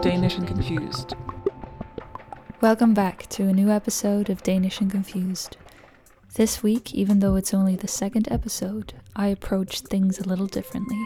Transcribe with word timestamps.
Danish 0.00 0.36
and 0.36 0.48
Confused. 0.48 1.14
Welcome 2.62 2.94
back 2.94 3.26
to 3.28 3.42
a 3.42 3.52
new 3.52 3.68
episode 3.68 4.30
of 4.30 4.42
Danish 4.42 4.80
and 4.80 4.90
Confused. 4.90 5.58
This 6.40 6.62
week, 6.62 6.94
even 6.94 7.18
though 7.18 7.36
it's 7.36 7.52
only 7.52 7.76
the 7.76 7.86
second 7.86 8.26
episode, 8.32 8.94
I 9.14 9.26
approached 9.26 9.88
things 9.88 10.18
a 10.18 10.26
little 10.26 10.46
differently. 10.46 10.98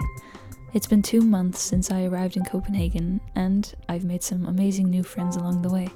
It's 0.73 0.87
been 0.87 1.03
two 1.03 1.23
months 1.23 1.61
since 1.61 1.91
I 1.91 2.05
arrived 2.05 2.37
in 2.37 2.45
Copenhagen, 2.45 3.21
and 3.35 3.75
I've 3.89 4.05
made 4.05 4.23
some 4.23 4.47
amazing 4.47 4.91
new 4.91 5.03
friends 5.03 5.35
along 5.35 5.63
the 5.63 5.73
way. 5.73 5.89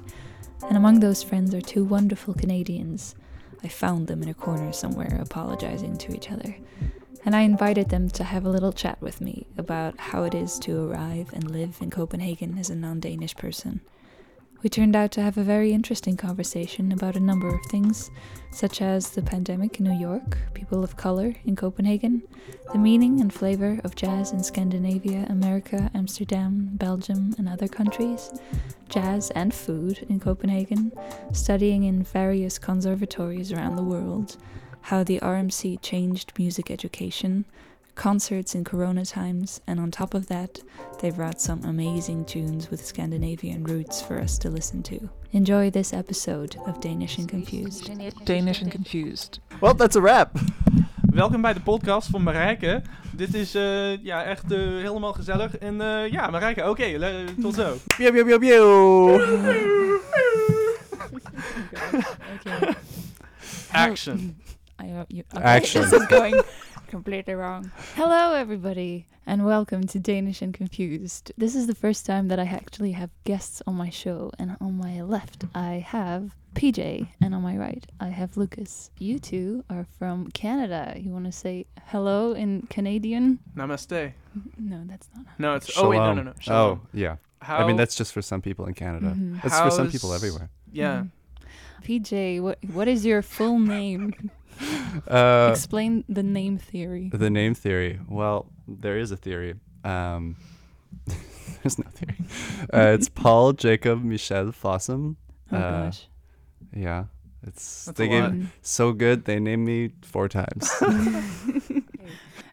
And 0.67 0.75
among 0.75 0.99
those 0.99 1.23
friends 1.23 1.55
are 1.55 1.61
two 1.61 1.85
wonderful 1.85 2.33
Canadians. 2.33 3.15
I 3.63 3.69
found 3.69 4.07
them 4.07 4.21
in 4.21 4.27
a 4.27 4.33
corner 4.33 4.73
somewhere 4.73 5.17
apologizing 5.21 5.97
to 5.99 6.13
each 6.13 6.29
other. 6.29 6.57
And 7.23 7.33
I 7.33 7.43
invited 7.43 7.87
them 7.87 8.09
to 8.09 8.25
have 8.25 8.45
a 8.45 8.49
little 8.49 8.73
chat 8.73 9.01
with 9.01 9.21
me 9.21 9.47
about 9.57 9.97
how 9.97 10.25
it 10.25 10.35
is 10.35 10.59
to 10.59 10.91
arrive 10.91 11.31
and 11.31 11.49
live 11.49 11.77
in 11.79 11.91
Copenhagen 11.91 12.57
as 12.57 12.69
a 12.69 12.75
non 12.75 12.99
Danish 12.99 13.37
person. 13.37 13.79
We 14.61 14.69
turned 14.69 14.93
out 14.93 15.11
to 15.13 15.21
have 15.21 15.37
a 15.37 15.43
very 15.43 15.71
interesting 15.71 16.17
conversation 16.17 16.91
about 16.91 17.15
a 17.15 17.21
number 17.21 17.47
of 17.47 17.65
things, 17.71 18.11
such 18.51 18.81
as 18.81 19.11
the 19.11 19.21
pandemic 19.21 19.79
in 19.79 19.85
New 19.85 19.97
York, 19.97 20.37
people 20.53 20.83
of 20.83 20.97
color 20.97 21.33
in 21.45 21.55
Copenhagen, 21.55 22.23
the 22.73 22.77
meaning 22.77 23.21
and 23.21 23.31
flavor 23.31 23.79
of 23.85 23.95
jazz 23.95 24.33
in 24.33 24.43
Scandinavia, 24.43 25.25
America, 25.29 25.89
Amsterdam, 25.95 26.71
Belgium, 26.73 27.33
and 27.37 27.47
other 27.47 27.69
countries, 27.69 28.33
jazz 28.89 29.31
and 29.31 29.53
food 29.53 30.05
in 30.09 30.19
Copenhagen, 30.19 30.91
studying 31.31 31.85
in 31.85 32.03
various 32.03 32.59
conservatories 32.59 33.53
around 33.53 33.77
the 33.77 33.83
world, 33.83 34.35
how 34.81 35.05
the 35.05 35.21
RMC 35.21 35.81
changed 35.81 36.33
music 36.37 36.69
education, 36.69 37.45
concerts 37.99 38.55
in 38.55 38.63
Corona 38.63 39.03
times, 39.03 39.59
and 39.67 39.77
on 39.77 39.91
top 39.91 40.13
of 40.13 40.27
that, 40.27 40.61
they 41.01 41.11
brought 41.11 41.41
some 41.41 41.61
amazing 41.65 42.23
tunes 42.25 42.69
with 42.69 42.85
Scandinavian 42.85 43.63
roots 43.65 44.01
for 44.01 44.17
us 44.21 44.37
to 44.37 44.49
listen 44.49 44.81
to. 44.83 45.09
Enjoy 45.33 45.69
this 45.69 45.91
episode 45.91 46.55
of 46.65 46.79
Danish 46.79 47.17
and 47.17 47.27
Confused. 47.27 47.91
Danish 48.23 48.61
and 48.61 48.71
Confused. 48.71 49.39
Well, 49.59 49.73
that's 49.73 49.97
a 49.97 50.01
wrap. 50.01 50.37
Welkom 51.13 51.41
bij 51.41 51.53
de 51.53 51.59
podcast 51.61 52.09
van 52.09 52.23
Marijke. 52.23 52.81
Dit 53.11 53.33
is 53.33 53.55
eh, 53.55 54.03
ja, 54.03 54.23
echt 54.23 54.51
eh, 54.51 54.57
helemaal 54.59 55.13
gezellig. 55.13 55.57
En 55.57 55.81
eh, 55.81 56.11
ja, 56.11 56.29
Marijke, 56.29 56.69
oké, 56.69 56.97
le- 56.97 57.23
tot 57.41 57.55
zo. 57.55 57.77
Pew, 57.97 58.11
pew, 58.13 58.25
pew, 58.27 58.39
pew. 58.39 59.21
Okay. 62.39 62.75
Action. 63.71 64.37
I, 64.81 64.85
uh, 64.85 65.03
you, 65.07 65.23
okay, 65.35 65.57
Action. 65.57 65.81
This 65.83 65.91
is 65.91 66.07
going 66.07 66.41
completely 66.93 67.35
wrong. 67.35 67.71
Hello, 67.95 68.33
everybody, 68.33 69.05
and 69.27 69.45
welcome 69.45 69.85
to 69.87 69.99
Danish 69.99 70.41
and 70.41 70.53
Confused. 70.53 71.31
This 71.37 71.55
is 71.55 71.67
the 71.67 71.75
first 71.75 72.03
time 72.05 72.29
that 72.29 72.39
I 72.39 72.43
actually 72.45 72.93
have 72.93 73.11
guests 73.25 73.61
on 73.67 73.75
my 73.75 73.89
show, 73.91 74.31
and 74.39 74.57
on 74.59 74.75
my 74.77 75.01
left 75.03 75.45
I 75.53 75.73
have 75.87 76.35
PJ, 76.55 77.07
and 77.21 77.35
on 77.35 77.43
my 77.43 77.55
right 77.57 77.85
I 77.99 78.07
have 78.07 78.37
Lucas. 78.37 78.89
You 78.97 79.19
two 79.19 79.63
are 79.69 79.85
from 79.99 80.31
Canada. 80.31 80.95
You 80.97 81.11
want 81.11 81.25
to 81.25 81.31
say 81.31 81.67
hello 81.85 82.33
in 82.33 82.63
Canadian? 82.71 83.37
Namaste. 83.55 84.13
No, 84.57 84.83
that's 84.87 85.07
not. 85.15 85.25
No, 85.37 85.55
it's 85.55 85.77
oh 85.77 85.89
wait, 85.89 85.97
no, 85.97 86.13
no, 86.15 86.23
no. 86.23 86.33
Oh, 86.47 86.79
yeah. 86.93 87.17
How, 87.41 87.57
I 87.59 87.67
mean, 87.67 87.77
that's 87.77 87.95
just 87.95 88.13
for 88.13 88.21
some 88.23 88.41
people 88.41 88.65
in 88.65 88.73
Canada. 88.73 89.13
Mhm. 89.15 89.41
That's 89.43 89.59
for 89.59 89.69
some 89.71 89.85
how's- 89.85 89.91
people 89.91 90.13
everywhere. 90.13 90.49
yeah. 90.71 91.03
Mhm. 91.03 91.09
PJ, 91.83 92.41
what 92.41 92.57
what 92.73 92.87
is 92.87 93.05
your 93.05 93.21
full 93.21 93.59
name? 93.59 94.13
Uh, 95.07 95.49
Explain 95.51 96.03
the 96.09 96.23
name 96.23 96.57
theory. 96.57 97.09
the 97.13 97.29
name 97.29 97.53
theory. 97.55 97.99
Well, 98.07 98.47
there 98.67 98.97
is 98.97 99.11
a 99.11 99.17
theory. 99.17 99.55
Um, 99.83 100.35
there's 101.63 101.77
no 101.79 101.85
theory. 101.91 102.17
Uh, 102.73 102.93
it's 102.95 103.09
Paul 103.21 103.53
Jacob 103.53 104.03
Michel 104.03 104.47
Fossum. 104.47 105.15
Oh 105.51 105.57
uh, 105.57 105.85
gosh. 105.85 106.07
Yeah. 106.75 107.05
It's 107.47 107.85
That's 107.85 107.97
they 107.97 108.05
a 108.05 108.29
gave. 108.31 108.53
So 108.61 108.91
good 108.91 109.25
they 109.25 109.39
named 109.39 109.65
me 109.65 109.91
four 110.01 110.27
times. 110.27 110.69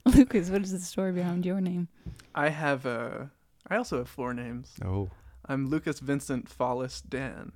Lucas, 0.05 0.49
what 0.51 0.63
is 0.63 0.73
the 0.73 0.79
story 0.79 1.13
behind 1.13 1.45
your 1.45 1.61
name? 1.61 1.89
I 2.35 2.51
have 2.51 2.87
uh 2.87 3.27
I 3.69 3.77
also 3.77 3.99
have 3.99 4.09
four 4.09 4.33
names. 4.33 4.75
oh. 4.85 5.11
I'm 5.49 5.69
Lucas 5.69 6.01
Vincent 6.01 6.49
Follis 6.49 7.03
Dan. 7.09 7.53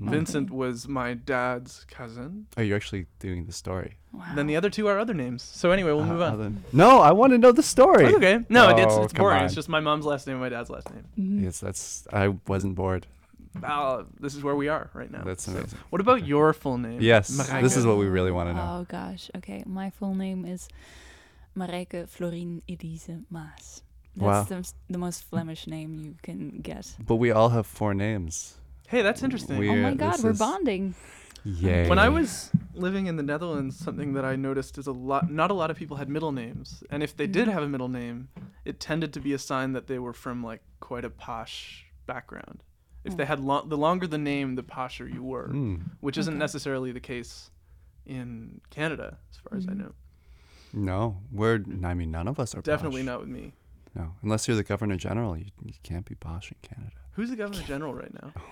Vincent 0.00 0.50
was 0.50 0.88
my 0.88 1.14
dad's 1.14 1.84
cousin. 1.90 2.46
Oh, 2.56 2.62
you're 2.62 2.76
actually 2.76 3.06
doing 3.18 3.44
the 3.46 3.52
story. 3.52 3.96
Wow. 4.12 4.24
Then 4.34 4.46
the 4.46 4.56
other 4.56 4.70
two 4.70 4.88
are 4.88 4.98
other 4.98 5.14
names. 5.14 5.42
So 5.42 5.70
anyway, 5.72 5.92
we'll 5.92 6.02
Uh, 6.04 6.06
move 6.06 6.22
on. 6.22 6.32
other- 6.32 6.52
No, 6.72 7.00
I 7.00 7.12
want 7.12 7.32
to 7.32 7.38
know 7.38 7.52
the 7.52 7.62
story. 7.62 8.04
That's 8.04 8.16
okay. 8.16 8.44
No, 8.48 8.70
it's, 8.70 8.94
Oh, 8.94 9.04
it's 9.04 9.12
come 9.12 9.24
boring. 9.24 9.38
on. 9.40 9.44
It's 9.44 9.54
just 9.54 9.68
my 9.68 9.80
mom's 9.80 10.06
last 10.06 10.26
name 10.26 10.34
and 10.36 10.42
my 10.42 10.48
dad's 10.48 10.70
last 10.70 10.88
name. 10.90 11.04
Mhm. 11.18 11.44
Yes, 11.44 11.60
that's. 11.60 12.06
I 12.12 12.28
wasn't 12.48 12.74
bored. 12.74 13.06
Uh, 13.62 14.04
this 14.18 14.34
is 14.36 14.42
where 14.42 14.54
we 14.54 14.68
are 14.68 14.90
right 14.94 15.10
now. 15.10 15.22
That's 15.24 15.44
So, 15.44 15.52
amazing. 15.52 15.78
what 15.90 16.00
about 16.00 16.24
your 16.26 16.52
full 16.52 16.78
name? 16.78 17.00
Yes, 17.00 17.30
Marijke? 17.36 17.62
this 17.62 17.76
is 17.76 17.84
what 17.84 17.98
we 17.98 18.06
really 18.06 18.30
want 18.30 18.48
to 18.48 18.54
know. 18.54 18.78
Oh 18.80 18.86
gosh. 18.88 19.28
Okay, 19.36 19.64
my 19.66 19.90
full 19.90 20.14
name 20.14 20.44
is 20.44 20.68
Marijke 21.56 22.08
Florine 22.08 22.62
Elise 22.68 23.10
Maas. 23.28 23.82
That's 24.16 24.24
Wow. 24.26 24.42
the, 24.44 24.72
the 24.88 24.98
most 24.98 25.24
Flemish 25.24 25.66
name 25.66 25.98
you 25.98 26.14
can 26.22 26.60
get. 26.62 26.94
But 27.04 27.16
we 27.16 27.30
all 27.30 27.50
have 27.50 27.66
four 27.66 27.92
names. 27.94 28.56
Hey, 28.90 29.02
that's 29.02 29.22
interesting. 29.22 29.56
We- 29.58 29.68
oh 29.70 29.74
my 29.76 29.82
Weird, 29.90 29.98
god, 29.98 30.14
this 30.14 30.24
we're 30.24 30.30
is- 30.30 30.38
bonding. 30.38 30.94
Yay. 31.44 31.88
When 31.88 31.98
I 31.98 32.08
was 32.10 32.50
living 32.74 33.06
in 33.06 33.16
the 33.16 33.22
Netherlands, 33.22 33.78
something 33.78 34.12
that 34.12 34.24
I 34.26 34.36
noticed 34.36 34.76
is 34.76 34.86
a 34.86 34.92
lot 34.92 35.30
not 35.30 35.50
a 35.50 35.54
lot 35.54 35.70
of 35.70 35.76
people 35.76 35.96
had 35.96 36.08
middle 36.08 36.32
names. 36.32 36.82
And 36.90 37.02
if 37.02 37.16
they 37.16 37.26
did 37.26 37.48
Mhm. 37.48 37.52
have 37.52 37.62
a 37.62 37.68
middle 37.68 37.88
name, 37.88 38.28
it 38.64 38.78
tended 38.78 39.12
to 39.14 39.20
be 39.20 39.32
a 39.32 39.38
sign 39.38 39.72
that 39.72 39.86
they 39.86 39.98
were 39.98 40.12
from 40.12 40.42
like 40.44 40.62
quite 40.80 41.04
a 41.04 41.08
posh 41.10 41.86
background. 42.06 42.62
If 43.04 43.16
they 43.16 43.22
Oh. 43.22 43.26
had 43.28 43.40
lo- 43.40 43.64
the 43.66 43.78
longer 43.78 44.06
the 44.06 44.18
name, 44.18 44.56
the 44.56 44.62
posher 44.62 45.10
you 45.10 45.22
were, 45.22 45.48
Mm, 45.48 45.92
which 46.00 46.18
isn't 46.18 46.34
Okay. 46.34 46.38
necessarily 46.38 46.92
the 46.92 47.00
case 47.00 47.50
in 48.04 48.60
Canada 48.68 49.18
as 49.30 49.38
far 49.38 49.56
as 49.56 49.66
I 49.66 49.72
Mhm. 49.72 49.78
know. 49.78 49.92
no, 50.74 51.22
we're. 51.32 51.64
I 51.84 51.94
mean, 51.94 52.10
none 52.10 52.28
of 52.28 52.38
us 52.38 52.54
are. 52.54 52.60
Definitely 52.60 53.00
posh. 53.02 53.06
not 53.06 53.20
with 53.20 53.28
me. 53.30 53.54
No, 53.94 54.14
unless 54.22 54.46
you're 54.46 54.56
the 54.56 54.62
governor 54.62 54.96
general, 54.96 55.36
you, 55.38 55.46
you 55.64 55.74
can't 55.82 56.04
be 56.04 56.14
posh 56.16 56.52
in 56.52 56.58
Canada. 56.62 56.92
Who's 57.12 57.30
the 57.30 57.36
governor 57.36 57.62
general 57.62 57.94
right 57.94 58.12
now? 58.22 58.32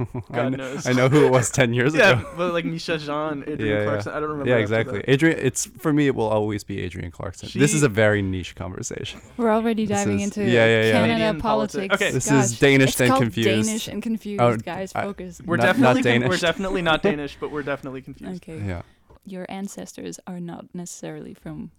I 0.14 0.20
God 0.20 0.30
kn- 0.32 0.52
knows. 0.52 0.86
I 0.86 0.92
know 0.92 1.08
who 1.08 1.24
it 1.26 1.30
was 1.30 1.50
ten 1.60 1.72
years 1.74 1.94
yeah, 1.94 2.20
ago. 2.20 2.30
but 2.36 2.52
like 2.52 2.64
Michaëlle 2.64 2.98
Jean, 3.00 3.42
Adrienne 3.48 3.60
Yeah, 3.60 3.66
yeah. 3.78 3.84
Clarkson. 3.84 4.12
I 4.12 4.20
don't 4.20 4.28
remember. 4.30 4.50
Yeah, 4.50 4.56
exactly. 4.56 5.04
Adrienne, 5.08 5.38
it's 5.38 5.66
for 5.66 5.92
me. 5.92 6.06
It 6.06 6.14
will 6.14 6.28
always 6.28 6.64
be 6.64 6.84
Adrienne 6.84 7.10
Clarkson. 7.10 7.48
this 7.54 7.74
is 7.74 7.82
a 7.82 7.88
very 7.88 8.22
niche 8.22 8.54
conversation. 8.54 9.20
We're 9.36 9.50
already 9.52 9.86
This 9.86 9.98
diving 9.98 10.20
is- 10.20 10.36
into 10.36 10.44
yeah, 10.50 10.64
yeah, 10.66 10.82
yeah. 10.84 10.92
Canada 10.92 11.12
Canadian 11.14 11.40
politics. 11.40 11.74
politics. 11.88 11.94
Okay. 12.02 12.10
This 12.12 12.28
Gosh, 12.30 12.44
is 12.44 12.58
Danish 12.58 12.88
it's 12.90 12.98
then 12.98 13.08
called 13.08 13.22
confused. 13.22 13.48
Danish 13.66 13.88
and 13.88 14.02
confused, 14.02 14.40
Oh, 14.42 14.56
guys. 14.56 14.92
I- 14.94 15.02
Focus. 15.02 15.40
We're 15.44 15.56
Not- 15.56 15.78
not 15.78 15.94
definitely 15.94 16.20
con- 16.20 16.28
we're 16.28 16.36
definitely 16.38 16.82
not 16.82 17.02
Danish, 17.02 17.36
but 17.40 17.50
we're 17.50 17.62
definitely 17.62 18.02
confused. 18.02 18.42
okay. 18.42 18.60
Yeah. 18.66 18.82
Your 19.26 19.46
ancestors 19.50 20.18
are 20.26 20.40
not 20.40 20.66
necessarily 20.74 21.34
from 21.34 21.70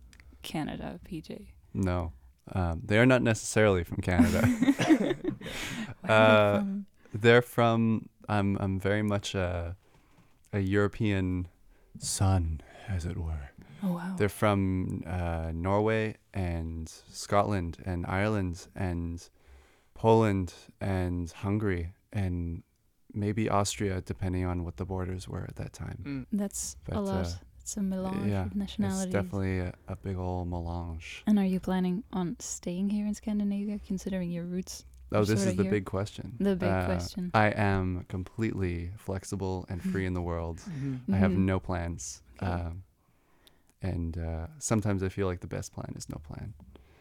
Canada, 0.44 1.00
PJ. 1.10 1.48
No, 1.74 2.14
um, 2.54 2.82
they 2.86 2.98
are 3.00 3.06
not 3.06 3.22
necessarily 3.24 3.84
from 3.84 3.98
Canada. 4.02 4.42
Where 4.46 5.14
they 5.14 6.14
Uh, 6.14 6.58
from? 6.60 6.86
They're 7.14 7.42
from. 7.42 8.08
I'm. 8.32 8.58
I'm 8.64 8.80
very 8.80 9.04
much 9.04 9.36
a, 9.36 9.76
a 10.54 10.60
European 10.60 11.48
son, 12.00 12.62
as 12.88 13.06
it 13.06 13.18
were. 13.18 13.52
Oh 13.84 13.94
wow. 13.94 14.16
They're 14.18 14.30
from 14.30 15.04
uh, 15.08 15.52
Norway 15.54 16.16
and 16.34 16.88
Scotland 17.12 17.78
and 17.86 18.06
Ireland 18.06 18.68
and 18.76 19.28
Poland 19.94 20.54
and 20.80 21.32
Hungary 21.32 21.94
and 22.14 22.64
maybe 23.14 23.50
Austria, 23.50 24.02
depending 24.02 24.46
on 24.46 24.64
what 24.64 24.78
the 24.78 24.86
borders 24.86 25.28
were 25.28 25.46
at 25.50 25.56
that 25.56 25.74
time. 25.74 26.00
Mm. 26.06 26.26
That's 26.32 26.78
But, 26.86 26.96
a 26.98 27.02
lot. 27.02 27.26
uh, 27.26 27.30
it's 27.60 27.78
a 27.78 27.82
melange 27.82 28.32
yeah, 28.32 28.46
of 28.46 28.56
nationalities. 28.56 29.06
It's 29.06 29.14
definitely 29.14 29.60
a, 29.60 29.74
a 29.88 29.96
big 29.96 30.18
old 30.18 30.48
melange. 30.48 31.24
And 31.28 31.38
are 31.40 31.46
you 31.46 31.60
planning 31.60 32.04
on 32.12 32.36
staying 32.40 32.90
here 32.90 33.06
in 33.06 33.14
Scandinavia, 33.14 33.80
considering 33.86 34.32
your 34.32 34.46
roots? 34.46 34.86
Oh, 35.14 35.18
You're 35.18 35.26
this 35.26 35.46
is 35.46 35.56
the 35.56 35.64
here. 35.64 35.72
big 35.72 35.86
question. 35.86 36.36
The 36.40 36.56
big 36.56 36.70
Uh, 36.70 36.86
question. 36.86 37.32
I 37.34 37.48
am 37.48 38.06
completely 38.08 38.92
flexible 38.98 39.66
and 39.70 39.82
free 39.84 40.06
in 40.06 40.14
the 40.14 40.22
world. 40.22 40.60
Mhm. 40.70 41.14
I 41.14 41.18
have 41.18 41.32
Mhm. 41.32 41.46
no 41.46 41.60
plans. 41.60 42.22
Okay. 42.42 42.52
Um, 42.52 42.84
and 43.82 44.18
uh, 44.18 44.48
sometimes 44.60 45.04
I 45.04 45.10
feel 45.10 45.28
like 45.28 45.42
the 45.42 45.48
best 45.48 45.74
plan 45.74 45.94
is 45.98 46.08
no 46.10 46.18
plan. 46.28 46.54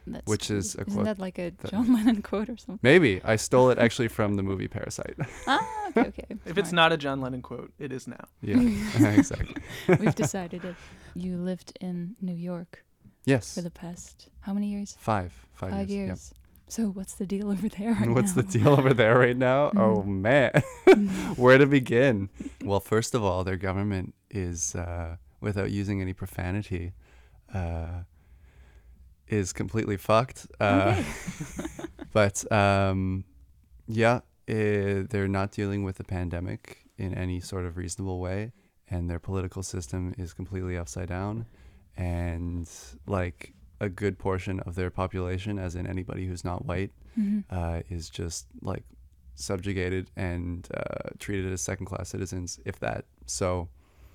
That's 0.07 0.27
which 0.27 0.47
true. 0.49 0.57
is 0.57 0.75
a 0.75 0.81
Isn't 0.81 0.93
quote 0.95 1.05
that 1.05 1.19
like 1.19 1.39
a 1.39 1.51
that- 1.51 1.71
John 1.71 1.93
Lennon 1.95 2.23
quote 2.23 2.49
or 2.49 2.57
something? 2.57 2.81
Maybe 2.83 3.21
I 3.23 3.37
stole 3.37 3.71
it 3.71 3.79
actually 3.79 4.09
from 4.09 4.35
the 4.37 4.43
movie 4.43 4.67
Parasite. 4.67 5.15
ah, 5.47 5.61
okay, 5.97 6.09
okay. 6.09 6.27
If 6.47 6.57
it's 6.59 6.73
not 6.73 6.91
a 6.93 6.97
John 6.97 7.21
Lennon 7.21 7.43
quote, 7.43 7.73
it 7.79 7.93
is 7.93 8.07
now. 8.09 8.25
yeah, 8.43 8.59
exactly. 9.15 9.55
We've 9.89 10.15
decided 10.15 10.65
it. 10.65 10.75
You 11.15 11.37
lived 11.37 11.77
in 11.81 12.17
New 12.21 12.35
York 12.35 12.85
Yes. 13.25 13.55
for 13.55 13.61
the 13.63 13.71
past 13.71 14.31
how 14.41 14.55
many 14.55 14.69
years? 14.69 14.97
five. 14.99 15.33
Five, 15.53 15.71
Five 15.73 15.91
years. 15.91 16.09
years. 16.09 16.35
So 16.71 16.87
what's 16.89 17.15
the 17.15 17.27
deal 17.27 17.51
over 17.51 17.69
there 17.69 17.95
right 17.95 18.09
What's 18.11 18.33
the 18.33 18.45
deal 18.45 18.69
over 18.69 18.95
there 18.95 19.19
right 19.19 19.37
now? 19.37 19.71
Oh 19.77 20.03
Mhm. 20.07 20.21
man, 20.23 20.51
Mm. 20.87 21.37
where 21.37 21.59
to 21.59 21.67
begin? 21.67 22.31
Well, 22.65 22.81
first 22.81 23.15
of 23.15 23.23
all, 23.25 23.45
their 23.45 23.57
government 23.57 24.15
is, 24.31 24.75
uh, 24.75 25.17
without 25.41 25.71
using 25.71 26.01
any 26.01 26.13
profanity, 26.13 26.93
uh, 27.53 28.05
is 29.29 29.53
completely 29.53 29.97
fucked. 29.97 30.47
Uh, 30.61 30.95
Okay. 30.97 31.05
but 32.13 32.51
um, 32.53 33.25
yeah, 33.87 34.21
eh, 34.49 35.03
they're 35.11 35.29
not 35.29 35.51
dealing 35.53 35.83
with 35.85 35.97
the 35.97 36.05
pandemic 36.05 36.85
in 36.99 37.15
any 37.15 37.41
sort 37.41 37.65
of 37.67 37.77
reasonable 37.77 38.19
way, 38.21 38.53
and 38.91 39.09
their 39.11 39.21
political 39.21 39.63
system 39.63 40.15
is 40.19 40.33
completely 40.35 40.77
upside 40.77 41.09
down, 41.09 41.47
and 41.97 42.69
like 43.07 43.53
a 43.81 43.89
good 43.89 44.19
portion 44.19 44.61
of 44.61 44.75
their 44.75 44.91
population, 44.91 45.59
as 45.59 45.75
in 45.75 45.87
anybody 45.87 46.27
who's 46.27 46.45
not 46.45 46.67
white, 46.67 46.93
Mhm. 47.19 47.45
uh, 47.51 47.83
is 47.89 48.11
just 48.11 48.47
like 48.63 48.85
subjugated 49.35 50.11
and 50.17 50.69
uh, 50.75 51.11
treated 51.19 51.51
as 51.53 51.61
second 51.63 51.87
class 51.87 52.09
citizens, 52.11 52.61
if 52.65 52.79
that. 52.81 53.05
So, 53.27 53.69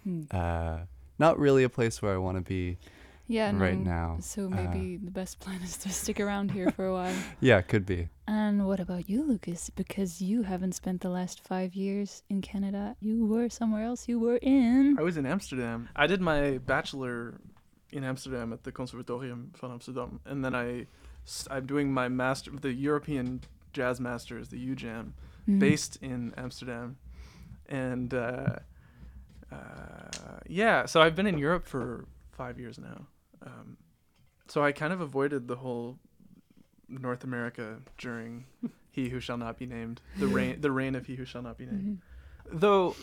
Hmm. 0.04 0.22
uh, 0.32 0.80
not 1.18 1.40
really 1.40 1.64
a 1.64 1.70
place 1.70 2.02
where 2.02 2.14
I 2.14 2.18
want 2.18 2.38
to 2.38 2.44
be 2.44 2.78
Yeah, 3.28 3.50
right 3.58 3.76
no, 3.80 3.84
now. 3.84 4.18
So 4.20 4.46
Uh, 4.46 4.50
maybe 4.50 4.98
the 4.98 5.10
best 5.10 5.40
plan 5.40 5.60
is 5.64 5.78
to 5.78 5.90
stick 5.90 6.20
around 6.20 6.52
here 6.52 6.70
for 6.70 6.86
a 6.86 6.94
while. 6.94 7.16
Yeah, 7.42 7.62
could 7.62 7.84
be. 7.88 8.10
And 8.28 8.68
what 8.68 8.80
about 8.80 9.10
you, 9.10 9.24
Lucas? 9.24 9.72
Because 9.72 10.22
you 10.22 10.44
haven't 10.44 10.74
spent 10.74 11.02
the 11.02 11.10
last 11.10 11.42
five 11.42 11.74
years 11.74 12.22
in 12.30 12.42
Canada. 12.44 12.96
You 13.00 13.26
were 13.26 13.50
somewhere 13.50 13.82
else. 13.84 14.08
You 14.08 14.20
were 14.20 14.38
in. 14.44 14.96
I 15.00 15.02
was 15.02 15.18
in 15.18 15.26
Amsterdam. 15.26 15.90
I 15.96 16.06
did 16.06 16.22
my 16.22 16.60
bachelor 16.60 17.42
in 17.96 18.04
Amsterdam 18.04 18.54
at 18.54 18.64
the 18.64 18.72
Conservatorium 18.72 19.52
van 19.60 19.72
Amsterdam, 19.72 20.20
and 20.26 20.44
then 20.44 20.54
I 20.56 20.88
I'm 21.50 21.66
doing 21.66 21.92
my 21.92 22.08
master, 22.10 22.52
the 22.52 22.72
European 22.74 23.42
Jazz 23.74 24.00
Masters, 24.00 24.50
the 24.50 24.58
UJAM, 24.76 25.14
Mhm. 25.48 25.60
based 25.60 25.98
in 26.02 26.34
Amsterdam, 26.38 26.98
and 27.68 28.14
uh, 28.14 28.56
uh, 29.52 30.40
yeah. 30.48 30.86
So 30.86 31.02
I've 31.02 31.16
been 31.16 31.28
in 31.28 31.38
Europe 31.38 31.66
for 31.68 32.06
five 32.32 32.60
years 32.60 32.78
now. 32.80 33.08
Um, 33.46 33.78
so 34.48 34.64
I 34.64 34.72
kind 34.72 34.94
of 34.94 35.02
avoided 35.02 35.48
the 35.48 35.58
whole 35.58 35.98
North 36.88 37.24
America 37.24 37.80
during 37.98 38.46
He 38.92 39.10
Who 39.10 39.20
Shall 39.20 39.38
Not 39.38 39.58
Be 39.58 39.66
Named, 39.66 40.02
the 40.20 40.28
reign, 40.38 40.62
the 40.62 40.72
reign 40.72 40.96
of 40.96 41.06
He 41.08 41.16
Who 41.16 41.26
Shall 41.26 41.42
Not 41.42 41.58
Be 41.58 41.66
Named 41.66 42.00
Mhm. 42.50 42.60
though 42.60 42.96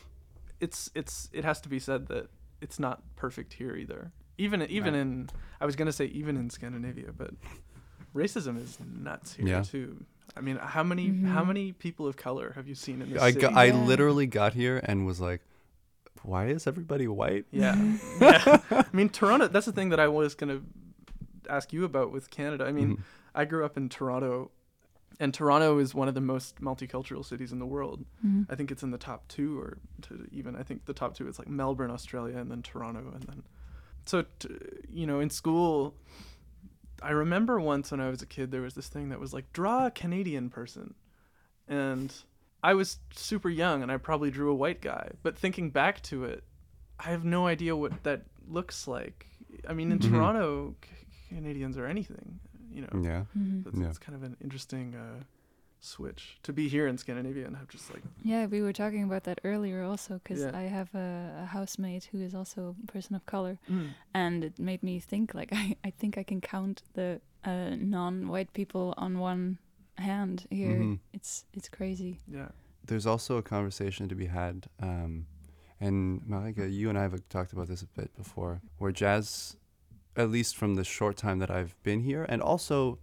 it's 0.60 0.90
it's 0.94 1.28
it 1.32 1.44
has 1.44 1.60
to 1.60 1.68
be 1.68 1.80
said 1.80 2.06
that 2.06 2.28
it's 2.60 2.78
not 2.78 3.02
perfect 3.16 3.54
here 3.54 3.74
either 3.74 4.12
even 4.44 4.62
even 4.78 4.94
Right. 4.94 5.00
in 5.00 5.10
i 5.60 5.64
was 5.66 5.76
gonna 5.76 5.92
say 6.00 6.06
even 6.20 6.36
in 6.36 6.50
scandinavia 6.50 7.10
but 7.22 7.30
racism 8.14 8.54
is 8.64 8.78
nuts 8.80 9.34
here 9.34 9.46
Yeah. 9.46 9.62
too 9.62 10.04
i 10.36 10.40
mean 10.40 10.56
how 10.56 10.82
many 10.82 11.06
how 11.34 11.42
Mhm. 11.42 11.46
many 11.52 11.72
people 11.72 12.06
of 12.06 12.16
color 12.16 12.52
have 12.56 12.66
you 12.70 12.74
seen 12.74 13.02
in 13.02 13.10
this 13.12 13.22
I, 13.22 13.30
city? 13.30 13.40
got, 13.42 13.54
I 13.54 13.66
Yeah. 13.66 13.84
literally 13.90 14.26
got 14.26 14.52
here 14.54 14.76
and 14.88 15.06
was 15.06 15.20
like, 15.20 15.40
why 16.22 16.46
is 16.46 16.66
everybody 16.66 17.06
white? 17.08 17.46
yeah 17.50 17.74
Mhm. 17.74 18.20
yeah 18.70 18.82
i 18.92 18.96
mean 18.96 19.08
toronto 19.08 19.48
that's 19.48 19.66
the 19.66 19.72
thing 19.78 19.90
that 19.90 20.00
i 20.00 20.08
was 20.08 20.34
gonna 20.34 20.60
ask 21.48 21.72
you 21.72 21.84
about 21.84 22.12
with 22.12 22.30
canada 22.30 22.64
i 22.64 22.72
mean 22.72 22.96
Mhm. 22.96 23.00
i 23.34 23.44
grew 23.44 23.64
up 23.64 23.76
in 23.76 23.88
toronto 23.88 24.50
and 25.20 25.34
toronto 25.34 25.78
is 25.78 25.94
one 25.94 26.08
of 26.08 26.14
the 26.14 26.20
most 26.34 26.60
multicultural 26.60 27.24
cities 27.24 27.50
in 27.52 27.58
the 27.58 27.66
world 27.66 28.04
Mhm. 28.26 28.46
I 28.50 28.54
think 28.56 28.70
it's 28.70 28.82
in 28.82 28.90
the 28.90 28.98
top 29.10 29.26
two, 29.28 29.58
or 29.60 29.78
to 30.06 30.26
even 30.32 30.56
I 30.56 30.62
think 30.62 30.78
the 30.86 30.94
top 30.94 31.14
two 31.14 31.26
is 31.28 31.38
like 31.38 31.48
Melbourne, 31.48 31.90
Australia, 31.90 32.38
and 32.38 32.50
then 32.50 32.62
Toronto, 32.62 33.02
and 33.14 33.22
then 33.24 33.42
so 34.06 34.24
t- 34.38 34.48
you 34.88 35.06
know 35.06 35.20
in 35.20 35.30
school. 35.30 35.94
I 37.02 37.10
remember 37.10 37.58
once 37.58 37.90
when 37.90 38.00
I 38.00 38.08
was 38.10 38.22
a 38.22 38.26
kid, 38.26 38.52
there 38.52 38.60
was 38.62 38.74
this 38.74 38.86
thing 38.88 39.08
that 39.08 39.18
was 39.18 39.32
like 39.34 39.52
draw 39.52 39.86
a 39.86 39.90
Canadian 39.90 40.50
person, 40.50 40.94
and 41.66 42.14
I 42.62 42.74
was 42.74 42.98
super 43.14 43.48
young, 43.50 43.82
and 43.82 43.90
I 43.90 43.96
probably 43.96 44.30
drew 44.30 44.50
a 44.52 44.54
white 44.54 44.80
guy. 44.80 45.10
But 45.24 45.36
thinking 45.36 45.70
back 45.70 46.00
to 46.04 46.24
it, 46.24 46.44
I 47.00 47.04
have 47.10 47.24
no 47.24 47.48
idea 47.48 47.74
what 47.74 48.04
that 48.04 48.22
looks 48.46 48.86
like. 48.86 49.26
I 49.68 49.72
mean, 49.72 49.90
in 49.90 49.98
Mhm. 49.98 50.10
Toronto, 50.10 50.76
c- 50.84 51.34
Canadians 51.34 51.76
are 51.76 51.86
anything, 51.86 52.38
you 52.70 52.82
know. 52.82 53.00
Yeah. 53.02 53.24
Mhm. 53.36 53.64
That's, 53.64 53.76
Yeah. 53.76 53.84
that's 53.86 53.98
kind 53.98 54.14
of 54.14 54.22
an 54.22 54.36
interesting 54.40 54.94
uh, 54.94 55.24
switch 55.84 56.38
to 56.42 56.52
be 56.52 56.68
here 56.68 56.86
in 56.86 56.96
Scandinavia 56.96 57.44
and 57.46 57.56
have 57.56 57.68
just 57.68 57.90
like 57.92 58.02
Yeah, 58.22 58.46
we 58.46 58.62
were 58.62 58.72
talking 58.72 59.02
about 59.04 59.24
that 59.24 59.40
earlier 59.44 59.82
also 59.82 60.14
because 60.22 60.40
Yeah. 60.40 60.52
I 60.54 60.62
have 60.62 60.94
a, 60.94 61.40
a 61.42 61.46
housemate 61.46 62.04
who 62.12 62.20
is 62.22 62.34
also 62.34 62.76
a 62.82 62.86
person 62.92 63.16
of 63.16 63.26
color, 63.26 63.58
mm, 63.68 63.88
and 64.14 64.44
it 64.44 64.58
made 64.58 64.82
me 64.82 65.00
think 65.00 65.34
like 65.34 65.50
I, 65.62 65.76
I 65.84 65.90
think 65.90 66.16
I 66.16 66.22
can 66.22 66.40
count 66.40 66.82
the 66.94 67.20
uh, 67.44 67.74
non-white 67.76 68.52
people 68.52 68.94
on 68.96 69.18
one 69.18 69.58
hand 69.98 70.46
here. 70.50 70.78
Mhm. 70.78 70.98
It's 71.12 71.44
it's 71.52 71.68
crazy. 71.68 72.20
yeah. 72.28 72.48
There's 72.86 73.06
also 73.06 73.36
a 73.36 73.42
conversation 73.42 74.08
to 74.08 74.14
be 74.16 74.26
had, 74.26 74.66
um, 74.80 75.26
and 75.80 76.20
Marijke, 76.22 76.72
you 76.72 76.88
and 76.88 76.98
I 76.98 77.02
have 77.02 77.14
talked 77.28 77.52
about 77.52 77.68
this 77.68 77.82
a 77.82 77.86
bit 78.00 78.10
before, 78.16 78.60
where 78.78 78.90
jazz, 78.92 79.56
at 80.16 80.30
least 80.30 80.56
from 80.56 80.74
the 80.74 80.82
short 80.84 81.16
time 81.16 81.38
that 81.38 81.50
I've 81.50 81.74
been 81.84 82.00
here, 82.00 82.24
and 82.28 82.42
also 82.42 82.98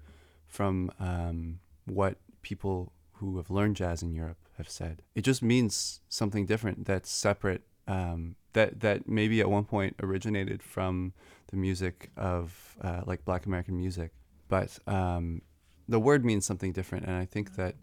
from 0.48 0.92
um, 1.00 1.60
what 1.86 2.18
people 2.42 2.94
who 3.14 3.38
have 3.38 3.50
learned 3.50 3.76
jazz 3.76 4.02
in 4.02 4.14
Europe 4.14 4.38
have 4.58 4.70
said, 4.70 5.02
it 5.16 5.22
just 5.22 5.42
means 5.42 6.02
something 6.10 6.46
different. 6.46 6.86
That's 6.86 7.10
separate. 7.10 7.64
Um, 7.88 8.36
that 8.54 8.80
that 8.82 9.08
maybe 9.08 9.42
at 9.42 9.50
one 9.50 9.66
point 9.66 9.96
originated 10.02 10.62
from 10.62 11.14
the 11.48 11.58
music 11.58 12.12
of 12.16 12.78
uh, 12.82 13.02
like 13.06 13.26
Black 13.26 13.46
American 13.46 13.78
music, 13.78 14.12
but 14.48 14.78
um, 14.88 15.42
the 15.88 16.00
word 16.00 16.24
means 16.24 16.46
something 16.46 16.72
different, 16.72 17.06
and 17.06 17.16
I 17.16 17.26
think 17.26 17.56
that 17.56 17.76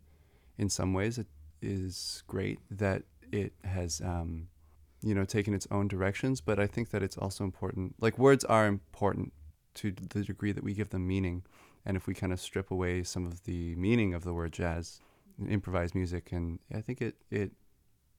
in 0.59 0.69
some 0.69 0.93
ways 0.93 1.19
it 1.19 1.27
is 1.61 2.23
great 2.27 2.61
that 2.71 3.03
it 3.33 3.53
has 3.65 4.01
um, 4.01 4.49
you 5.03 5.15
know 5.15 5.25
taken 5.25 5.55
its 5.55 5.67
own 5.71 5.89
directions 5.89 6.41
but 6.41 6.59
i 6.59 6.67
think 6.67 6.91
that 6.91 7.03
it's 7.03 7.17
also 7.17 7.45
important 7.45 7.95
like 8.01 8.19
words 8.19 8.45
are 8.45 8.67
important 8.67 9.33
to 9.75 9.93
the 9.93 10.23
degree 10.23 10.53
that 10.53 10.65
we 10.65 10.75
give 10.75 10.91
them 10.91 11.07
meaning 11.07 11.43
and 11.87 11.97
if 11.97 12.07
we 12.07 12.13
kind 12.15 12.33
of 12.33 12.41
strip 12.41 12.71
away 12.71 13.03
some 13.03 13.25
of 13.27 13.45
the 13.45 13.75
meaning 13.77 14.13
of 14.15 14.23
the 14.25 14.35
word 14.35 14.53
jazz 14.53 15.01
improvised 15.49 15.95
music 15.95 16.33
and 16.33 16.59
i 16.75 16.81
think 16.81 17.01
it 17.01 17.15
it 17.31 17.53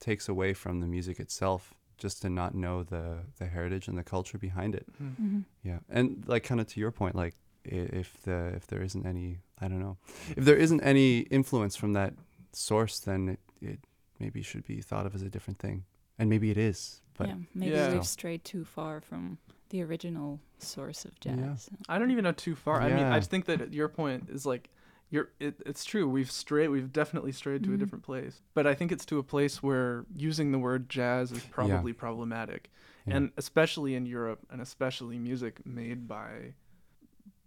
takes 0.00 0.28
away 0.28 0.54
from 0.54 0.80
the 0.80 0.86
music 0.86 1.18
itself 1.20 1.74
just 1.98 2.22
to 2.22 2.28
not 2.30 2.54
know 2.54 2.82
the 2.84 3.04
the 3.38 3.46
heritage 3.46 3.88
and 3.88 3.98
the 3.98 4.04
culture 4.04 4.38
behind 4.38 4.74
it 4.74 4.86
Mhm. 5.02 5.16
hmm 5.16 5.38
yeah, 5.64 5.80
and 5.88 6.24
like 6.26 6.44
kind 6.48 6.60
of 6.60 6.66
to 6.68 6.80
your 6.80 6.92
point, 6.92 7.14
like 7.14 7.34
if 7.64 8.08
the 8.22 8.38
if 8.58 8.64
there 8.68 8.80
isn't 8.88 9.04
any, 9.04 9.40
I 9.60 9.66
don't 9.68 9.80
know, 9.80 9.96
if 10.36 10.44
there 10.44 10.56
isn't 10.56 10.80
any 10.80 11.10
influence 11.38 11.74
from 11.76 11.92
that 11.94 12.14
source, 12.52 13.00
then 13.00 13.28
it, 13.34 13.40
it 13.60 13.80
maybe 14.20 14.40
should 14.42 14.64
be 14.64 14.80
thought 14.80 15.04
of 15.06 15.14
as 15.14 15.22
a 15.22 15.28
different 15.28 15.58
thing, 15.58 15.84
and 16.18 16.30
maybe 16.30 16.48
it 16.50 16.56
is. 16.56 17.02
But 17.18 17.26
yeah, 17.28 17.34
maybe 17.54 17.72
Yeah. 17.76 17.92
we've 17.92 18.06
strayed 18.06 18.44
too 18.44 18.64
far 18.64 19.00
from 19.00 19.38
the 19.70 19.82
original 19.82 20.40
source 20.58 21.04
of 21.04 21.18
jazz. 21.20 21.68
Yeah. 21.70 21.78
I 21.88 21.98
don't 21.98 22.10
even 22.10 22.24
know 22.24 22.32
too 22.32 22.54
far. 22.54 22.80
I 22.80 22.88
mean, 22.88 23.04
I 23.04 23.20
think 23.20 23.46
that 23.46 23.72
your 23.72 23.88
point 23.88 24.28
is 24.30 24.44
like, 24.46 24.70
you're. 25.10 25.30
It, 25.40 25.54
it's 25.64 25.84
true. 25.84 26.06
We've 26.08 26.30
strayed. 26.30 26.68
We've 26.68 26.92
definitely 26.92 27.32
strayed 27.32 27.62
to 27.64 27.72
a 27.72 27.76
Mhm. 27.76 27.78
different 27.78 28.04
place. 28.04 28.42
But 28.52 28.66
I 28.66 28.74
think 28.74 28.92
it's 28.92 29.06
to 29.06 29.18
a 29.18 29.22
place 29.22 29.62
where 29.62 30.04
using 30.14 30.52
the 30.52 30.58
word 30.58 30.90
jazz 30.90 31.32
is 31.32 31.42
probably 31.44 31.94
problematic, 31.94 32.70
yeah. 33.06 33.16
and 33.16 33.32
especially 33.38 33.94
in 33.94 34.04
Europe, 34.04 34.40
and 34.50 34.60
especially 34.60 35.18
music 35.18 35.64
made 35.64 36.06
by 36.08 36.52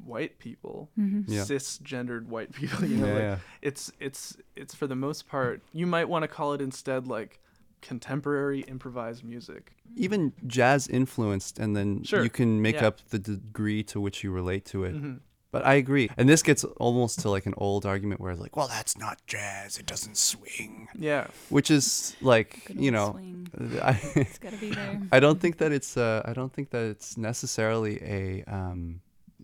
white 0.04 0.40
people, 0.40 0.90
hmm 0.96 1.22
Yeah. 1.28 1.42
cisgendered 1.42 2.26
white 2.26 2.52
people. 2.60 2.86
You 2.86 2.98
know, 2.98 3.06
yeah, 3.08 3.14
like, 3.14 3.22
yeah. 3.22 3.38
it's 3.62 3.92
it's 4.00 4.38
it's 4.56 4.74
for 4.74 4.88
the 4.88 4.96
most 4.96 5.28
part. 5.28 5.62
You 5.72 5.86
might 5.86 6.10
want 6.10 6.24
to 6.24 6.28
call 6.28 6.54
it 6.54 6.62
instead 6.62 7.08
like 7.08 7.40
contemporary 7.82 8.62
improvised 8.62 9.24
music. 9.24 9.74
even 9.96 10.32
jazz 10.48 10.88
influenced, 10.88 11.60
and 11.60 11.76
then 11.76 12.04
Sure, 12.04 12.24
you 12.24 12.30
can 12.30 12.62
make 12.62 12.76
yeah. 12.76 12.88
up 12.88 13.00
the 13.10 13.20
degree 13.20 13.84
to 13.84 14.00
which 14.00 14.24
you 14.24 14.32
relate 14.32 14.64
to 14.66 14.84
it. 14.86 14.94
hmm 14.96 15.16
But 15.52 15.66
I 15.66 15.74
agree, 15.74 16.10
and 16.18 16.30
this 16.30 16.44
gets 16.44 16.64
almost 16.64 17.20
to 17.22 17.30
like 17.30 17.46
an 17.46 17.54
old 17.58 17.86
argument 17.86 18.22
where 18.22 18.32
it's 18.32 18.40
like, 18.42 18.56
well, 18.56 18.70
that's 18.70 18.98
not 18.98 19.18
jazz; 19.28 19.78
it 19.78 19.86
doesn't 19.86 20.16
swing, 20.18 20.88
Yeah. 20.96 21.28
which 21.50 21.70
is 21.70 22.16
like 22.22 22.50
Good 22.68 22.80
you 22.80 22.92
know, 22.92 23.12
swing. 23.12 23.50
I. 23.92 24.00
It's 24.16 24.38
gotta 24.40 24.56
be 24.58 24.70
there. 24.72 25.02
I 25.12 25.20
don't 25.20 25.40
think 25.42 25.58
that 25.58 25.72
it's 25.74 25.98
uh, 25.98 26.22
I 26.24 26.32
don't 26.32 26.54
think 26.54 26.70
that 26.70 26.86
it's 26.86 27.18
necessarily 27.18 27.96
a 28.02 28.44
um, 28.48 29.02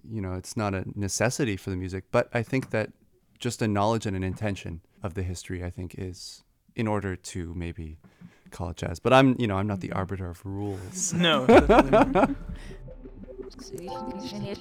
you 0.10 0.22
know 0.22 0.34
it's 0.42 0.56
not 0.56 0.74
a 0.74 0.86
necessity 0.96 1.58
for 1.58 1.72
the 1.72 1.76
music, 1.84 2.06
but 2.12 2.30
I 2.34 2.42
think 2.42 2.70
that 2.70 2.88
just 3.38 3.62
a 3.62 3.68
knowledge 3.68 4.06
and 4.08 4.16
an 4.16 4.24
intention 4.24 4.80
of 5.04 5.14
the 5.14 5.24
history 5.24 5.62
I 5.62 5.70
think 5.72 5.94
is 5.98 6.44
in 6.76 6.88
order 6.88 7.16
to 7.34 7.54
maybe 7.54 7.98
call 8.52 8.70
it 8.70 8.78
jazz. 8.78 9.00
But 9.00 9.14
I'm 9.14 9.36
you 9.40 9.48
know 9.48 9.58
I'm 9.58 9.68
not 9.68 9.80
the 9.82 9.92
arbiter 9.92 10.30
of 10.30 10.46
rules. 10.46 11.14
No. 11.28 11.46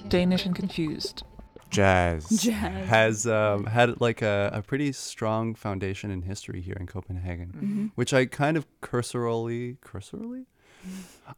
Danish 0.09 0.45
and 0.45 0.55
confused. 0.55 1.23
Jazz, 1.69 2.29
Jazz. 2.29 2.87
has 2.87 3.27
um, 3.27 3.65
had 3.65 3.99
like 3.99 4.21
a, 4.21 4.49
a 4.53 4.61
pretty 4.61 4.93
strong 4.93 5.53
foundation 5.53 6.11
in 6.11 6.21
history 6.21 6.61
here 6.61 6.77
in 6.79 6.87
Copenhagen, 6.87 7.49
hmm 7.49 7.85
which 7.95 8.13
I 8.13 8.25
kind 8.25 8.55
of 8.55 8.65
cursorily 8.81 9.77
cursorily 9.81 10.45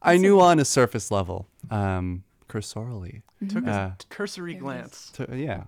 I 0.03 0.13
That's 0.13 0.21
knew 0.21 0.37
okay. 0.37 0.45
on 0.45 0.59
a 0.59 0.65
surface 0.65 1.09
level. 1.09 1.47
Um, 1.71 2.23
cursorily. 2.47 3.23
Took 3.47 3.65
a 3.65 3.71
Uh, 3.71 3.91
cursory 4.09 4.53
glance. 4.53 5.09
to, 5.15 5.27
yeah. 5.35 5.63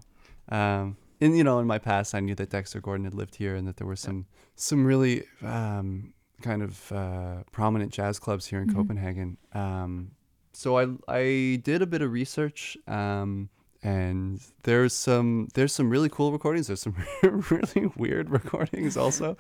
Um, 0.50 0.98
and 1.20 1.36
you 1.36 1.44
know, 1.44 1.58
in 1.60 1.66
my 1.66 1.80
past, 1.80 2.14
I 2.14 2.20
knew 2.20 2.36
that 2.36 2.50
Dexter 2.52 2.80
Gordon 2.82 3.06
had 3.06 3.16
lived 3.16 3.36
here, 3.36 3.56
and 3.56 3.68
that 3.68 3.78
there 3.78 3.88
were 3.88 3.96
some 3.96 4.28
some 4.56 4.86
really 4.86 5.24
um, 5.42 6.14
kind 6.42 6.62
of 6.64 6.92
uh, 6.92 7.44
prominent 7.52 7.92
jazz 7.94 8.20
clubs 8.20 8.48
here 8.48 8.62
in 8.62 8.68
Mhm. 8.70 8.76
Copenhagen. 8.76 9.38
Um, 9.54 10.12
so 10.54 10.78
I 10.78 10.88
I 11.08 11.62
did 11.64 11.82
a 11.82 11.88
bit 11.88 12.02
of 12.02 12.12
research, 12.12 12.78
um, 12.88 13.50
and 13.84 14.42
there's 14.64 14.94
some 14.94 15.48
there's 15.54 15.74
some 15.74 15.90
really 15.90 16.10
cool 16.10 16.32
recordings. 16.32 16.68
There's 16.68 16.82
some 16.82 16.96
really 17.24 17.92
weird 17.96 18.30
recordings 18.30 18.98
also, 18.98 19.36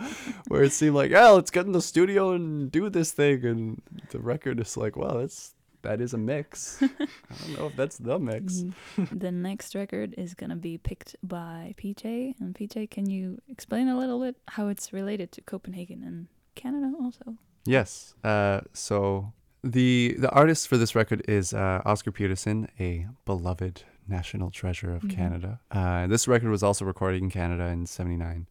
where 0.48 0.63
it 0.63 0.72
seemed 0.72 0.96
like, 0.96 1.12
yeah, 1.12 1.29
let's 1.29 1.51
get 1.51 1.65
in 1.65 1.74
the 1.74 1.81
studio 1.81 2.31
and 2.31 2.72
do 2.72 2.89
this 2.89 3.12
thing, 3.12 3.46
and 3.46 3.81
the 4.10 4.20
record 4.20 4.60
is 4.60 4.77
like, 4.77 4.96
well, 4.96 5.17
that's 5.20 5.53
that 5.84 6.00
is 6.00 6.13
a 6.13 6.17
mix. 6.17 6.77
I 6.81 6.88
don't 6.88 7.58
know 7.58 7.65
if 7.67 7.75
that's 7.75 7.98
the 7.98 8.20
mix. 8.20 8.63
Mhm. 8.98 9.20
the 9.20 9.31
next 9.31 9.74
record 9.75 10.13
is 10.17 10.34
gonna 10.36 10.55
be 10.55 10.77
picked 10.77 11.15
by 11.24 11.74
PJ. 11.77 12.36
And 12.39 12.53
PJ, 12.55 12.89
can 12.91 13.10
you 13.10 13.39
explain 13.50 13.88
a 13.88 13.98
little 13.98 14.20
bit 14.20 14.36
how 14.48 14.67
it's 14.67 14.93
related 14.93 15.31
to 15.34 15.41
Copenhagen 15.41 16.03
and 16.03 16.27
Canada 16.55 16.91
also? 17.01 17.38
Yes. 17.65 18.15
Uh, 18.24 18.62
so 18.74 19.34
the 19.63 20.15
the 20.17 20.29
artist 20.31 20.67
for 20.67 20.77
this 20.77 20.96
record 20.96 21.22
is 21.27 21.53
uh, 21.53 21.81
Oscar 21.86 22.12
Peterson, 22.12 22.67
a 22.79 23.08
beloved 23.25 23.84
national 24.08 24.50
treasure 24.51 24.93
of 24.96 25.03
Mhm. 25.03 25.10
Canada. 25.15 25.60
Uh, 25.72 26.08
this 26.08 26.27
record 26.27 26.50
was 26.50 26.63
also 26.63 26.86
recorded 26.86 27.22
in 27.22 27.29
Canada 27.29 27.65
in 27.65 27.86
'79, 27.86 28.48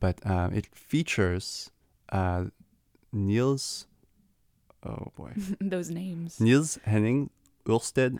but 0.00 0.24
um, 0.26 0.52
it 0.54 0.66
features 0.74 1.70
uh, 2.12 2.44
Niels. 3.12 3.86
Oh 4.86 5.12
boy, 5.16 5.32
Those 5.60 5.88
names. 5.90 6.38
Niels 6.40 6.78
Henning 6.84 7.30
Ulsted 7.68 8.18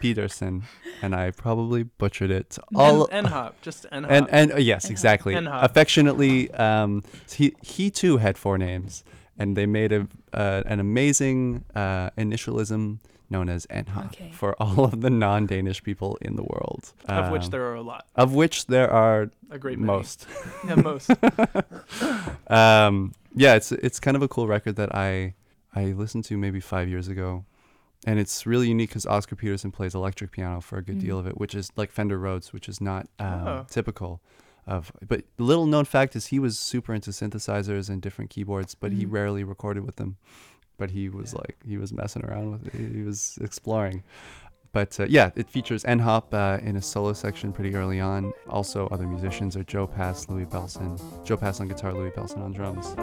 Peterson, 0.00 0.62
and 1.02 1.14
I 1.14 1.30
probably 1.30 1.82
butchered 1.84 2.30
it. 2.30 2.58
All 2.74 3.08
N 3.12 3.26
hop, 3.26 3.60
just 3.62 3.86
N 3.92 4.04
hop. 4.04 4.12
and 4.12 4.26
and 4.30 4.52
uh, 4.52 4.56
yes, 4.56 4.90
exactly. 4.90 5.34
N-hop. 5.34 5.62
Affectionately, 5.70 6.50
um, 6.52 7.02
he 7.34 7.54
he 7.62 7.90
too 7.90 8.16
had 8.18 8.36
four 8.38 8.56
names, 8.58 9.04
and 9.38 9.56
they 9.56 9.66
made 9.66 9.92
a 9.92 10.06
uh, 10.32 10.62
an 10.66 10.80
amazing 10.80 11.64
uh, 11.74 12.10
initialism 12.16 12.98
known 13.28 13.48
as 13.48 13.66
N-hop 13.70 14.04
Okay. 14.06 14.30
for 14.32 14.54
all 14.62 14.84
of 14.84 15.00
the 15.00 15.10
non-Danish 15.10 15.82
people 15.82 16.16
in 16.22 16.36
the 16.36 16.44
world. 16.44 16.92
of 17.08 17.30
which 17.32 17.44
Um, 17.46 17.50
there 17.50 17.66
are 17.66 17.74
a 17.74 17.82
lot. 17.82 18.06
of 18.14 18.34
which 18.34 18.66
there 18.66 18.88
are 18.88 19.30
A 19.50 19.58
great 19.58 19.78
many. 19.80 19.86
most. 19.98 20.26
Yeah, 20.64 20.76
most. 20.76 21.10
um, 22.48 23.12
yeah, 23.34 23.54
it's 23.54 23.72
it's 23.72 24.00
kind 24.00 24.16
of 24.16 24.22
a 24.22 24.28
cool 24.28 24.46
record 24.46 24.76
that 24.76 24.94
I 24.94 25.34
I 25.74 25.86
listened 25.86 26.24
to 26.26 26.36
maybe 26.38 26.60
five 26.60 26.88
years 26.88 27.08
ago, 27.08 27.44
and 28.06 28.18
it's 28.18 28.46
really 28.46 28.68
unique 28.68 28.90
because 28.90 29.04
Oscar 29.06 29.36
Peterson 29.36 29.70
plays 29.72 29.94
electric 29.94 30.30
piano 30.30 30.60
for 30.60 30.78
a 30.78 30.82
good 30.82 30.98
deal 31.00 31.16
Mhm. 31.16 31.20
of 31.20 31.26
it, 31.26 31.38
which 31.38 31.54
is 31.54 31.70
like 31.76 31.90
Fender 31.90 32.18
Rhodes, 32.18 32.52
which 32.52 32.68
is 32.68 32.80
not 32.80 33.08
um, 33.18 33.46
Oh. 33.46 33.66
typical 33.68 34.20
of. 34.66 34.90
But 35.06 35.24
the 35.36 35.42
little 35.44 35.66
known 35.66 35.84
fact 35.84 36.16
is 36.16 36.28
he 36.28 36.38
was 36.38 36.58
super 36.58 36.94
into 36.94 37.10
synthesizers 37.10 37.90
and 37.90 38.00
different 38.00 38.30
keyboards, 38.30 38.74
but 38.74 38.92
he 38.92 39.04
Mhm. 39.04 39.12
rarely 39.12 39.44
recorded 39.44 39.84
with 39.84 39.96
them. 39.96 40.16
But 40.78 40.90
he 40.90 41.08
was 41.08 41.32
Yeah. 41.32 41.38
like 41.40 41.56
he 41.66 41.76
was 41.78 41.92
messing 41.92 42.24
around 42.24 42.50
with 42.52 42.66
it. 42.74 42.94
He 42.94 43.02
was 43.02 43.38
exploring. 43.40 44.02
But 44.72 45.00
uh, 45.00 45.06
yeah, 45.08 45.30
it 45.34 45.48
features 45.48 45.84
N 45.86 46.00
Hop 46.00 46.34
uh, 46.34 46.58
in 46.62 46.76
a 46.76 46.82
solo 46.82 47.14
section 47.14 47.50
pretty 47.52 47.74
early 47.74 47.98
on. 47.98 48.32
Also, 48.48 48.86
other 48.88 49.06
musicians 49.06 49.56
are 49.56 49.64
Joe 49.64 49.86
Pass, 49.86 50.28
Louie 50.28 50.44
Bellson, 50.44 51.00
Joe 51.24 51.38
Pass 51.38 51.60
on 51.60 51.68
guitar, 51.68 51.94
Louie 51.94 52.10
Bellson 52.10 52.42
on 52.42 52.52
drums. 52.52 52.94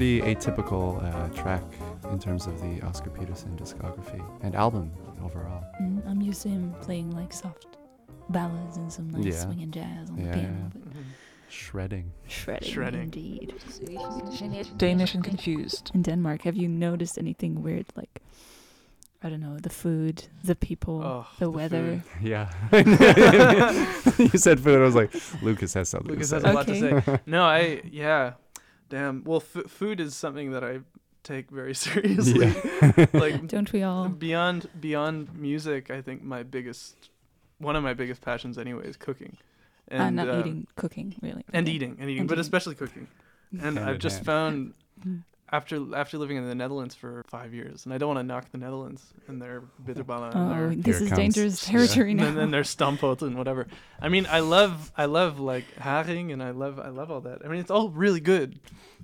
Pretty 0.00 0.22
atypical 0.22 0.96
uh, 1.04 1.28
track 1.42 1.62
in 2.10 2.18
terms 2.18 2.46
of 2.46 2.58
the 2.62 2.80
Oscar 2.86 3.10
Peterson 3.10 3.54
discography 3.54 4.24
and 4.42 4.54
album 4.54 4.90
overall. 5.22 5.62
Mm, 5.78 6.08
I'm 6.08 6.22
used 6.22 6.40
to 6.44 6.48
him 6.48 6.74
playing 6.80 7.10
like 7.10 7.34
soft 7.34 7.76
ballads 8.30 8.78
and 8.78 8.90
some 8.90 9.10
nice 9.10 9.26
Yeah. 9.26 9.40
swinging 9.40 9.70
jazz 9.70 10.08
on 10.08 10.16
Yeah, 10.16 10.24
the 10.24 10.32
piano. 10.38 10.56
yeah. 10.56 10.68
But 10.72 10.92
Mhm. 10.94 11.04
Shredding. 11.50 12.12
shredding, 12.26 12.72
Shredding. 12.72 13.02
indeed. 13.02 13.52
Danish 14.78 15.14
and 15.14 15.22
confused. 15.22 15.90
In 15.92 16.00
Denmark, 16.00 16.44
have 16.44 16.56
you 16.56 16.66
noticed 16.66 17.18
anything 17.18 17.62
weird? 17.62 17.84
Like, 17.94 18.22
I 19.22 19.28
don't 19.28 19.40
know, 19.42 19.58
the 19.58 19.68
food, 19.68 20.28
the 20.42 20.54
people, 20.54 21.02
Oh, 21.04 21.26
the, 21.38 21.44
the 21.44 21.50
weather. 21.50 22.02
Yeah. 22.22 22.48
you 24.18 24.38
said 24.38 24.60
food. 24.60 24.80
I 24.80 24.84
was 24.84 24.94
like, 24.94 25.12
Lucas 25.42 25.74
has 25.74 25.90
something 25.90 26.10
Lucas 26.12 26.30
to 26.30 26.36
has 26.36 26.42
say. 26.44 26.50
a 26.50 26.54
lot 26.54 26.66
to 26.68 26.74
say. 26.74 27.20
No, 27.26 27.42
I 27.44 27.82
yeah, 27.92 28.32
damn. 28.90 29.24
Well, 29.24 29.42
f- 29.54 29.70
food 29.70 29.98
is 30.00 30.14
something 30.14 30.50
that 30.52 30.62
I 30.62 30.80
take 31.22 31.50
very 31.50 31.74
seriously. 31.86 32.48
Yeah. 32.82 33.06
like 33.14 33.46
Don't 33.54 33.72
we 33.72 33.82
all? 33.82 34.08
beyond 34.08 34.68
beyond 34.80 35.34
music, 35.34 35.90
I 35.90 36.02
think 36.02 36.22
my 36.22 36.42
biggest, 36.42 37.08
one 37.58 37.74
of 37.76 37.82
my 37.82 37.94
biggest 37.94 38.20
passions 38.20 38.58
anyway 38.58 38.86
is 38.86 38.96
cooking, 38.96 39.36
uh, 39.90 39.94
and 39.94 40.16
not 40.16 40.28
uh, 40.28 40.40
eating, 40.40 40.66
cooking, 40.76 41.14
really. 41.22 41.44
and 41.52 41.66
Okay. 41.66 41.74
eating 41.76 41.96
and 42.00 42.10
eating, 42.10 42.20
And 42.20 42.28
but 42.28 42.34
eating. 42.34 42.40
especially 42.42 42.74
cooking. 42.74 43.08
And 43.52 43.78
Hand 43.78 43.78
I've 43.80 43.98
just 43.98 44.16
hand. 44.18 44.26
found 44.26 44.74
Mm. 45.00 45.22
After 45.52 45.94
after 45.96 46.16
living 46.18 46.36
in 46.36 46.46
the 46.48 46.54
Netherlands 46.54 46.94
for 46.94 47.24
five 47.28 47.52
years, 47.52 47.84
and 47.84 47.92
I 47.94 47.98
don't 47.98 48.08
want 48.14 48.18
to 48.20 48.22
knock 48.24 48.50
the 48.52 48.58
Netherlands 48.58 49.02
and 49.28 49.40
their 49.42 49.62
bitterballen 49.84 50.34
and 50.34 50.52
Oh, 50.52 50.54
their 50.54 50.74
this 50.76 50.96
is 50.96 51.02
it 51.02 51.04
is 51.04 51.08
comes. 51.10 51.18
dangerous 51.18 51.68
Yeah. 51.68 51.78
territory 51.78 52.14
now. 52.20 52.26
and 52.28 52.36
then 52.36 52.50
there's 52.50 52.74
stamppot 52.74 53.22
and 53.22 53.36
whatever. 53.36 53.66
I 54.00 54.08
mean, 54.08 54.26
I 54.30 54.40
love 54.40 54.92
I 54.96 55.06
love 55.06 55.40
like 55.40 55.64
haring 55.76 56.32
and 56.32 56.42
I 56.42 56.50
love 56.50 56.78
I 56.78 56.88
love 56.88 57.10
all 57.10 57.20
that. 57.22 57.44
I 57.44 57.48
mean, 57.48 57.60
it's 57.60 57.70
all 57.70 57.90
really 57.90 58.20
good, 58.20 58.60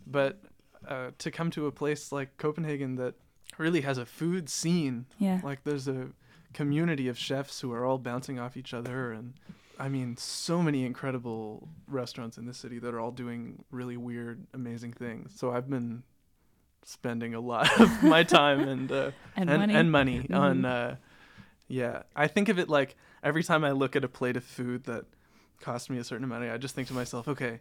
but 0.07 0.41
uh, 0.87 1.11
to 1.19 1.31
come 1.31 1.51
to 1.51 1.67
a 1.67 1.73
place 1.73 2.13
like 2.13 2.37
Copenhagen 2.37 2.95
that 2.97 3.15
really 3.59 3.81
has 3.81 3.99
a 3.99 4.07
food 4.07 4.49
scene, 4.49 5.07
yeah. 5.19 5.41
like 5.43 5.65
there's 5.65 5.89
a 5.89 6.09
community 6.53 7.09
of 7.09 7.19
chefs 7.19 7.61
who 7.61 7.73
are 7.73 7.85
all 7.85 7.99
bouncing 7.99 8.39
off 8.39 8.57
each 8.57 8.73
other, 8.73 9.11
and 9.13 9.35
I 9.81 9.89
mean, 9.89 10.17
so 10.17 10.63
many 10.63 10.85
incredible 10.87 11.69
restaurants 11.89 12.39
in 12.39 12.47
this 12.47 12.57
city 12.57 12.79
that 12.79 12.95
are 12.95 13.01
all 13.01 13.11
doing 13.11 13.65
really 13.71 13.97
weird, 13.97 14.47
amazing 14.55 14.93
things. 14.93 15.33
So 15.37 15.51
I've 15.51 15.69
been 15.69 16.03
spending 16.89 17.35
a 17.35 17.41
lot 17.41 17.81
of 17.81 18.03
my 18.15 18.23
time 18.23 18.61
and 18.61 18.91
uh, 18.93 19.11
and, 19.37 19.51
and 19.51 19.59
money. 19.61 19.75
and 19.75 19.91
money 19.93 20.27
on 20.33 20.63
Mhm. 20.63 20.93
uh 20.93 20.95
yeah 21.69 22.03
i 22.15 22.29
think 22.29 22.49
of 22.49 22.59
it 22.61 22.69
like 22.69 22.95
every 23.25 23.43
time 23.43 23.65
i 23.65 23.73
look 23.73 23.97
at 23.97 24.05
a 24.05 24.09
plate 24.09 24.37
of 24.37 24.45
food 24.45 24.85
that 24.85 25.05
cost 25.61 25.91
me 25.91 25.99
a 25.99 26.05
certain 26.05 26.23
amount 26.25 26.43
of 26.45 26.49
money 26.49 26.55
i 26.55 26.59
just 26.59 26.75
think 26.77 26.87
to 26.87 26.95
myself 26.95 27.27
okay 27.27 27.59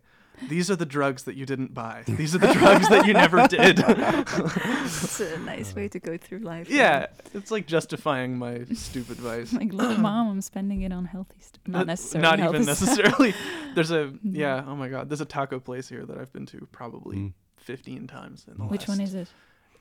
these 0.49 0.69
are 0.69 0.75
the 0.75 0.85
drugs 0.85 1.23
that 1.23 1.35
you 1.35 1.45
didn't 1.45 1.73
buy 1.73 2.03
these 2.07 2.35
are 2.35 2.37
the 2.37 2.53
drugs 2.53 2.87
that 2.89 3.07
you 3.07 3.13
never 3.13 3.47
did 3.47 3.79
it's 3.79 5.19
a 5.21 5.39
nice 5.39 5.73
way 5.73 5.87
to 5.87 5.99
go 5.99 6.17
through 6.17 6.39
life. 6.39 6.69
yeah 6.69 7.07
it's 7.33 7.49
like 7.51 7.65
justifying 7.65 8.37
my 8.37 8.63
stupid 8.73 9.17
vice 9.17 9.53
Like, 9.53 9.73
look, 9.73 9.97
mom, 10.07 10.29
I'm 10.29 10.41
spending 10.41 10.81
it 10.81 10.91
on 10.91 11.05
healthy 11.05 11.39
stuff. 11.39 11.61
Not 11.67 11.87
necessarily. 11.87 12.37
not 12.37 12.47
even 12.47 12.65
necessarily 12.65 13.33
there's 13.73 13.91
a 13.91 14.05
Mhm. 14.07 14.19
yeah 14.35 14.63
oh 14.67 14.75
my 14.75 14.89
god 14.89 15.09
there's 15.09 15.21
a 15.21 15.25
taco 15.25 15.59
place 15.59 15.87
here 15.89 16.05
that 16.05 16.17
i've 16.17 16.31
been 16.33 16.45
to 16.47 16.67
probably 16.71 17.17
Mm. 17.17 17.33
15 17.65 18.07
times 18.07 18.45
in 18.47 18.55
the 18.57 18.63
last 18.63 18.71
Which 18.71 18.87
one 18.87 19.01
is 19.01 19.13
it? 19.13 19.27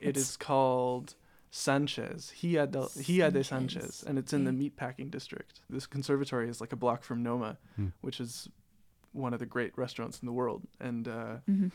It 0.00 0.08
It's- 0.10 0.30
is 0.30 0.36
called 0.36 1.14
Sanchez. 1.50 2.32
Hija, 2.40 2.68
del, 2.70 2.88
Hija 2.88 3.32
de 3.32 3.44
Sanchez. 3.44 3.82
Sanchez, 3.82 4.02
And 4.04 4.18
it's 4.18 4.32
in 4.32 4.44
the 4.44 4.50
okay. 4.50 4.70
meatpacking 4.70 5.10
district. 5.10 5.60
This 5.70 5.86
conservatory 5.86 6.48
is 6.48 6.60
like 6.60 6.72
a 6.72 6.76
block 6.76 7.04
from 7.04 7.22
Noma, 7.22 7.58
Hmm. 7.76 7.88
which 8.00 8.20
is 8.20 8.48
one 9.12 9.32
of 9.32 9.38
the 9.38 9.46
great 9.46 9.76
restaurants 9.78 10.18
in 10.20 10.26
the 10.26 10.32
world. 10.32 10.66
And 10.80 11.06
uh, 11.06 11.36
hmm 11.46 11.68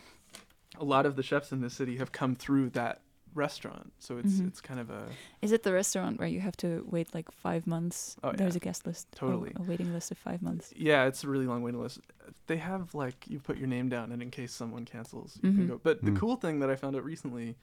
a 0.78 0.84
lot 0.84 1.06
of 1.08 1.15
the 1.15 1.24
chefs 1.24 1.52
in 1.52 1.62
this 1.62 1.74
city 1.74 1.98
have 1.98 2.12
come 2.12 2.36
through 2.36 2.69
that 2.72 3.02
restaurant. 3.36 3.94
So 4.00 4.18
it's 4.18 4.34
Mhm. 4.34 4.48
it's 4.48 4.62
kind 4.62 4.80
of 4.80 4.89
a 4.89 5.08
Is 5.42 5.52
it 5.52 5.63
the 5.63 5.74
restaurant 5.74 6.20
where 6.20 6.28
you 6.28 6.42
have 6.42 6.58
to 6.58 6.86
wait 6.89 7.13
like 7.13 7.32
five 7.32 7.68
months? 7.68 8.15
Oh, 8.24 8.32
There's 8.32 8.56
yeah. 8.56 8.58
a 8.58 8.65
guest 8.68 8.86
list. 8.88 9.08
Totally. 9.13 9.52
A 9.56 9.62
waiting 9.63 9.94
list 9.94 10.12
of 10.12 10.18
five 10.18 10.42
months. 10.42 10.74
yeah, 10.76 11.06
it's 11.06 11.24
a 11.24 11.28
really 11.30 11.46
long 11.46 11.62
waiting 11.62 11.82
list. 11.82 12.00
They 12.48 12.58
have 12.58 12.94
like 12.96 13.26
you 13.28 13.39
put 13.39 13.58
your 13.58 13.68
name 13.68 13.89
down, 13.89 14.12
and 14.12 14.22
in 14.22 14.32
case 14.32 14.54
someone 14.54 14.86
cancels, 14.86 15.39
you 15.42 15.50
Mhm. 15.52 15.56
can 15.56 15.68
go. 15.68 15.80
But 15.82 16.02
the 16.04 16.12
Hmm. 16.12 16.18
cool 16.18 16.36
thing 16.36 16.60
that 16.60 16.70
I 16.70 16.76
found 16.76 16.96
out 16.96 17.04
recently 17.04 17.56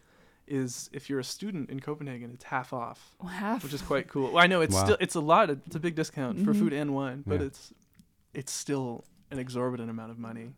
is 0.47 0.89
if 0.93 1.11
you're 1.11 1.19
a 1.19 1.25
student 1.25 1.71
in 1.71 1.81
Copenhagen, 1.81 2.31
it's 2.33 2.45
half 2.45 2.73
off. 2.73 3.17
Oh, 3.21 3.27
half. 3.27 3.65
which 3.65 3.75
is 3.75 3.83
quite 3.83 4.07
cool. 4.09 4.29
Well, 4.33 4.39
I 4.45 4.47
know 4.47 4.61
it's 4.61 4.75
Wow. 4.75 4.85
still 4.85 4.97
it's 5.01 5.15
a 5.17 5.21
lot. 5.21 5.51
It's 5.51 5.75
a 5.75 5.81
big 5.81 5.97
discount 5.97 6.39
for 6.45 6.53
Mhm. 6.55 6.59
food 6.61 6.73
and 6.73 6.95
wine, 6.95 7.25
but 7.27 7.41
Yeah. 7.41 7.47
it's 7.49 7.73
it's 8.35 8.53
still 8.53 9.05
an 9.31 9.39
exorbitant 9.39 9.89
amount 9.91 10.11
of 10.11 10.19
money. 10.19 10.53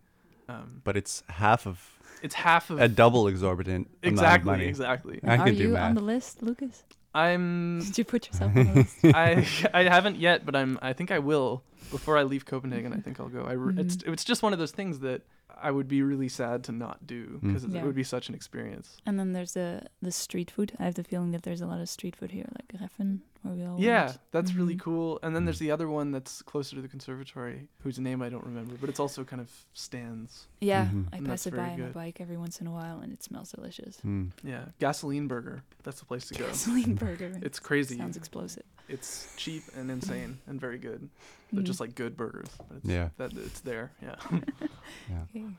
Um, 0.49 0.81
But 0.85 0.97
it's 0.97 1.23
half 1.29 1.67
of 1.67 1.81
it's 2.23 2.35
half 2.35 2.71
of 2.71 2.81
a 2.81 2.89
double 2.89 3.29
exorbitant 3.29 3.87
amount 4.03 4.05
of 4.05 4.13
exactly 4.13 4.51
money. 4.51 4.65
exactly. 4.67 5.21
I 5.23 5.37
Are 5.37 5.45
can 5.47 5.55
do 5.55 5.63
you 5.65 5.69
math. 5.71 5.89
on 5.91 5.95
the 5.95 6.01
list, 6.01 6.43
Lucas? 6.43 6.83
I'm 7.15 7.81
Did 7.81 7.99
you 7.99 8.05
put 8.05 8.27
yourself 8.27 8.57
on 8.57 8.65
the 8.67 8.73
list? 8.75 8.97
I 9.05 9.47
I 9.73 9.83
haven't 9.85 10.17
yet, 10.17 10.45
but 10.45 10.55
I'm 10.57 10.79
I 10.83 10.93
think 10.93 11.11
I 11.11 11.19
will 11.21 11.63
before 11.91 12.17
I 12.19 12.23
leave 12.25 12.45
Copenhagen. 12.45 12.93
I 12.93 12.97
think 12.99 13.21
I'll 13.21 13.29
go. 13.29 13.45
I 13.45 13.53
re- 13.53 13.75
it's 13.79 13.97
Mhm. 13.99 14.13
it's 14.13 14.25
just 14.25 14.43
one 14.43 14.53
of 14.53 14.59
those 14.59 14.73
things 14.73 14.99
that 15.01 15.23
I 15.61 15.71
would 15.71 15.89
be 15.89 16.03
really 16.03 16.29
sad 16.29 16.63
to 16.65 16.73
not 16.73 17.07
do 17.07 17.41
Mm. 17.43 17.49
because 17.49 17.65
it 17.65 17.83
would 17.83 17.95
be 17.95 18.05
such 18.05 18.29
an 18.29 18.35
experience. 18.35 18.97
And 19.07 19.19
then 19.19 19.33
there's 19.33 19.55
the 19.55 19.83
the 20.03 20.13
street 20.13 20.51
food. 20.51 20.73
I 20.79 20.85
have 20.85 20.95
the 20.95 21.05
feeling 21.05 21.33
that 21.33 21.43
there's 21.43 21.61
a 21.61 21.67
lot 21.67 21.81
of 21.81 21.89
street 21.89 22.15
food 22.15 22.31
here, 22.31 22.47
like 22.55 22.81
Reffen, 22.81 23.21
where 23.43 23.55
we 23.55 23.65
all 23.65 23.81
Yeah, 23.81 24.07
went. 24.07 24.19
that's 24.31 24.55
really 24.55 24.77
Mhm. 24.77 24.81
cool. 24.81 25.19
And 25.23 25.35
then 25.35 25.45
there's 25.47 25.57
Mm. 25.57 25.67
the 25.67 25.71
other 25.73 25.89
one 25.89 26.13
that's 26.13 26.43
closer 26.43 26.77
to 26.77 26.83
the 26.83 26.87
conservatory, 26.89 27.69
whose 27.83 27.99
name 27.99 28.23
I 28.23 28.29
don't 28.29 28.45
remember, 28.45 28.77
but 28.81 28.89
it's 28.89 29.01
also 29.01 29.25
kind 29.25 29.41
of 29.41 29.51
stands. 29.73 30.47
Yeah, 30.61 30.87
Mhm. 30.87 31.09
I 31.13 31.17
And 31.17 31.27
pass 31.27 31.45
that's 31.45 31.47
it 31.49 31.57
by 31.57 31.71
on 31.71 31.71
my 31.71 31.77
good. 31.87 31.93
bike 31.95 32.21
every 32.21 32.37
once 32.37 32.61
in 32.61 32.67
a 32.69 32.73
while, 32.73 33.01
and 33.01 33.13
it 33.13 33.23
smells 33.25 33.51
delicious. 33.51 34.01
Mm. 34.03 34.31
Yeah, 34.45 34.67
gasoline 34.79 35.27
burger. 35.27 35.63
That's 35.83 35.99
the 35.99 36.07
place 36.07 36.29
to 36.29 36.35
go. 36.35 36.47
Gasoline 36.47 36.95
burger. 36.95 37.33
It's 37.43 37.59
crazy. 37.59 37.97
Sounds 37.97 38.17
explosive. 38.17 38.65
It's 38.89 39.35
cheap 39.37 39.65
and 39.77 39.91
insane 39.91 40.39
and 40.47 40.61
very 40.61 40.79
good. 40.79 41.09
They're 41.53 41.63
Mm. 41.63 41.67
just 41.67 41.81
like 41.81 41.95
good 41.95 42.17
burgers. 42.17 42.49
But 42.69 42.77
it's, 42.79 42.87
Yeah. 42.87 43.09
that 43.17 43.33
it's 43.33 43.61
there. 43.61 43.91
Yeah. 44.03 44.17
Yeah. 45.11 45.51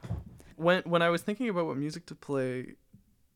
When 0.55 0.81
when 0.85 1.01
I 1.01 1.09
was 1.09 1.21
thinking 1.23 1.49
about 1.49 1.65
what 1.67 1.77
music 1.77 2.05
to 2.05 2.15
play, 2.15 2.75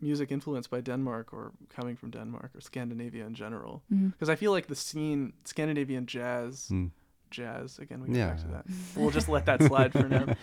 music 0.02 0.32
influenced 0.32 0.70
by 0.70 0.82
Denmark 0.82 1.34
or 1.34 1.52
coming 1.76 1.96
from 1.98 2.12
Denmark 2.12 2.52
or 2.56 2.62
Scandinavia 2.62 3.26
in 3.26 3.34
general, 3.34 3.82
because 3.90 4.30
I 4.34 4.36
feel 4.36 4.52
like 4.56 4.68
the 4.68 4.76
scene 4.76 5.34
Scandinavian 5.44 6.06
jazz, 6.06 6.68
Mm. 6.70 6.92
jazz 7.32 7.80
again. 7.80 8.02
We 8.02 8.08
get 8.08 8.18
Yeah. 8.18 8.30
back 8.30 8.42
to 8.42 8.48
that. 8.48 8.66
We'll 8.96 9.14
just 9.16 9.30
let 9.30 9.46
that 9.46 9.64
slide 9.64 9.92
for 9.92 10.10
now. 10.10 10.26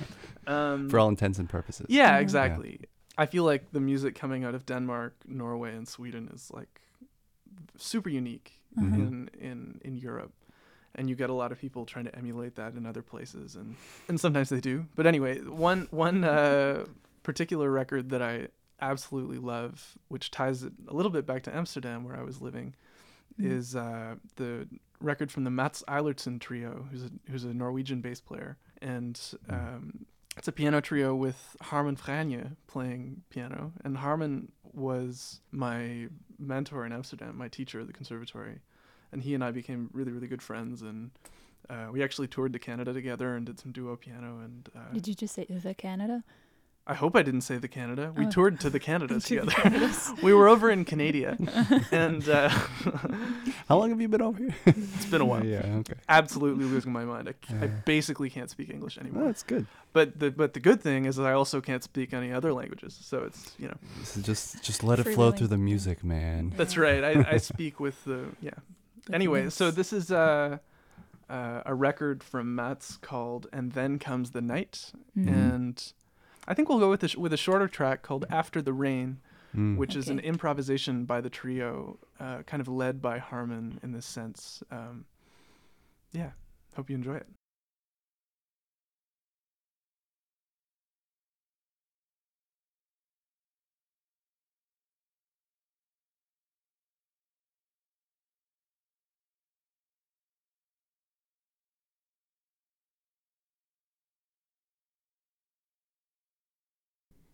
Um, 0.46 0.88
For 0.90 0.98
all 0.98 1.08
intents 1.08 1.38
and 1.38 1.48
purposes. 1.48 1.86
Yeah, 1.88 2.18
exactly. 2.20 2.80
I 3.22 3.26
feel 3.26 3.44
like 3.44 3.64
the 3.72 3.80
music 3.80 4.14
coming 4.20 4.44
out 4.46 4.54
of 4.54 4.64
Denmark, 4.64 5.12
Norway, 5.26 5.76
and 5.76 5.86
Sweden 5.88 6.28
is 6.34 6.50
like 6.50 6.80
super 7.76 8.08
unique. 8.10 8.50
Mhm. 8.78 8.94
in 8.94 9.30
in 9.40 9.80
in 9.84 9.96
Europe, 9.96 10.32
and 10.94 11.09
you 11.09 11.14
get 11.16 11.31
a 11.31 11.35
lot 11.35 11.53
of 11.53 11.59
people 11.59 11.85
trying 11.87 12.05
to 12.07 12.14
emulate 12.16 12.57
that 12.57 12.74
in 12.74 12.87
other 12.87 13.03
places, 13.03 13.57
and 13.57 13.76
and 14.09 14.20
sometimes 14.20 14.48
they 14.48 14.61
do. 14.61 14.87
But 14.96 15.07
anyway, 15.07 15.38
one 15.40 15.88
one 15.90 16.24
uh, 16.24 16.87
particular 17.22 17.70
record 17.70 18.11
that 18.11 18.22
I 18.22 18.48
absolutely 18.81 19.38
love, 19.38 19.98
which 20.09 20.31
ties 20.31 20.62
it 20.62 20.72
a 20.88 20.94
little 20.94 21.12
bit 21.12 21.26
back 21.26 21.42
to 21.44 21.55
Amsterdam 21.55 22.05
where 22.05 22.16
I 22.16 22.22
was 22.22 22.40
living, 22.40 22.74
Mm. 23.40 23.46
is 23.53 23.76
uh, 23.76 24.16
the 24.37 24.66
record 25.00 25.31
from 25.31 25.44
the 25.44 25.50
Mats 25.50 25.85
Eilertsen 25.88 26.40
trio, 26.40 26.88
who's 26.90 27.05
a 27.05 27.11
who's 27.31 27.44
a 27.44 27.55
Norwegian 27.55 28.00
bass 28.00 28.20
player, 28.20 28.59
and 28.83 29.14
Mm. 29.14 29.55
um, 29.76 30.07
it's 30.37 30.48
a 30.48 30.53
piano 30.53 30.81
trio 30.81 31.14
with 31.14 31.57
Harmen 31.62 31.96
Fraanje 31.98 32.57
playing 32.66 33.22
piano, 33.31 33.72
and 33.85 33.96
Harmen 33.98 34.48
was 34.72 35.40
my 35.53 36.09
mentor 36.38 36.85
in 36.87 36.92
Amsterdam, 36.92 37.37
my 37.37 37.48
teacher 37.48 37.81
at 37.81 37.87
the 37.87 37.92
conservatory, 37.92 38.61
and 39.12 39.22
he 39.22 39.34
and 39.34 39.42
I 39.44 39.50
became 39.50 39.90
really 39.92 40.12
really 40.12 40.26
good 40.28 40.42
friends, 40.42 40.82
and 40.82 41.10
uh, 41.68 41.88
we 41.92 42.02
actually 42.02 42.28
toured 42.28 42.52
to 42.52 42.58
Canada 42.58 42.92
together 42.92 43.34
and 43.36 43.46
did 43.46 43.58
some 43.60 43.72
duo 43.72 43.96
piano, 43.96 44.38
and 44.44 44.68
uh, 44.76 44.92
Did 44.92 45.06
you 45.08 45.14
just 45.14 45.34
say 45.34 45.46
the 45.48 45.74
Canada? 45.74 46.24
I 46.86 46.94
hope 46.94 47.14
I 47.14 47.22
didn't 47.22 47.42
say 47.42 47.56
the 47.58 47.68
Canada. 47.68 48.12
We 48.16 48.26
Oh. 48.26 48.30
toured 48.30 48.58
to 48.60 48.70
the 48.70 48.80
Canada 48.80 49.14
To 49.20 49.20
the 49.20 49.28
together. 49.42 49.52
Canadas. 49.52 50.10
we 50.22 50.32
were 50.34 50.48
over 50.48 50.70
in 50.70 50.84
Canada, 50.84 51.36
and 51.92 52.28
uh, 52.28 52.48
How 53.68 53.78
long 53.78 53.90
have 53.90 54.00
you 54.00 54.08
been 54.08 54.22
over 54.22 54.38
here? 54.38 54.54
it's 54.66 55.06
been 55.06 55.20
a 55.20 55.24
while. 55.24 55.44
yeah, 55.44 55.80
okay. 55.80 55.94
Absolutely 56.08 56.64
losing 56.64 56.92
my 56.92 57.04
mind. 57.04 57.28
I, 57.28 57.32
c- 57.46 57.54
I 57.60 57.64
Yeah. 57.66 57.70
basically 57.84 58.30
can't 58.30 58.50
speak 58.50 58.70
English 58.70 58.96
Oh, 58.98 59.02
anymore. 59.02 59.24
that's 59.26 59.42
good. 59.44 59.66
But 59.92 60.18
the 60.18 60.30
but 60.30 60.54
the 60.54 60.60
good 60.60 60.80
thing 60.80 61.04
is 61.04 61.16
that 61.16 61.26
I 61.26 61.32
also 61.32 61.60
can't 61.60 61.84
speak 61.84 62.12
any 62.14 62.32
other 62.32 62.52
languages. 62.52 62.98
So 63.00 63.18
it's 63.24 63.54
you 63.58 63.68
know 63.68 63.76
So 64.04 64.20
just 64.20 64.62
just 64.62 64.82
let 64.82 64.98
it 64.98 65.04
flow 65.04 65.16
willing. 65.26 65.36
through 65.38 65.48
the 65.48 65.58
music, 65.58 66.02
man. 66.02 66.52
that's 66.56 66.76
right. 66.76 67.02
I, 67.04 67.34
I 67.34 67.36
speak 67.38 67.78
with 67.78 68.02
the 68.04 68.18
yeah. 68.40 68.58
The 69.06 69.14
Anyway, 69.14 69.50
so 69.50 69.70
this 69.70 69.92
is 69.92 70.10
uh, 70.12 70.58
uh, 71.28 71.62
a 71.66 71.74
record 71.74 72.22
from 72.22 72.54
Mats 72.54 72.96
called 72.96 73.46
"And 73.52 73.72
Then 73.72 73.98
Comes 73.98 74.30
the 74.32 74.40
Night," 74.42 74.92
Mhm. 75.16 75.28
and 75.28 75.92
I 76.48 76.54
think 76.54 76.68
we'll 76.68 76.78
go 76.80 76.90
with 76.90 77.02
a 77.04 77.08
sh- 77.08 77.16
with 77.16 77.32
a 77.32 77.36
shorter 77.36 77.68
track 77.68 78.02
called 78.02 78.24
"After 78.30 78.60
the 78.62 78.72
Rain." 78.72 79.18
Mm. 79.52 79.76
which 79.76 79.96
is 79.96 80.08
an 80.08 80.20
improvisation 80.20 81.04
by 81.06 81.20
the 81.20 81.28
trio, 81.28 81.98
uh, 82.20 82.44
kind 82.44 82.60
of 82.60 82.68
led 82.68 83.02
by 83.02 83.18
Harmen 83.18 83.80
in 83.82 83.90
this 83.90 84.06
sense. 84.06 84.62
Um, 84.70 85.06
yeah, 86.12 86.30
hope 86.76 86.88
you 86.88 86.94
enjoy 86.94 87.16
it. 87.16 87.26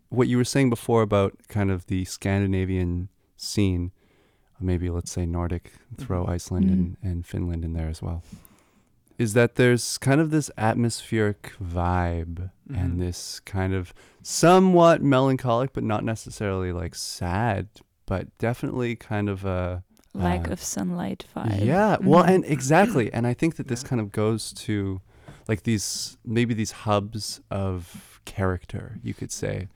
What 0.08 0.28
you 0.28 0.36
were 0.36 0.44
saying 0.44 0.70
before 0.70 1.02
about 1.02 1.34
kind 1.48 1.70
of 1.70 1.86
the 1.86 2.04
Scandinavian 2.04 3.08
scene, 3.36 3.92
maybe 4.60 4.88
let's 4.90 5.10
say 5.10 5.26
Nordic, 5.26 5.72
throw 5.98 6.24
Mhm. 6.24 6.30
Iceland 6.30 6.70
and, 6.70 6.96
and 7.02 7.26
Finland 7.26 7.64
in 7.64 7.72
there 7.72 7.88
as 7.88 8.00
well, 8.00 8.22
is 9.18 9.32
that 9.34 9.56
there's 9.56 9.98
kind 9.98 10.20
of 10.20 10.30
this 10.30 10.50
atmospheric 10.56 11.52
vibe 11.62 12.50
Mhm. 12.70 12.78
and 12.82 13.00
this 13.00 13.40
kind 13.40 13.74
of 13.74 13.92
somewhat 14.22 15.02
melancholic, 15.02 15.72
but 15.72 15.82
not 15.84 16.04
necessarily 16.04 16.72
like 16.72 16.94
sad, 16.94 17.68
but 18.06 18.36
definitely 18.38 18.96
kind 18.96 19.28
of 19.28 19.44
a. 19.44 19.82
Lack 20.14 20.48
uh, 20.48 20.52
of 20.52 20.62
sunlight 20.62 21.26
vibe. 21.36 21.64
Yeah, 21.64 21.96
well, 22.02 22.24
Mhm. 22.24 22.28
and 22.30 22.44
exactly, 22.46 23.12
and 23.12 23.26
I 23.26 23.34
think 23.34 23.56
that 23.56 23.68
this 23.68 23.82
Yeah. 23.82 23.88
kind 23.88 24.00
of 24.00 24.12
goes 24.12 24.52
to 24.64 25.00
like 25.48 25.62
these 25.64 26.16
maybe 26.24 26.54
these 26.54 26.72
hubs 26.72 27.40
of 27.50 28.20
character, 28.24 28.98
you 29.02 29.12
could 29.14 29.30
say, 29.30 29.68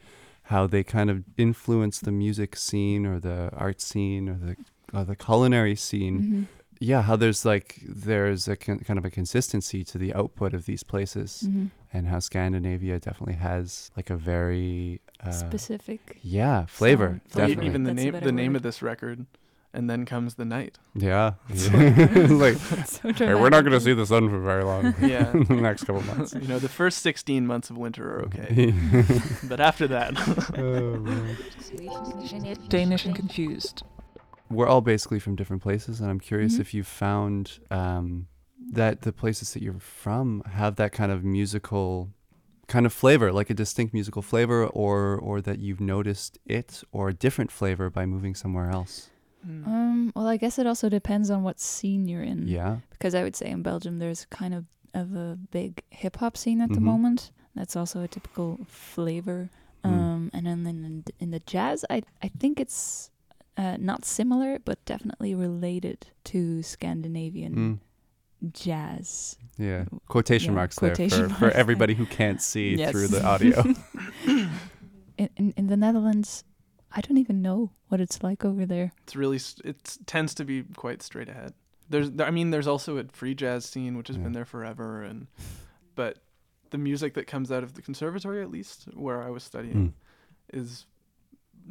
how 0.51 0.67
they 0.67 0.83
kind 0.83 1.09
of 1.11 1.25
influence 1.37 1.97
the 2.01 2.13
music 2.13 2.57
scene 2.57 3.07
or 3.07 3.17
the 3.21 3.51
art 3.67 3.81
scene 3.81 4.29
or 4.29 4.35
the 4.47 4.57
or 4.93 5.05
the 5.05 5.17
culinary 5.17 5.77
scene. 5.77 6.17
Mhm. 6.21 6.47
Yeah, 6.83 7.03
how 7.03 7.15
there's 7.17 7.45
like 7.45 7.69
there's 7.87 8.49
a 8.49 8.57
con- 8.57 8.81
kind 8.81 8.99
of 8.99 9.05
a 9.05 9.11
consistency 9.11 9.85
to 9.85 9.97
the 9.99 10.13
output 10.21 10.55
of 10.55 10.65
these 10.65 10.83
places, 10.83 11.45
Mhm. 11.47 11.71
and 11.93 12.03
how 12.09 12.19
Scandinavia 12.21 12.99
definitely 12.99 13.35
has 13.51 13.91
like 13.99 14.09
a 14.11 14.17
very 14.17 15.01
uh, 15.23 15.31
Specific. 15.31 16.19
yeah 16.23 16.65
flavor. 16.67 17.09
Sound. 17.09 17.33
Definitely. 17.35 17.67
Even 17.67 17.83
the 17.85 17.91
That's 17.93 18.03
name 18.05 18.13
better 18.15 18.25
the 18.27 18.33
name 18.43 18.53
word. 18.53 18.57
of 18.57 18.63
this 18.63 18.81
record, 18.83 19.27
and 19.73 19.89
then 19.89 20.05
comes 20.05 20.35
the 20.35 20.45
night. 20.45 20.79
yeah, 20.95 21.33
like 21.49 22.57
so 22.87 23.13
hey, 23.13 23.35
we're 23.35 23.49
not 23.51 23.63
gonna 23.65 23.81
see 23.81 23.95
the 23.95 24.07
sun 24.07 24.29
for 24.29 24.41
very 24.41 24.65
long. 24.65 24.95
Yeah. 25.01 25.31
the 25.33 25.55
next 25.55 25.85
couple 25.85 26.03
months. 26.03 26.35
you 26.35 26.49
know, 26.49 26.59
the 26.59 26.69
first 26.69 26.99
16 26.99 27.47
months 27.47 27.71
of 27.71 27.77
winter 27.79 28.17
are 28.17 28.23
okay, 28.27 28.75
but 29.45 29.61
after 29.61 29.87
that, 29.89 30.13
Oh, 30.59 30.97
man. 30.99 31.37
Danish 32.69 33.05
and 33.05 33.15
confused. 33.15 33.83
We're 34.51 34.67
all 34.67 34.81
basically 34.81 35.21
from 35.21 35.37
different 35.37 35.63
places, 35.63 36.01
and 36.01 36.11
I'm 36.11 36.19
curious 36.21 36.57
Mhm. 36.57 36.61
if 36.61 36.75
you 36.75 36.83
found 36.83 37.61
um, 37.71 38.27
that 38.73 39.03
the 39.03 39.13
places 39.13 39.53
that 39.55 39.63
you're 39.63 39.79
from 39.79 40.43
have 40.47 40.77
that 40.77 40.93
kind 40.93 41.13
of 41.13 41.23
musical 41.25 42.11
kind 42.67 42.87
of 42.87 42.93
flavor, 42.93 43.33
like 43.33 43.51
a 43.51 43.55
distinct 43.55 43.95
musical 43.95 44.23
flavor, 44.23 44.67
or 44.67 45.17
or 45.17 45.41
that 45.41 45.59
you've 45.61 45.81
noticed 45.81 46.39
it 46.47 46.83
or 46.93 47.09
a 47.09 47.15
different 47.15 47.51
flavor 47.53 47.91
by 47.91 48.07
moving 48.07 48.35
somewhere 48.35 48.71
else. 48.71 49.11
Hmm. 49.45 49.65
Um, 49.67 50.13
well, 50.15 50.27
I 50.27 50.37
guess 50.37 50.59
it 50.59 50.67
also 50.67 50.89
depends 50.89 51.31
on 51.31 51.43
what 51.43 51.59
scene 51.61 52.07
you're 52.07 52.23
in. 52.23 52.47
Yeah. 52.47 52.79
Because 52.91 53.15
I 53.15 53.23
would 53.23 53.35
say 53.37 53.51
in 53.51 53.63
Belgium 53.63 53.99
there's 53.99 54.27
kind 54.27 54.55
of 54.55 54.65
of 54.93 55.15
a 55.15 55.39
big 55.53 55.83
hip 55.91 56.17
hop 56.17 56.37
scene 56.37 56.61
at 56.61 56.69
the 56.71 56.81
Mhm. 56.81 56.83
moment. 56.93 57.31
That's 57.55 57.77
also 57.77 58.03
a 58.03 58.09
typical 58.09 58.59
flavor. 58.67 59.49
Mm. 59.85 59.89
Um, 59.91 60.31
and 60.35 60.47
then 60.47 60.67
in, 60.67 61.05
in 61.21 61.31
the 61.31 61.41
jazz, 61.41 61.85
I 61.89 62.03
I 62.23 62.29
think 62.29 62.61
it's 62.61 63.11
uh, 63.57 63.77
not 63.79 64.05
similar, 64.05 64.59
but 64.59 64.85
definitely 64.85 65.35
related 65.35 66.09
to 66.25 66.63
Scandinavian 66.63 67.55
Mm. 68.43 68.53
jazz. 68.53 69.37
Yeah. 69.59 69.85
Quotation 70.09 70.53
Yeah, 70.53 70.57
marks 70.57 70.77
quotation 70.79 71.09
there 71.19 71.29
for, 71.29 71.29
marks 71.29 71.39
for 71.41 71.47
there. 71.51 71.57
everybody 71.57 71.95
who 71.95 72.07
can't 72.07 72.41
see 72.43 72.75
Yes. 72.79 72.91
through 72.93 73.09
the 73.09 73.25
audio. 73.25 73.63
In, 75.19 75.29
in 75.37 75.53
in 75.57 75.67
the 75.67 75.77
Netherlands, 75.77 76.45
I 76.93 77.01
don't 77.01 77.19
even 77.19 77.41
know 77.43 77.71
what 77.89 78.01
it's 78.01 78.23
like 78.23 78.45
over 78.45 78.67
there. 78.67 78.93
it's 79.03 79.15
really 79.17 79.39
it 79.65 79.99
tends 80.07 80.35
to 80.35 80.45
be 80.45 80.65
quite 80.77 81.03
straight 81.03 81.29
ahead. 81.29 81.55
There's, 81.89 82.11
I 82.21 82.31
mean, 82.31 82.51
there's 82.51 82.67
also 82.69 82.99
a 82.99 83.05
free 83.05 83.35
jazz 83.35 83.65
scene 83.65 83.97
which 83.97 84.09
has 84.09 84.17
Yeah. 84.17 84.25
been 84.25 84.33
there 84.33 84.45
forever, 84.45 85.03
and 85.03 85.27
but 85.95 86.19
the 86.71 86.79
music 86.79 87.15
that 87.15 87.27
comes 87.27 87.51
out 87.51 87.63
of 87.65 87.75
the 87.75 87.83
conservatory, 87.83 88.41
at 88.43 88.51
least 88.51 88.85
where 88.95 89.23
I 89.23 89.31
was 89.31 89.43
studying, 89.43 89.75
Mm. 90.53 90.57
is 90.57 90.87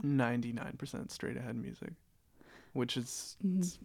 99% 0.04 1.12
straight 1.12 1.38
ahead 1.38 1.56
music, 1.56 1.94
which 2.74 2.98
is 2.98 3.38
it's 3.58 3.80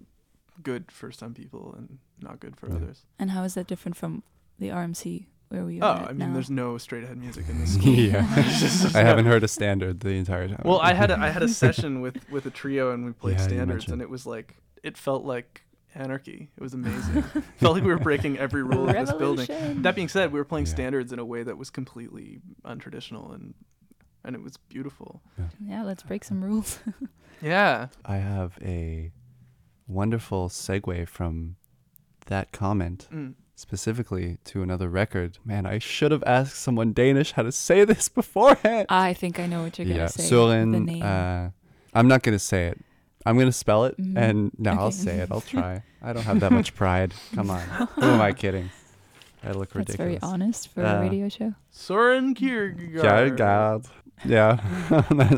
good 0.63 0.91
for 0.91 1.11
some 1.13 1.35
people 1.35 1.75
and 1.77 1.99
not 2.21 2.41
good 2.41 2.57
for 2.57 2.69
Yeah. 2.69 2.77
others. 2.77 3.07
And 3.19 3.31
how 3.31 3.43
is 3.45 3.55
that 3.55 3.67
different 3.67 3.97
from 3.97 4.23
the 4.59 4.71
RMC 4.71 5.27
where 5.55 5.65
we 5.65 5.81
Oh, 5.81 5.87
are? 5.87 6.03
at 6.03 6.09
I 6.09 6.13
mean, 6.13 6.29
now? 6.29 6.33
there's 6.35 6.51
no 6.51 6.77
straight 6.79 7.05
ahead 7.05 7.17
music 7.17 7.45
in 7.49 7.59
this 7.61 7.75
school. 7.75 7.95
yeah. 7.95 8.19
I 8.95 9.03
haven't 9.05 9.27
heard 9.27 9.43
a 9.45 9.49
standard 9.49 10.01
the 10.01 10.11
entire 10.11 10.49
time. 10.49 10.63
Well, 10.65 10.81
I 10.81 10.93
had 10.95 11.11
a, 11.11 11.19
I 11.19 11.31
had 11.31 11.43
a 11.43 11.49
session 11.65 12.01
with 12.01 12.17
with 12.31 12.47
a 12.47 12.51
trio 12.51 12.93
and 12.93 13.05
we 13.07 13.13
played 13.13 13.39
Yeah, 13.39 13.47
standards, 13.47 13.89
and 13.89 14.03
it 14.03 14.11
was 14.11 14.27
like 14.27 14.57
it 14.83 14.97
felt 14.97 15.25
like 15.25 15.63
anarchy. 15.95 16.51
It 16.57 16.63
was 16.63 16.75
amazing. 16.75 17.23
felt 17.59 17.75
like 17.75 17.85
we 17.85 17.91
were 17.91 17.99
breaking 17.99 18.39
every 18.39 18.63
rule 18.65 18.89
of 18.89 18.95
this 18.95 19.13
building. 19.13 19.47
That 19.83 19.95
being 19.95 20.09
said, 20.09 20.33
we 20.33 20.39
were 20.41 20.45
playing 20.45 20.67
Yeah. 20.67 20.73
standards 20.75 21.13
in 21.13 21.19
a 21.21 21.25
way 21.25 21.43
that 21.45 21.57
was 21.57 21.71
completely 21.71 22.41
untraditional 22.65 23.35
and 23.35 23.55
and 24.25 24.35
it 24.35 24.43
was 24.43 24.57
beautiful. 24.57 25.23
yeah, 25.61 25.83
let's 25.85 26.03
break 26.03 26.25
some 26.25 26.43
rules. 26.43 26.79
Yeah. 27.43 27.89
I 28.07 28.17
have 28.17 28.59
a 28.63 29.13
wonderful 29.87 30.49
segue 30.49 31.07
from 31.09 31.57
that 32.27 32.53
comment 32.53 33.07
Mm. 33.13 33.35
Specifically 33.55 34.39
to 34.45 34.63
another 34.63 34.89
record. 34.89 35.39
Man, 35.45 35.67
I 35.67 35.79
should 35.79 36.11
have 36.13 36.23
asked 36.27 36.57
someone 36.57 36.93
Danish 36.93 37.33
how 37.33 37.43
to 37.43 37.53
say 37.53 37.85
this 37.93 38.09
beforehand. 38.09 38.87
I 38.89 39.15
think 39.15 39.39
I 39.41 39.47
know 39.47 39.63
what 39.63 39.79
you're 39.79 39.87
gonna 39.87 40.01
yeah, 40.01 40.07
say. 40.07 40.23
the 40.29 40.35
Søren. 40.35 40.85
name. 40.85 41.03
Uh, 41.03 41.51
I'm 41.95 42.09
not 42.09 42.23
gonna 42.23 42.39
say 42.39 42.67
it. 42.67 42.79
I'm 43.27 43.39
gonna 43.39 43.53
spell 43.53 43.85
it, 43.87 43.97
Mhm. 43.99 44.17
and 44.19 44.51
no, 44.59 44.73
I'll 44.73 44.91
say 44.93 45.19
it. 45.19 45.29
I'll 45.31 45.41
try. 45.41 45.83
I 46.03 46.13
don't 46.13 46.25
have 46.25 46.41
that 46.41 46.53
much 46.53 46.75
pride. 46.83 47.15
Come 47.35 47.49
on, 47.51 47.61
who 47.95 48.03
am 48.03 48.21
I 48.21 48.33
kidding? 48.33 48.71
I 49.45 49.53
look 49.53 49.69
That's 49.73 49.91
ridiculous. 49.91 49.97
very 50.21 50.33
honest 50.33 50.69
for 50.75 50.85
Uh, 50.85 50.97
a 50.97 51.01
radio 51.01 51.29
show. 51.29 51.55
Søren 51.75 52.35
Kjærgaard. 52.35 53.37
Kjærgaard. 53.37 53.85
Yeah, 54.27 54.59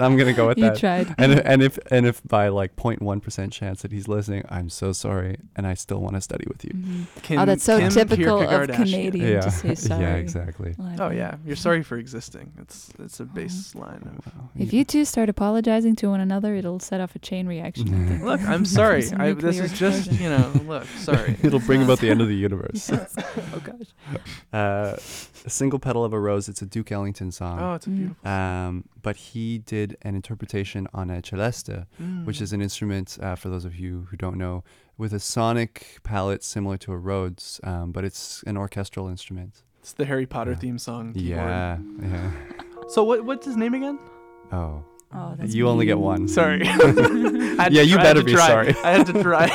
I'm 0.04 0.16
gonna 0.18 0.34
go 0.34 0.46
with 0.46 0.58
that. 0.58 0.64
You 0.64 0.70
that. 0.70 0.78
tried. 0.78 1.14
and 1.18 1.32
i- 1.32 1.42
and 1.52 1.62
if 1.62 1.78
and 1.90 2.06
if 2.06 2.20
by 2.28 2.48
like 2.48 2.76
0.1 2.76 3.20
percent 3.22 3.50
chance 3.52 3.82
that 3.82 3.90
he's 3.90 4.06
listening, 4.06 4.44
I'm 4.50 4.68
so 4.68 4.92
sorry, 4.92 5.38
and 5.56 5.66
I 5.66 5.74
still 5.74 5.98
want 6.00 6.14
to 6.14 6.20
study 6.20 6.44
with 6.46 6.62
you. 6.64 6.70
Mhm. 6.74 7.06
Kim- 7.22 7.40
oh, 7.40 7.46
that's 7.46 7.64
so 7.64 7.78
Kim 7.80 7.88
typical 7.90 8.42
of 8.42 8.48
Kjærgaard 8.48 8.68
Ashia. 8.68 8.76
Canadian 8.76 9.28
Yeah, 9.32 9.40
to 9.40 9.50
say 9.50 9.74
sorry. 9.88 10.02
yeah, 10.02 10.14
exactly. 10.16 10.74
live. 10.78 11.00
Oh 11.00 11.10
yeah, 11.10 11.34
you're 11.46 11.56
sorry 11.56 11.82
for 11.82 11.96
existing. 11.96 12.52
It's 12.62 12.90
it's 13.00 13.18
a 13.18 13.24
baseline 13.24 14.02
of. 14.06 14.26
Wow. 14.26 14.50
If 14.56 14.72
you 14.74 14.84
two 14.84 15.04
start 15.06 15.30
apologizing 15.30 15.96
to 15.96 16.10
one 16.10 16.20
another, 16.20 16.54
it'll 16.54 16.78
set 16.78 17.00
off 17.00 17.16
a 17.16 17.18
chain 17.18 17.48
reaction. 17.48 18.22
Look, 18.24 18.40
I'm 18.42 18.66
sorry. 18.66 19.02
I, 19.16 19.32
this 19.32 19.56
nuclear 19.56 19.64
is 19.64 19.72
just 19.80 20.12
you 20.12 20.28
know. 20.28 20.52
Look, 20.68 20.84
sorry. 21.08 21.36
it'll 21.42 21.60
bring 21.70 21.82
about 21.82 21.98
the 22.00 22.10
end 22.10 22.20
of 22.20 22.28
the 22.28 22.36
universe. 22.36 22.90
Yes. 22.90 23.16
Oh 23.54 23.60
gosh. 23.64 23.90
uh, 24.52 24.96
a 25.46 25.50
single 25.50 25.78
petal 25.78 26.04
of 26.04 26.12
a 26.12 26.20
rose. 26.26 26.48
It's 26.48 26.62
a 26.62 26.66
Duke 26.66 26.90
Ellington 26.92 27.30
song. 27.40 27.56
Oh, 27.60 27.74
it's 27.74 27.86
a 27.86 27.90
Mm. 27.90 27.96
beautiful. 27.96 28.28
Um, 28.30 28.72
but 29.06 29.16
he 29.16 29.58
did 29.74 29.96
an 30.02 30.14
interpretation 30.20 30.86
on 30.92 31.10
a 31.10 31.18
celeste, 31.24 31.68
which 32.26 32.38
Mm. 32.38 32.42
is 32.46 32.52
an 32.52 32.60
instrument, 32.60 33.08
uh, 33.22 33.34
for 33.40 33.48
those 33.48 33.64
of 33.64 33.74
you 33.82 34.06
who 34.10 34.16
don't 34.16 34.36
know, 34.36 34.62
with 34.98 35.12
a 35.12 35.20
sonic 35.20 36.00
palette 36.02 36.42
similar 36.42 36.76
to 36.84 36.92
a 36.92 36.98
Rhodes, 37.10 37.60
um, 37.64 37.92
but 37.92 38.02
it's 38.04 38.42
an 38.46 38.56
orchestral 38.56 39.08
instrument. 39.08 39.62
It's 39.80 39.92
the 39.92 40.04
Harry 40.06 40.26
Potter 40.26 40.52
Yeah. 40.52 40.62
theme 40.62 40.78
song. 40.78 41.12
keyboard. 41.12 41.38
Yeah, 41.38 41.78
yeah. 42.02 42.30
So 42.88 43.02
what? 43.08 43.24
What's 43.24 43.44
his 43.46 43.56
name 43.56 43.74
again? 43.74 43.98
Oh, 44.52 44.84
Oh, 45.14 45.34
that's 45.38 45.54
you 45.54 45.68
only 45.68 45.86
get 45.86 45.98
one. 45.98 46.26
Sorry. 46.28 46.60
Yeah, 46.66 47.82
to 47.82 47.84
you 47.90 47.94
try- 47.94 48.02
I 48.02 48.06
had 48.06 48.14
better 48.14 48.22
be 48.24 48.32
try. 48.34 48.46
sorry. 48.46 48.74
I 48.84 48.90
had 48.96 49.06
to 49.06 49.14
try. 49.22 49.46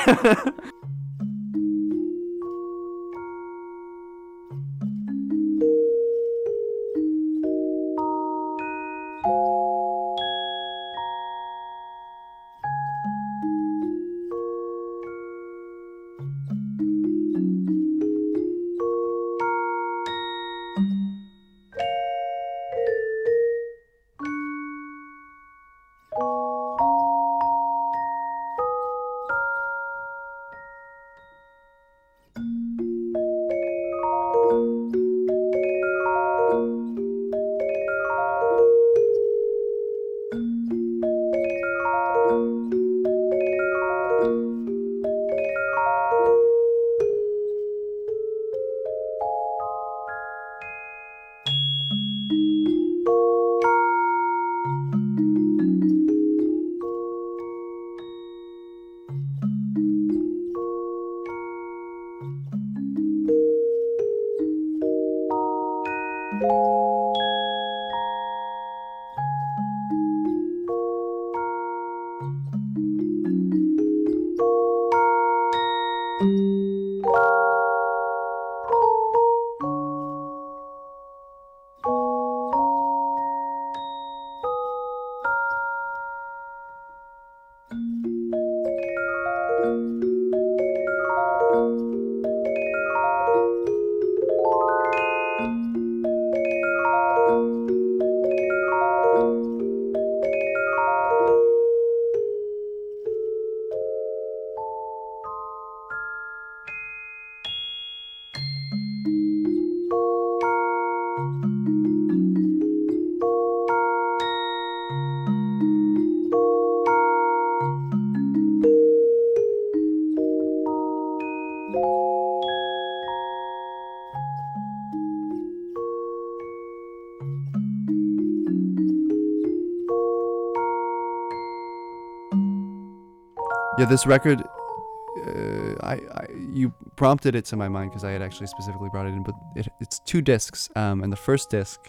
This 133.92 134.06
record, 134.08 134.40
uh, 134.42 135.76
I, 135.84 135.94
I 136.22 136.26
you 136.54 136.74
prompted 136.96 137.36
it 137.36 137.46
to 137.46 137.56
my 137.58 137.68
mind 137.68 137.92
because 137.92 138.04
I 138.04 138.12
had 138.12 138.22
actually 138.22 138.48
specifically 138.48 138.90
brought 138.90 139.06
it 139.06 139.10
in, 139.10 139.24
but 139.24 139.36
it, 139.56 139.68
it's 139.80 140.00
two 140.00 140.22
discs, 140.22 140.70
um, 140.76 141.04
and 141.04 141.12
the 141.12 141.18
first 141.18 141.50
disc 141.50 141.80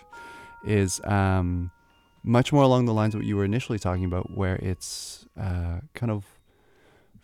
is 0.65 1.01
um, 1.05 1.71
much 2.25 2.53
more 2.53 2.63
along 2.65 2.87
the 2.87 2.95
lines 2.95 3.15
of 3.15 3.21
what 3.21 3.27
you 3.27 3.37
were 3.37 3.45
initially 3.45 3.79
talking 3.79 4.05
about, 4.05 4.37
where 4.37 4.57
it's 4.57 5.27
uh, 5.41 5.79
kind 5.95 6.11
of 6.11 6.25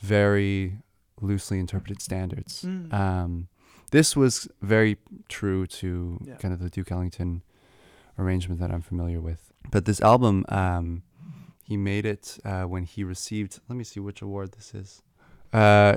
very 0.01 0.79
loosely 1.21 1.59
interpreted 1.59 2.01
standards. 2.01 2.63
Mm. 2.63 2.93
Um, 2.93 3.49
this 3.91 4.15
was 4.17 4.49
very 4.63 4.97
true 5.29 5.67
to 5.67 6.19
Yeah. 6.25 6.37
kind 6.37 6.55
of 6.55 6.61
the 6.61 6.71
Duke 6.71 6.93
Ellington 6.93 7.43
arrangement 8.19 8.61
that 8.61 8.71
I'm 8.71 8.83
familiar 8.83 9.21
with. 9.21 9.53
But 9.71 9.85
this 9.85 10.01
album, 10.01 10.45
um, 10.49 11.03
he 11.69 11.77
made 11.77 12.07
it 12.07 12.39
uh, 12.45 12.63
when 12.63 12.85
he 12.85 13.05
received. 13.05 13.61
Let 13.69 13.77
me 13.77 13.85
see 13.85 14.01
which 14.01 14.23
award 14.23 14.53
this 14.53 14.75
is. 14.75 15.03
Uh, 15.53 15.97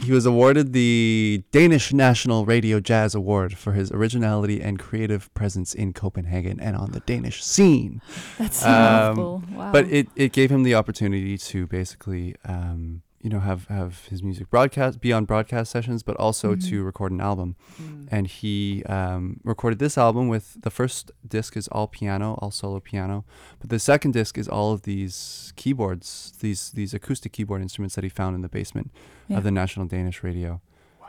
he 0.00 0.12
was 0.12 0.26
awarded 0.26 0.72
the 0.72 1.42
Danish 1.50 1.92
National 1.92 2.44
Radio 2.46 2.78
Jazz 2.78 3.16
Award 3.16 3.58
for 3.58 3.72
his 3.72 3.90
originality 3.90 4.60
and 4.62 4.78
creative 4.78 5.32
presence 5.34 5.74
in 5.74 5.92
Copenhagen 5.92 6.60
and 6.60 6.76
on 6.76 6.92
the 6.92 7.00
Danish 7.00 7.42
scene. 7.44 8.00
That's 8.38 8.64
Um. 8.64 9.16
Wow. 9.56 9.72
But 9.72 9.86
it, 9.86 10.08
it 10.14 10.32
gave 10.32 10.52
him 10.52 10.62
the 10.62 10.76
opportunity 10.76 11.36
to 11.36 11.66
basically, 11.66 12.36
um, 12.44 13.02
you 13.20 13.28
know, 13.30 13.40
have, 13.40 13.66
have 13.66 14.06
his 14.06 14.22
music 14.22 14.48
broadcast, 14.48 15.00
be 15.00 15.12
on 15.12 15.24
broadcast 15.24 15.70
sessions, 15.72 16.02
but 16.04 16.16
also 16.18 16.54
Mhm. 16.54 16.68
to 16.68 16.84
record 16.84 17.10
an 17.10 17.20
album. 17.20 17.56
Mm. 17.82 18.08
And 18.12 18.26
he 18.28 18.84
um, 18.84 19.40
recorded 19.44 19.78
this 19.80 19.98
album 19.98 20.28
with 20.28 20.56
the 20.62 20.70
first 20.70 21.10
disc 21.26 21.56
is 21.56 21.66
all 21.68 21.88
piano, 21.88 22.34
all 22.40 22.50
solo 22.52 22.78
piano, 22.80 23.24
but 23.60 23.70
the 23.70 23.78
second 23.80 24.12
disc 24.12 24.38
is 24.38 24.46
all 24.48 24.72
of 24.72 24.82
these 24.82 25.52
keyboards, 25.56 26.32
these 26.40 26.70
these 26.72 26.94
acoustic 26.94 27.32
keyboard 27.32 27.60
instruments 27.60 27.94
that 27.96 28.04
he 28.04 28.10
found 28.10 28.36
in 28.36 28.42
the 28.42 28.48
basement 28.48 28.90
Yeah. 29.28 29.38
of 29.38 29.42
the 29.44 29.50
National 29.50 29.86
Danish 29.86 30.22
Radio. 30.22 30.60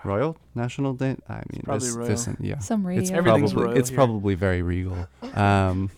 Royal 0.06 0.38
National 0.56 0.93
Dan. 0.93 1.17
I 1.28 1.43
mean, 1.52 1.62
probably 1.65 1.88
this, 1.88 1.95
Royal. 1.95 2.08
this, 2.08 2.30
yeah 2.39 2.60
Some 2.60 2.88
radio. 2.88 3.02
it's 3.02 3.12
Everything's 3.12 3.52
probably 3.54 3.67
royal 3.67 3.78
it's 3.80 3.89
here. 3.89 3.95
probably 3.98 4.34
very 4.36 4.62
regal. 4.62 5.08
Um, 5.36 5.89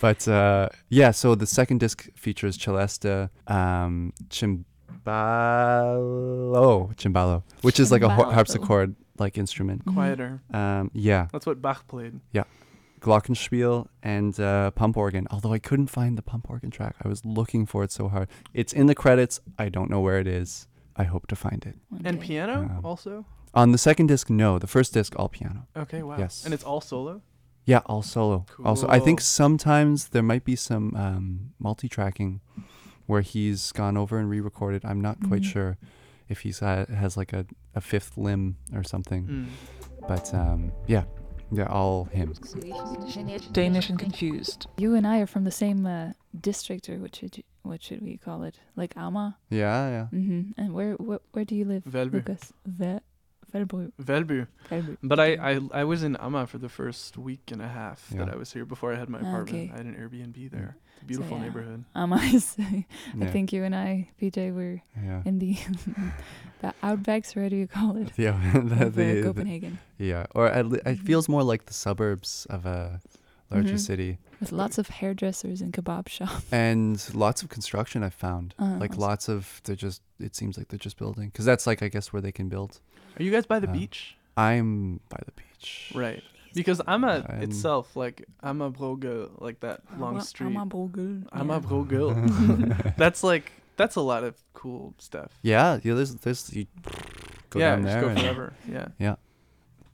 but 0.00 0.26
uh, 0.26 0.70
yeah, 0.88 1.10
so 1.10 1.34
the 1.34 1.46
second 1.46 1.78
disc 1.78 2.08
features 2.16 2.56
Celesta, 2.56 3.28
um, 3.46 4.14
Cimbalo, 5.04 6.94
Cimbalo, 6.96 7.42
which 7.62 7.80
is 7.80 7.90
like 7.92 8.02
a 8.02 8.08
har- 8.08 8.26
Cimbalo. 8.26 8.32
harpsichord 8.34 8.94
like 9.18 9.38
instrument. 9.38 9.84
Quieter. 9.86 10.40
Um, 10.52 10.90
yeah, 10.94 11.28
That's 11.32 11.46
what 11.46 11.60
Bach 11.62 11.86
played. 11.88 12.20
Yeah. 12.32 12.44
Glockenspiel 13.00 13.86
and 14.02 14.38
uh, 14.38 14.70
pump 14.72 14.96
organ. 14.96 15.26
Although 15.30 15.52
I 15.54 15.58
couldn't 15.58 15.86
find 15.88 16.18
the 16.18 16.22
pump 16.22 16.50
organ 16.50 16.70
track, 16.70 16.96
I 17.02 17.08
was 17.08 17.24
looking 17.24 17.64
for 17.66 17.82
it 17.82 17.92
so 17.92 18.08
hard. 18.08 18.28
It's 18.52 18.72
in 18.74 18.86
the 18.86 18.94
credits. 18.94 19.40
I 19.58 19.68
don't 19.70 19.90
know 19.90 20.00
where 20.00 20.18
it 20.18 20.26
is. 20.26 20.66
I 20.96 21.04
hope 21.04 21.26
to 21.28 21.36
find 21.36 21.64
it. 21.64 21.76
One 21.88 22.02
And 22.04 22.20
day. 22.20 22.26
piano 22.26 22.54
Um, 22.62 22.80
also. 22.84 23.24
On 23.54 23.72
the 23.72 23.78
second 23.78 24.08
disc, 24.08 24.28
no. 24.28 24.58
The 24.58 24.66
first 24.66 24.92
disc, 24.92 25.14
all 25.18 25.28
piano. 25.30 25.66
Okay. 25.76 26.02
Wow. 26.02 26.18
yes. 26.18 26.44
And 26.44 26.52
it's 26.52 26.62
all 26.62 26.80
solo. 26.82 27.22
Yeah, 27.64 27.80
all 27.86 28.02
solo. 28.02 28.44
Also, 28.64 28.86
I 28.88 28.98
think 28.98 29.20
Cool. 29.20 29.24
sometimes 29.24 30.08
there 30.08 30.22
might 30.22 30.44
be 30.44 30.56
some 30.56 30.94
um, 30.96 31.50
multi-tracking 31.58 32.40
where 33.06 33.20
he's 33.22 33.72
gone 33.72 33.96
over 33.96 34.18
and 34.18 34.28
re-recorded. 34.30 34.84
I'm 34.84 35.00
not 35.00 35.18
quite 35.26 35.42
Mhm. 35.42 35.52
sure 35.52 35.78
if 36.28 36.40
he's 36.40 36.62
uh, 36.62 36.86
has 36.94 37.16
like 37.16 37.32
a, 37.32 37.44
a 37.74 37.80
fifth 37.80 38.16
limb 38.16 38.56
or 38.74 38.84
something. 38.84 39.26
Mm. 39.26 39.46
But 40.08 40.32
um, 40.34 40.72
yeah, 40.86 41.04
yeah, 41.52 41.66
all 41.66 42.04
him. 42.04 42.34
Danish 43.52 43.90
and 43.90 43.98
confused. 43.98 44.66
You 44.78 44.94
and 44.94 45.06
I 45.06 45.18
are 45.20 45.26
from 45.26 45.44
the 45.44 45.50
same 45.50 45.86
uh, 45.86 46.12
district, 46.40 46.88
or 46.88 46.98
what 46.98 47.14
should 47.16 47.36
you, 47.38 47.42
what 47.62 47.82
should 47.82 48.02
we 48.02 48.16
call 48.16 48.44
it? 48.44 48.60
Like 48.76 48.96
Alma. 48.96 49.36
Yeah, 49.50 49.88
yeah. 49.90 50.06
Mm-hmm. 50.12 50.60
And 50.60 50.72
where 50.74 50.94
where, 50.94 51.20
where 51.32 51.44
do 51.44 51.54
you 51.54 51.64
live, 51.64 51.84
Valby. 51.84 52.12
Lucas? 52.14 52.52
Ve- 52.66 53.00
Velbro. 53.52 53.90
Velbu. 54.02 54.46
Velbro. 54.70 54.96
But 55.02 55.18
I, 55.20 55.34
I 55.52 55.60
I 55.72 55.84
was 55.84 56.02
in 56.02 56.16
Amma 56.16 56.46
for 56.46 56.58
the 56.58 56.68
first 56.68 57.16
week 57.18 57.50
and 57.52 57.60
a 57.62 57.68
half 57.68 58.08
that 58.10 58.28
I 58.28 58.36
was 58.36 58.52
here 58.52 58.64
before 58.64 58.92
I 58.94 58.96
had 58.96 59.08
my 59.08 59.18
Ah, 59.18 59.28
apartment. 59.28 59.48
okay. 59.48 59.70
I 59.74 59.76
had 59.78 59.86
an 59.86 59.94
Airbnb 59.96 60.50
there. 60.50 60.76
It's 60.94 61.02
a 61.02 61.06
beautiful 61.06 61.36
yeah. 61.38 61.42
neighborhood. 61.44 61.84
Um, 61.94 62.12
I, 62.12 62.26
s- 62.34 62.56
I 62.58 62.84
Yeah. 63.16 63.30
think 63.30 63.52
you 63.52 63.64
and 63.64 63.74
I, 63.74 64.08
PJ, 64.20 64.52
were 64.54 64.82
Yeah. 65.02 65.22
in 65.24 65.38
the 65.38 65.56
the 66.60 66.74
outbacks, 66.82 67.36
or 67.36 67.42
what 67.42 67.50
do 67.50 67.56
you 67.56 67.66
call 67.66 67.96
it? 67.96 68.08
Yeah. 68.16 68.38
the, 68.52 68.58
of, 68.58 68.72
uh, 68.72 68.84
the- 68.84 69.14
the- 69.14 69.22
Copenhagen, 69.22 69.78
yeah. 69.98 70.26
Or 70.34 70.46
at 70.48 70.66
le- 70.66 70.78
it 70.78 70.84
Mhm. 70.84 71.06
feels 71.06 71.28
more 71.28 71.42
like 71.42 71.64
the 71.66 71.74
suburbs 71.74 72.46
of 72.50 72.66
a 72.66 73.00
larger 73.50 73.74
Mhm. 73.74 73.80
city. 73.80 74.18
with 74.40 74.52
lots 74.52 74.78
of 74.78 74.88
hairdressers 74.88 75.60
and 75.60 75.70
kebab 75.74 76.08
shops. 76.08 76.46
and 76.52 76.96
lots 77.14 77.42
of 77.42 77.48
construction 77.50 78.02
I've 78.02 78.14
found. 78.14 78.54
Uh, 78.58 78.76
like 78.80 78.92
also- 78.92 79.08
lots 79.08 79.28
of 79.28 79.60
they're 79.64 79.76
just 79.88 80.02
it 80.18 80.34
seems 80.36 80.56
like 80.56 80.68
they're 80.68 80.78
just 80.88 80.96
building 80.98 81.28
because 81.28 81.44
that's 81.44 81.66
like 81.66 81.82
I 81.82 81.88
guess 81.88 82.12
where 82.12 82.22
they 82.22 82.32
can 82.32 82.48
build. 82.48 82.80
Are 83.20 83.22
you 83.22 83.30
guys 83.30 83.46
by 83.46 83.58
the 83.60 83.68
Uh, 83.68 83.72
beach? 83.72 84.16
I'm 84.36 85.00
by 85.10 85.18
the 85.26 85.32
beach. 85.32 85.92
Right. 85.94 86.22
Because 86.54 86.80
Amma 86.88 87.24
I'm- 87.28 87.40
a 87.40 87.44
itself, 87.44 87.94
like 87.94 88.24
Amma 88.42 88.70
Brogge, 88.72 89.30
like 89.40 89.60
that 89.60 89.82
long 89.98 90.14
Amma- 90.14 90.24
street. 90.24 90.46
Amma 90.46 90.66
Brogel, 90.66 91.28
Amma 91.32 91.54
yeah. 91.54 91.60
Brogge. 91.60 92.96
that's 93.02 93.22
like 93.22 93.52
that's 93.76 93.96
a 93.96 94.00
lot 94.00 94.24
of 94.24 94.34
cool 94.54 94.94
stuff. 94.98 95.38
Yeah, 95.42 95.78
yeah. 95.84 95.94
There's 95.94 96.14
there's 96.16 96.52
you 96.54 96.66
go 97.50 97.58
yeah, 97.60 97.76
down 97.76 97.82
just 97.84 97.92
there 97.94 98.02
go 98.14 98.20
forever. 98.20 98.52
Yeah. 98.68 98.88
Yeah, 98.98 99.16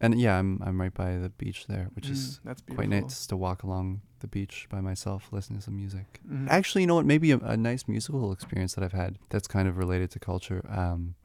and 0.01 0.19
yeah, 0.21 0.39
I'm 0.39 0.63
I'm 0.65 0.81
right 0.81 0.95
by 0.95 1.17
the 1.19 1.29
beach 1.31 1.67
there, 1.67 1.91
which 1.95 2.09
is 2.09 2.21
Mm, 2.21 2.41
that's 2.45 2.63
beautiful. 2.63 2.77
quite 2.77 2.89
nice 3.03 3.27
to 3.27 3.37
walk 3.37 3.63
along 3.63 4.01
the 4.21 4.27
beach 4.29 4.67
by 4.71 4.81
myself 4.81 5.29
listening 5.33 5.59
to 5.59 5.65
some 5.65 5.77
music. 5.77 6.21
Mhm. 6.27 6.49
Actually, 6.49 6.83
you 6.83 6.87
know 6.87 6.95
what? 6.95 7.07
Maybe 7.07 7.33
a, 7.33 7.39
a 7.39 7.57
nice 7.57 7.85
musical 7.87 8.33
experience 8.33 8.75
that 8.77 8.83
I've 8.85 8.93
had 9.05 9.19
that's 9.29 9.47
kind 9.49 9.69
of 9.69 9.77
related 9.77 10.11
to 10.13 10.19
culture. 10.19 10.65
Um, 10.71 11.17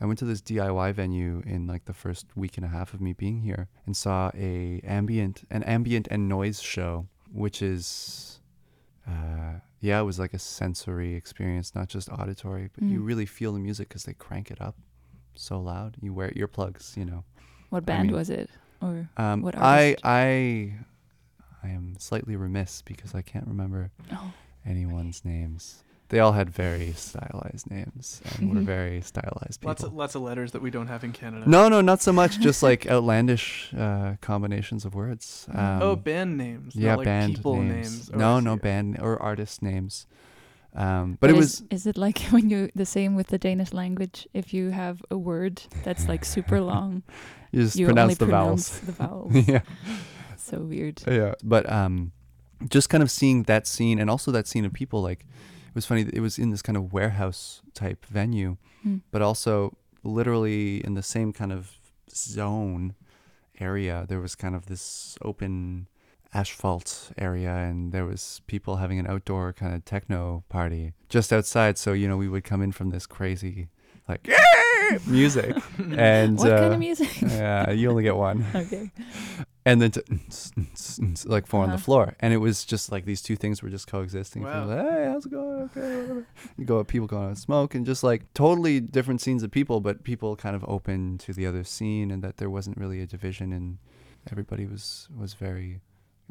I 0.00 0.06
went 0.06 0.18
to 0.20 0.24
this 0.24 0.40
DIY 0.40 0.94
venue 0.94 1.42
in 1.44 1.66
like 1.66 1.84
the 1.84 1.92
first 1.92 2.26
week 2.34 2.56
and 2.56 2.64
a 2.64 2.68
half 2.68 2.94
of 2.94 3.00
me 3.00 3.12
being 3.12 3.40
here 3.40 3.68
and 3.86 3.96
saw 3.96 4.30
a 4.34 4.80
ambient 4.84 5.44
an 5.50 5.62
ambient 5.64 6.08
and 6.10 6.28
noise 6.28 6.60
show, 6.60 7.06
which 7.32 7.60
is, 7.60 8.40
uh, 9.06 9.60
yeah, 9.80 10.00
it 10.00 10.04
was 10.04 10.18
like 10.18 10.32
a 10.32 10.38
sensory 10.38 11.14
experience, 11.14 11.74
not 11.74 11.88
just 11.88 12.08
auditory, 12.10 12.70
but 12.74 12.84
you 12.84 13.00
Mm. 13.00 13.06
really 13.06 13.26
feel 13.26 13.52
the 13.52 13.58
music 13.58 13.88
because 13.88 14.04
they 14.04 14.14
crank 14.14 14.50
it 14.50 14.60
up 14.60 14.76
so 15.34 15.60
loud. 15.60 15.96
You 16.00 16.14
wear 16.14 16.30
earplugs, 16.30 16.96
you 16.96 17.04
know. 17.04 17.24
What 17.68 17.82
I 17.82 17.86
band 17.86 18.08
mean- 18.08 18.16
was 18.16 18.30
it? 18.30 18.50
Or 18.82 19.08
Um, 19.18 19.42
What 19.42 19.54
I 19.56 19.60
artist? 19.90 20.04
I 20.04 20.78
I 21.62 21.68
am 21.68 21.94
slightly 21.98 22.36
remiss 22.36 22.80
because 22.80 23.14
I 23.14 23.20
can't 23.20 23.46
remember 23.46 23.90
oh, 24.12 24.32
anyone's 24.64 25.26
names. 25.26 25.84
They 26.10 26.18
all 26.18 26.32
had 26.32 26.50
very 26.50 26.92
stylized 26.92 27.70
names 27.70 28.20
and 28.34 28.52
were 28.52 28.60
very 28.62 29.00
stylized 29.00 29.60
people. 29.60 29.68
Lots 29.68 29.82
of 29.84 29.94
lots 29.94 30.14
of 30.16 30.22
letters 30.22 30.50
that 30.52 30.60
we 30.60 30.68
don't 30.68 30.88
have 30.88 31.04
in 31.04 31.12
Canada. 31.12 31.48
no, 31.48 31.68
no, 31.68 31.80
not 31.80 32.02
so 32.02 32.12
much. 32.12 32.40
Just 32.40 32.64
like 32.64 32.84
outlandish 32.88 33.72
uh, 33.78 34.14
combinations 34.20 34.84
of 34.84 34.96
words. 34.96 35.46
Um, 35.54 35.82
oh, 35.82 35.94
band 35.94 36.36
names. 36.36 36.74
yeah, 36.74 36.96
like 36.96 37.04
band 37.04 37.36
people 37.36 37.62
names. 37.62 38.08
names. 38.08 38.10
No, 38.10 38.38
I 38.38 38.40
no, 38.40 38.56
band 38.56 38.98
or 39.00 39.22
artist 39.22 39.62
names. 39.62 40.08
Um, 40.74 41.16
but, 41.20 41.30
it 41.30 41.34
is, 41.34 41.38
was 41.38 41.62
Is 41.70 41.86
it 41.86 41.96
like 41.96 42.18
when 42.30 42.50
you 42.50 42.70
the 42.74 42.86
same 42.86 43.14
with 43.14 43.28
the 43.28 43.38
Danish 43.38 43.72
language? 43.72 44.26
If 44.34 44.52
you 44.52 44.70
have 44.70 45.02
a 45.12 45.16
word 45.16 45.62
that's 45.84 46.08
like 46.08 46.24
super 46.24 46.60
long, 46.72 47.04
you 47.52 47.62
just 47.62 47.76
you 47.76 47.86
pronounce 47.86 48.02
only 48.02 48.14
the 48.14 48.26
pronounce 48.26 48.78
vowels. 48.80 48.80
the 48.80 48.92
vowels. 49.04 49.48
yeah, 49.48 49.60
so 50.36 50.58
weird. 50.58 51.02
yeah. 51.06 51.34
But 51.44 51.70
um, 51.70 52.10
just 52.68 52.90
kind 52.90 53.02
of 53.02 53.12
seeing 53.12 53.44
that 53.44 53.68
scene 53.68 54.00
and 54.00 54.10
also 54.10 54.32
that 54.32 54.48
scene 54.48 54.64
of 54.64 54.72
people 54.72 55.02
like 55.02 55.20
it 55.20 55.26
was 55.80 55.86
funny. 55.86 56.06
It 56.12 56.20
was 56.20 56.38
in 56.38 56.50
this 56.50 56.62
kind 56.62 56.76
of 56.76 56.92
warehouse 56.92 57.62
type 57.74 58.06
venue. 58.06 58.56
Mm. 58.86 59.02
but 59.10 59.20
also 59.20 59.76
literally 60.02 60.82
in 60.84 60.94
the 60.94 61.02
same 61.02 61.32
kind 61.34 61.52
of 61.52 61.76
zone 62.08 62.94
area 63.60 64.06
there 64.08 64.20
was 64.20 64.34
kind 64.34 64.54
of 64.54 64.66
this 64.66 65.16
open 65.20 65.86
asphalt 66.32 67.10
area 67.18 67.50
and 67.50 67.92
there 67.92 68.06
was 68.06 68.40
people 68.46 68.76
having 68.76 68.98
an 68.98 69.06
outdoor 69.06 69.52
kind 69.52 69.74
of 69.74 69.84
techno 69.84 70.44
party 70.48 70.94
just 71.10 71.30
outside 71.32 71.76
so 71.76 71.92
you 71.92 72.08
know 72.08 72.16
we 72.16 72.28
would 72.28 72.44
come 72.44 72.62
in 72.62 72.72
from 72.72 72.88
this 72.90 73.04
crazy 73.04 73.68
like 74.08 74.26
music 75.06 75.54
and 75.96 76.38
what 76.38 76.52
uh, 76.52 76.60
kind 76.60 76.72
of 76.72 76.78
music? 76.78 77.20
yeah 77.20 77.70
you 77.70 77.90
only 77.90 78.02
get 78.02 78.16
one 78.16 78.46
okay. 78.54 78.90
And 79.70 79.80
then 79.82 79.90
to, 79.96 80.02
like 81.34 81.46
four 81.46 81.62
on 81.62 81.68
the 81.70 81.74
Uh-huh. 81.74 81.84
floor 81.88 82.16
and 82.20 82.32
it 82.32 82.38
was 82.38 82.64
just 82.64 82.90
like 82.92 83.04
these 83.04 83.22
two 83.22 83.36
things 83.36 83.62
were 83.62 83.70
just 83.70 83.86
coexisting 83.86 84.42
People 84.42 84.60
Wow. 84.60 84.66
like, 84.66 84.84
hey 84.86 85.04
how's 85.10 85.26
it 85.26 85.32
going 85.32 85.62
okay 85.68 85.96
whatever 86.00 86.26
you 86.58 86.64
go 86.64 86.82
people 86.84 87.06
going 87.06 87.28
on 87.28 87.36
smoke 87.36 87.74
and 87.74 87.84
just 87.86 88.02
like 88.10 88.22
totally 88.34 88.80
different 88.80 89.20
scenes 89.20 89.42
of 89.42 89.50
people 89.50 89.80
but 89.80 90.02
people 90.04 90.36
kind 90.36 90.56
of 90.56 90.64
open 90.76 91.18
to 91.18 91.32
the 91.32 91.46
other 91.46 91.64
scene 91.64 92.10
and 92.10 92.22
that 92.24 92.36
there 92.38 92.50
wasn't 92.50 92.76
really 92.76 93.00
a 93.00 93.06
division 93.06 93.52
and 93.52 93.78
everybody 94.30 94.66
was 94.66 95.08
was 95.16 95.34
very 95.34 95.80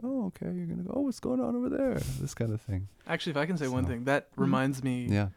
oh 0.04 0.28
okay 0.28 0.46
you're 0.56 0.66
gonna 0.72 0.84
go 0.84 0.94
oh 0.96 1.02
what's 1.02 1.20
going 1.20 1.40
on 1.42 1.56
over 1.56 1.70
there 1.70 1.96
this 2.22 2.34
kind 2.34 2.52
of 2.54 2.62
thing 2.62 2.88
Actually, 3.08 3.32
if 3.32 3.38
I 3.38 3.46
can 3.48 3.58
say 3.58 3.68
one 3.68 3.86
thing, 3.88 4.04
that 4.06 4.30
Mhm. 4.36 4.42
reminds 4.48 4.84
me. 4.84 5.08
yeah 5.10 5.30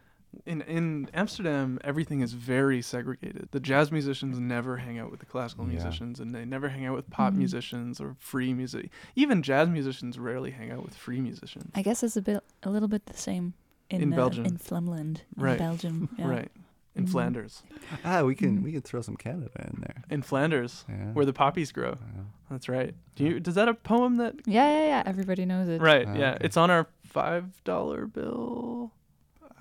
In 0.47 0.63
in 0.63 1.09
Amsterdam, 1.13 1.79
everything 1.85 2.21
is 2.21 2.33
very 2.33 2.81
segregated. 2.83 3.49
The 3.51 3.61
jazz 3.61 3.93
musicians 3.93 4.39
never 4.39 4.79
hang 4.79 4.99
out 4.99 5.11
with 5.11 5.21
the 5.21 5.27
classical 5.27 5.65
Yeah. 5.67 5.73
musicians, 5.73 6.21
and 6.21 6.35
they 6.35 6.45
never 6.45 6.71
hang 6.71 6.87
out 6.87 6.95
with 6.95 7.09
pop 7.11 7.33
Mhm. 7.35 7.37
musicians 7.39 8.01
or 8.01 8.17
free 8.19 8.55
music. 8.55 8.91
Even 9.15 9.43
jazz 9.43 9.69
musicians 9.69 10.19
rarely 10.19 10.51
hang 10.51 10.71
out 10.71 10.83
with 10.85 10.95
free 10.97 11.21
musicians. 11.21 11.71
I 11.75 11.83
guess 11.83 12.03
it's 12.03 12.17
a 12.17 12.23
bit, 12.23 12.43
a 12.63 12.71
little 12.71 12.89
bit 12.89 13.07
the 13.07 13.17
same 13.17 13.55
in, 13.91 14.01
In 14.03 14.13
uh, 14.13 14.17
Belgium. 14.17 14.47
in 14.47 14.57
Flemland, 14.57 15.21
in 15.37 15.43
Right. 15.43 15.59
Belgium. 15.59 16.09
Yeah. 16.19 16.29
Right. 16.29 16.53
In 16.95 17.05
Mhm. 17.07 17.11
Flanders. 17.11 17.63
ah 18.05 18.23
we 18.23 18.35
can 18.35 18.59
Mm. 18.59 18.63
we 18.65 18.73
can 18.73 18.83
throw 18.83 19.01
some 19.01 19.17
canada 19.17 19.51
in 19.73 19.81
there 19.81 20.03
In 20.11 20.21
Flanders, 20.23 20.85
yeah 20.89 21.13
where 21.13 21.25
the 21.25 21.33
poppies 21.33 21.73
grow. 21.73 21.97
Yeah. 22.15 22.23
That's 22.51 22.69
right. 22.69 22.95
Do 23.17 23.25
you? 23.25 23.41
Does 23.41 23.55
that 23.55 23.67
a 23.69 23.73
poem 23.75 24.17
that? 24.17 24.35
Yeah, 24.47 24.69
yeah, 24.71 24.87
yeah. 24.89 25.03
Everybody 25.07 25.45
knows 25.47 25.69
it. 25.69 25.81
Right. 25.81 26.07
Ah, 26.07 26.15
yeah. 26.15 26.31
okay. 26.35 26.45
It's 26.45 26.57
on 26.59 26.71
our 26.71 26.87
five 27.05 27.63
dollar 27.65 28.07
bill. 28.07 28.93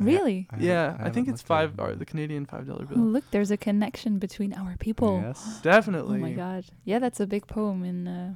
I 0.01 0.11
ha- 0.11 0.17
Really? 0.17 0.47
I 0.49 0.55
haven't- 0.55 0.67
yeah, 0.67 0.83
I, 0.83 0.97
haven't 0.97 1.13
think 1.13 1.27
it's 1.29 1.41
five. 1.41 1.73
Or 1.79 1.95
the 1.95 2.05
Canadian 2.05 2.45
five 2.45 2.67
dollar 2.67 2.83
Oh, 2.91 2.95
bill. 2.95 3.03
look, 3.03 3.23
there's 3.31 3.51
a 3.51 3.57
connection 3.57 4.17
between 4.19 4.53
our 4.53 4.75
people. 4.77 5.21
yes 5.23 5.59
Definitely. 5.63 6.17
Oh 6.19 6.21
my 6.21 6.31
god. 6.33 6.65
Yeah, 6.85 6.99
that's 6.99 7.19
a 7.19 7.27
big 7.27 7.47
poem 7.47 7.83
in 7.83 8.07
uh, 8.07 8.33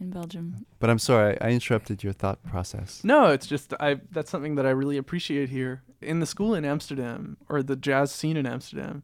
in 0.00 0.10
Belgium. 0.10 0.64
But 0.78 0.90
I'm 0.90 0.98
sorry, 0.98 1.40
I 1.40 1.50
interrupted 1.50 2.02
your 2.04 2.12
thought 2.12 2.42
process. 2.44 3.02
No, 3.02 3.26
it's 3.32 3.46
just 3.46 3.74
I. 3.80 4.00
That's 4.12 4.30
something 4.30 4.54
that 4.56 4.66
I 4.66 4.70
really 4.70 4.96
appreciate 4.96 5.48
here 5.48 5.82
in 6.00 6.20
the 6.20 6.26
school 6.26 6.54
in 6.54 6.64
Amsterdam 6.64 7.36
or 7.48 7.62
the 7.62 7.74
jazz 7.76 8.12
scene 8.12 8.36
in 8.36 8.46
Amsterdam, 8.46 9.02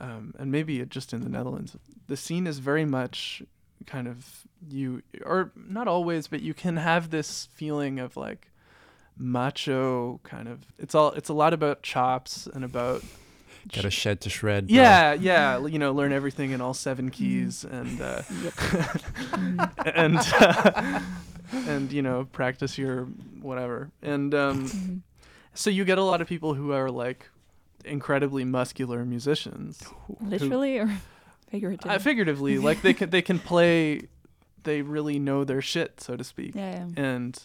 um, 0.00 0.34
and 0.38 0.50
maybe 0.50 0.84
just 0.86 1.12
in 1.12 1.20
the 1.22 1.28
Netherlands. 1.28 1.76
The 2.08 2.16
scene 2.16 2.46
is 2.46 2.58
very 2.60 2.84
much 2.86 3.42
kind 3.86 4.08
of 4.08 4.46
you, 4.70 5.02
or 5.24 5.52
not 5.54 5.86
always, 5.86 6.28
but 6.28 6.40
you 6.40 6.54
can 6.54 6.76
have 6.78 7.10
this 7.10 7.48
feeling 7.52 7.98
of 7.98 8.16
like 8.16 8.50
macho 9.16 10.20
kind 10.24 10.48
of. 10.48 10.60
It's 10.78 10.94
all. 10.94 11.12
It's 11.12 11.28
a 11.28 11.34
lot 11.34 11.52
about 11.52 11.82
chops 11.82 12.46
and 12.52 12.64
about. 12.64 13.02
Got 13.72 13.84
a 13.84 13.90
shed 13.90 14.20
to 14.20 14.30
shred. 14.30 14.68
bro. 14.68 14.76
Yeah, 14.76 15.12
yeah, 15.14 15.66
you 15.66 15.78
know, 15.80 15.90
learn 15.92 16.12
everything 16.12 16.52
in 16.52 16.60
all 16.60 16.72
seven 16.74 17.10
keys 17.10 17.64
and 17.64 18.00
uh, 18.00 18.22
Mm. 19.36 19.70
and 19.94 20.18
uh, 20.18 21.00
and 21.68 21.92
you 21.92 22.00
know 22.02 22.26
practice 22.32 22.78
your 22.78 23.04
whatever 23.40 23.90
and 24.02 24.34
um, 24.34 24.68
Mhm. 24.68 25.00
so 25.54 25.68
you 25.70 25.84
get 25.84 25.98
a 25.98 26.02
lot 26.02 26.20
of 26.20 26.28
people 26.28 26.54
who 26.54 26.72
are 26.72 26.90
like 26.90 27.28
incredibly 27.84 28.44
muscular 28.44 29.04
musicians 29.04 29.82
Literally 30.20 30.78
or 30.78 30.90
figuratively? 31.50 31.90
uh, 31.90 31.98
figuratively 31.98 32.58
like 32.58 32.82
they 32.82 32.94
can 32.94 33.10
they 33.10 33.22
can 33.22 33.38
play 33.38 34.02
they 34.64 34.82
really 34.82 35.18
know 35.18 35.44
their 35.44 35.60
shit 35.62 36.00
so 36.00 36.16
to 36.16 36.24
speak 36.24 36.54
yeah, 36.54 36.86
yeah. 36.96 37.02
and 37.04 37.38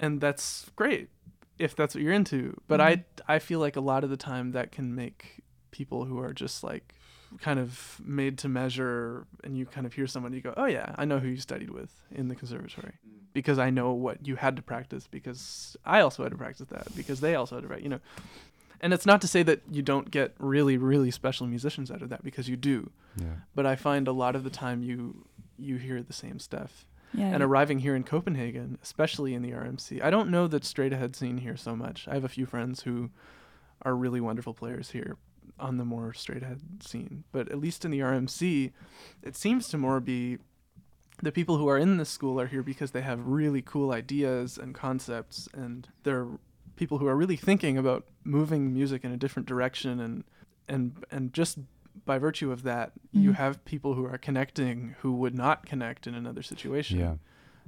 and 0.00 0.20
that's 0.20 0.70
great 0.76 1.08
if 1.58 1.74
that's 1.74 1.94
what 1.94 2.02
you're 2.04 2.12
into 2.12 2.56
but 2.68 2.80
Mhm. 2.80 2.84
i 3.28 3.34
i 3.34 3.38
feel 3.38 3.58
like 3.60 3.76
a 3.76 3.80
lot 3.80 4.04
of 4.04 4.10
the 4.10 4.16
time 4.16 4.52
that 4.52 4.70
can 4.72 4.94
make 4.94 5.42
people 5.70 6.04
who 6.04 6.18
are 6.18 6.32
just 6.32 6.62
like 6.64 6.94
kind 7.40 7.58
of 7.60 8.00
made 8.04 8.38
to 8.38 8.48
measure 8.48 9.26
and 9.44 9.56
you 9.58 9.66
kind 9.66 9.86
of 9.86 9.92
hear 9.92 10.06
someone 10.06 10.32
you 10.32 10.40
go 10.40 10.54
oh 10.56 10.64
yeah 10.66 10.94
i 10.96 11.04
know 11.04 11.18
who 11.18 11.28
you 11.28 11.36
studied 11.36 11.70
with 11.70 11.90
in 12.10 12.28
the 12.28 12.34
conservatory 12.34 12.94
because 13.34 13.58
i 13.58 13.68
know 13.70 13.92
what 13.92 14.26
you 14.26 14.36
had 14.36 14.56
to 14.56 14.62
practice 14.62 15.06
because 15.10 15.76
i 15.84 16.00
also 16.00 16.22
had 16.22 16.32
to 16.32 16.38
practice 16.38 16.66
that 16.68 16.86
because 16.96 17.20
they 17.20 17.34
also 17.34 17.56
had 17.56 17.62
to 17.62 17.68
write 17.68 17.82
you 17.82 17.88
know 17.88 18.00
and 18.80 18.94
it's 18.94 19.04
not 19.04 19.20
to 19.20 19.26
say 19.28 19.42
that 19.42 19.60
you 19.70 19.82
don't 19.82 20.10
get 20.10 20.34
really 20.38 20.76
really 20.78 21.10
special 21.10 21.46
musicians 21.46 21.90
out 21.90 22.00
of 22.02 22.08
that 22.08 22.22
because 22.24 22.48
you 22.48 22.56
do 22.56 22.90
Yeah. 23.16 23.34
but 23.54 23.66
i 23.66 23.74
find 23.76 24.08
a 24.08 24.12
lot 24.12 24.34
of 24.36 24.42
the 24.44 24.50
time 24.50 24.82
you 24.82 25.26
you 25.58 25.76
hear 25.76 26.02
the 26.02 26.12
same 26.12 26.38
stuff 26.38 26.86
Yeah. 27.14 27.26
and 27.28 27.42
arriving 27.42 27.78
here 27.78 27.96
in 27.96 28.04
Copenhagen, 28.04 28.78
especially 28.82 29.34
in 29.34 29.42
the 29.42 29.52
RMC. 29.52 30.02
I 30.02 30.10
don't 30.10 30.30
know 30.30 30.46
the 30.46 30.62
straight 30.62 30.92
ahead 30.92 31.16
scene 31.16 31.38
here 31.38 31.56
so 31.56 31.74
much. 31.74 32.06
I 32.06 32.14
have 32.14 32.24
a 32.24 32.28
few 32.28 32.44
friends 32.46 32.82
who 32.82 33.10
are 33.82 33.94
really 33.94 34.20
wonderful 34.20 34.54
players 34.54 34.90
here 34.90 35.16
on 35.58 35.78
the 35.78 35.84
more 35.84 36.12
straight 36.12 36.42
ahead 36.42 36.60
scene, 36.80 37.24
but 37.32 37.50
at 37.50 37.58
least 37.58 37.84
in 37.84 37.90
the 37.90 38.00
RMC, 38.00 38.72
it 39.22 39.36
seems 39.36 39.68
to 39.68 39.78
more 39.78 40.00
be 40.00 40.38
the 41.22 41.32
people 41.32 41.56
who 41.56 41.68
are 41.68 41.78
in 41.78 41.96
this 41.96 42.10
school 42.10 42.40
are 42.40 42.46
here 42.46 42.62
because 42.62 42.92
they 42.92 43.00
have 43.00 43.26
really 43.26 43.62
cool 43.62 43.90
ideas 43.90 44.56
and 44.58 44.74
concepts 44.74 45.48
and 45.52 45.88
they're 46.04 46.28
people 46.76 46.98
who 46.98 47.08
are 47.08 47.16
really 47.16 47.36
thinking 47.36 47.76
about 47.76 48.04
moving 48.22 48.72
music 48.72 49.04
in 49.04 49.10
a 49.12 49.16
different 49.16 49.48
direction 49.48 49.98
and 49.98 50.24
and 50.68 51.04
and 51.10 51.32
just 51.32 51.58
by 52.04 52.18
virtue 52.18 52.50
of 52.52 52.62
that, 52.64 52.92
you 53.12 53.30
Mhm. 53.30 53.34
have 53.36 53.64
people 53.64 53.94
who 53.94 54.04
are 54.04 54.18
connecting 54.18 54.94
who 55.00 55.12
would 55.14 55.34
not 55.34 55.66
connect 55.66 56.06
in 56.06 56.14
another 56.14 56.42
situation. 56.42 56.98
Yeah. 56.98 57.14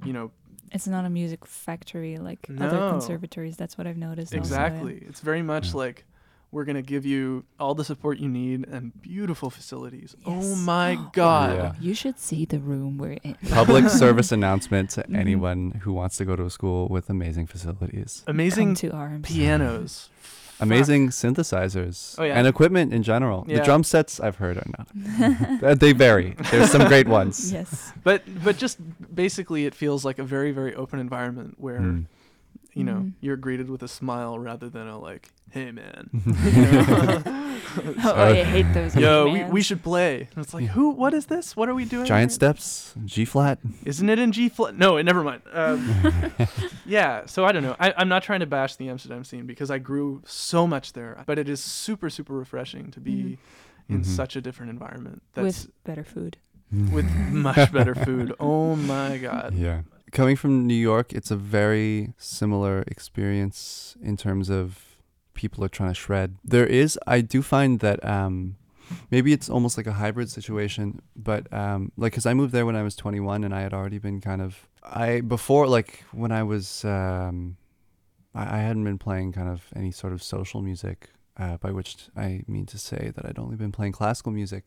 You 0.05 0.13
know, 0.13 0.31
It's 0.73 0.87
not 0.87 1.03
a 1.05 1.09
music 1.09 1.45
factory 1.45 2.17
like 2.17 2.47
No. 2.49 2.65
other 2.65 2.89
conservatories. 2.91 3.57
That's 3.57 3.77
what 3.77 3.87
I've 3.87 3.97
noticed. 3.97 4.33
also, 4.33 4.55
yeah. 4.55 4.65
exactly. 4.67 5.03
It's 5.07 5.19
very 5.19 5.41
much 5.41 5.69
Yeah. 5.69 5.77
like 5.83 6.05
we're 6.53 6.65
going 6.65 6.75
to 6.75 6.81
give 6.81 7.05
you 7.05 7.45
all 7.59 7.73
the 7.75 7.83
support 7.85 8.19
you 8.19 8.27
need 8.27 8.67
and 8.67 8.91
beautiful 9.01 9.49
facilities. 9.49 10.15
Oh 10.25 10.55
my 10.57 10.97
God. 11.13 11.55
Yeah. 11.55 11.73
You 11.79 11.93
should 11.93 12.19
see 12.19 12.43
the 12.45 12.59
room 12.59 12.97
we're 12.97 13.17
in. 13.23 13.35
Public 13.51 13.89
service 14.03 14.31
announcement 14.33 14.89
to 14.91 15.03
Mhm. 15.03 15.15
anyone 15.17 15.71
who 15.83 15.93
wants 15.93 16.17
to 16.17 16.25
go 16.25 16.35
to 16.35 16.45
a 16.45 16.49
school 16.49 16.87
with 16.89 17.09
amazing 17.09 17.47
facilities. 17.47 18.23
Amazing 18.27 18.69
Come 18.69 18.75
to 18.75 18.91
arms. 18.91 19.27
pianos. 19.27 20.09
Amazing 20.61 21.09
synthesizers 21.09 22.15
Oh, 22.19 22.23
yeah. 22.23 22.37
and 22.37 22.47
equipment 22.47 22.93
in 22.93 23.03
general. 23.03 23.43
The 23.47 23.59
drum 23.61 23.83
sets 23.83 24.19
I've 24.19 24.37
heard 24.37 24.57
are 24.57 24.69
not. 24.77 24.87
Uh, 25.63 25.75
they 25.75 25.91
vary. 25.93 26.35
There's 26.51 26.69
some 26.71 26.87
great 26.87 27.07
ones. 27.07 27.51
yes. 27.57 27.91
But 28.03 28.21
but 28.43 28.57
just 28.57 28.77
basically 29.13 29.65
it 29.65 29.73
feels 29.75 30.05
like 30.05 30.19
a 30.19 30.23
very 30.23 30.51
very 30.51 30.73
open 30.75 30.99
environment 30.99 31.55
where 31.57 31.79
Mm. 31.81 32.05
You 32.73 32.83
know 32.83 32.99
Mhm. 33.03 33.13
you're 33.21 33.35
greeted 33.37 33.69
with 33.69 33.83
a 33.83 33.87
smile 33.87 34.39
rather 34.39 34.69
than 34.69 34.87
a 34.87 34.97
like 34.97 35.27
hey 35.51 35.71
man 35.71 36.09
Oh, 38.03 38.13
I 38.15 38.43
hate 38.43 38.71
those. 38.73 38.95
yo 38.95 39.29
we, 39.31 39.43
we 39.45 39.61
should 39.61 39.83
play 39.83 40.27
and 40.35 40.43
it's 40.43 40.53
like 40.53 40.63
Yeah. 40.63 40.69
who 40.71 40.89
what 40.91 41.13
is 41.13 41.25
this 41.27 41.55
what 41.55 41.69
are 41.69 41.75
we 41.75 41.85
doing 41.85 42.05
Giant 42.05 42.31
here? 42.31 42.35
steps, 42.35 42.93
G 43.05 43.25
flat. 43.25 43.59
isn't 43.85 44.09
it 44.09 44.19
in 44.19 44.31
g 44.31 44.49
flat 44.49 44.75
no 44.77 45.01
never 45.01 45.23
mind 45.23 45.41
um, 45.53 45.79
yeah 46.85 47.25
so 47.25 47.45
i 47.45 47.51
don't 47.51 47.63
know 47.63 47.75
I, 47.79 47.93
i'm 47.97 48.09
not 48.09 48.23
trying 48.23 48.39
to 48.41 48.45
bash 48.45 48.75
the 48.75 48.89
amsterdam 48.89 49.23
scene 49.23 49.45
because 49.45 49.69
i 49.71 49.77
grew 49.77 50.21
so 50.25 50.65
much 50.67 50.93
there 50.93 51.23
but 51.25 51.37
it 51.39 51.47
is 51.49 51.61
super 51.61 52.09
super 52.09 52.33
refreshing 52.33 52.91
to 52.91 52.99
be 52.99 53.11
Mhm. 53.89 53.95
in 53.95 54.01
Mhm. 54.01 54.05
such 54.05 54.35
a 54.35 54.41
different 54.41 54.69
environment 54.71 55.21
that's 55.33 55.43
with 55.65 55.71
better 55.83 56.03
food. 56.03 56.37
with 56.71 57.05
much 57.31 57.71
better 57.71 57.95
food 57.95 58.33
oh 58.39 58.75
my 58.77 59.17
god 59.17 59.53
Yeah. 59.53 59.81
Coming 60.11 60.35
from 60.35 60.67
New 60.67 60.73
York, 60.73 61.13
it's 61.13 61.31
a 61.31 61.37
very 61.37 62.13
similar 62.17 62.83
experience 62.87 63.95
in 64.01 64.17
terms 64.17 64.49
of 64.49 64.97
people 65.33 65.63
are 65.63 65.69
trying 65.69 65.91
to 65.91 65.95
shred. 65.95 66.35
There 66.43 66.65
is, 66.65 66.99
I 67.07 67.21
do 67.21 67.41
find 67.41 67.79
that 67.79 68.03
um, 68.03 68.57
maybe 69.09 69.31
it's 69.31 69.49
almost 69.49 69.77
like 69.77 69.87
a 69.87 69.93
hybrid 69.93 70.29
situation, 70.29 71.01
but 71.15 71.51
um, 71.53 71.93
like, 71.95 72.11
cause 72.11 72.25
I 72.25 72.33
moved 72.33 72.51
there 72.51 72.65
when 72.65 72.75
I 72.75 72.83
was 72.83 72.95
21 72.97 73.45
and 73.45 73.55
I 73.55 73.61
had 73.61 73.73
already 73.73 73.99
been 73.99 74.19
kind 74.19 74.41
of, 74.41 74.67
I, 74.83 75.21
before, 75.21 75.65
like, 75.65 76.03
when 76.11 76.33
I 76.33 76.43
was, 76.43 76.83
um, 76.83 77.55
I, 78.35 78.57
I 78.57 78.59
hadn't 78.59 78.83
been 78.83 78.97
playing 78.97 79.31
kind 79.31 79.47
of 79.47 79.63
any 79.77 79.91
sort 79.91 80.11
of 80.11 80.21
social 80.21 80.61
music, 80.61 81.09
uh, 81.37 81.55
by 81.55 81.71
which 81.71 82.09
I 82.17 82.43
mean 82.47 82.65
to 82.65 82.77
say 82.77 83.13
that 83.15 83.25
I'd 83.25 83.39
only 83.39 83.55
been 83.55 83.71
playing 83.71 83.93
classical 83.93 84.33
music, 84.33 84.65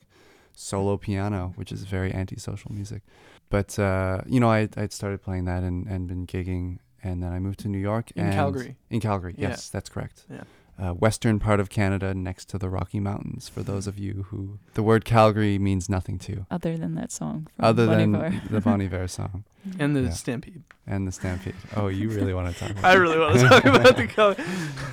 solo 0.55 0.97
piano, 0.97 1.53
which 1.57 1.73
is 1.73 1.85
very 1.85 2.13
antisocial 2.15 2.73
music 2.73 3.03
but 3.51 3.79
uh, 3.79 4.21
you 4.27 4.41
know, 4.41 4.51
I 4.51 4.69
I'd 4.77 4.93
started 4.93 5.23
playing 5.23 5.45
that 5.45 5.63
and, 5.63 5.87
and 5.87 6.09
been 6.09 6.27
gigging, 6.27 6.79
and 7.05 7.23
then 7.23 7.33
I 7.33 7.39
moved 7.39 7.61
to 7.61 7.69
New 7.69 7.79
York. 7.79 8.11
in 8.17 8.25
and 8.27 8.35
calgary 8.35 8.77
In 8.91 9.01
Calgary, 9.01 9.35
Yeah. 9.39 9.51
yes, 9.51 9.69
that's 9.69 9.89
correct. 9.89 10.25
Yeah. 10.31 10.43
Uh, 10.77 10.91
western 10.91 11.39
part 11.39 11.61
of 11.61 11.71
Canada, 11.71 12.13
next 12.15 12.49
to 12.49 12.59
the 12.59 12.69
Rocky 12.69 12.99
Mountains. 12.99 13.49
For 13.49 13.63
those 13.63 13.87
of 13.87 13.97
you 13.97 14.27
who 14.31 14.59
the 14.75 14.83
word 14.83 15.05
Calgary 15.05 15.57
means 15.57 15.89
nothing 15.89 16.19
to, 16.21 16.47
Other 16.51 16.77
than 16.77 16.97
that 16.97 17.13
song. 17.13 17.47
From 17.55 17.65
other 17.65 17.87
Bon 17.87 17.99
than 18.13 18.15
Iver. 18.17 18.43
the 18.51 18.61
Bon 18.61 18.83
Iver 18.83 19.07
song 19.19 19.45
and 19.79 19.95
the 19.95 20.01
Yeah. 20.03 20.11
stampede 20.11 20.63
and 20.85 21.07
the 21.07 21.13
Stampede. 21.13 21.55
Oh, 21.77 21.87
you 21.87 22.11
really 22.11 22.35
want 22.35 22.53
to 22.53 22.59
talk 22.61 22.71
about? 22.73 22.85
I 22.91 22.95
really 22.95 23.19
want 23.21 23.39
to 23.39 23.49
talk 23.49 23.65
about 23.65 23.97
the 23.97 24.07
color. 24.19 24.37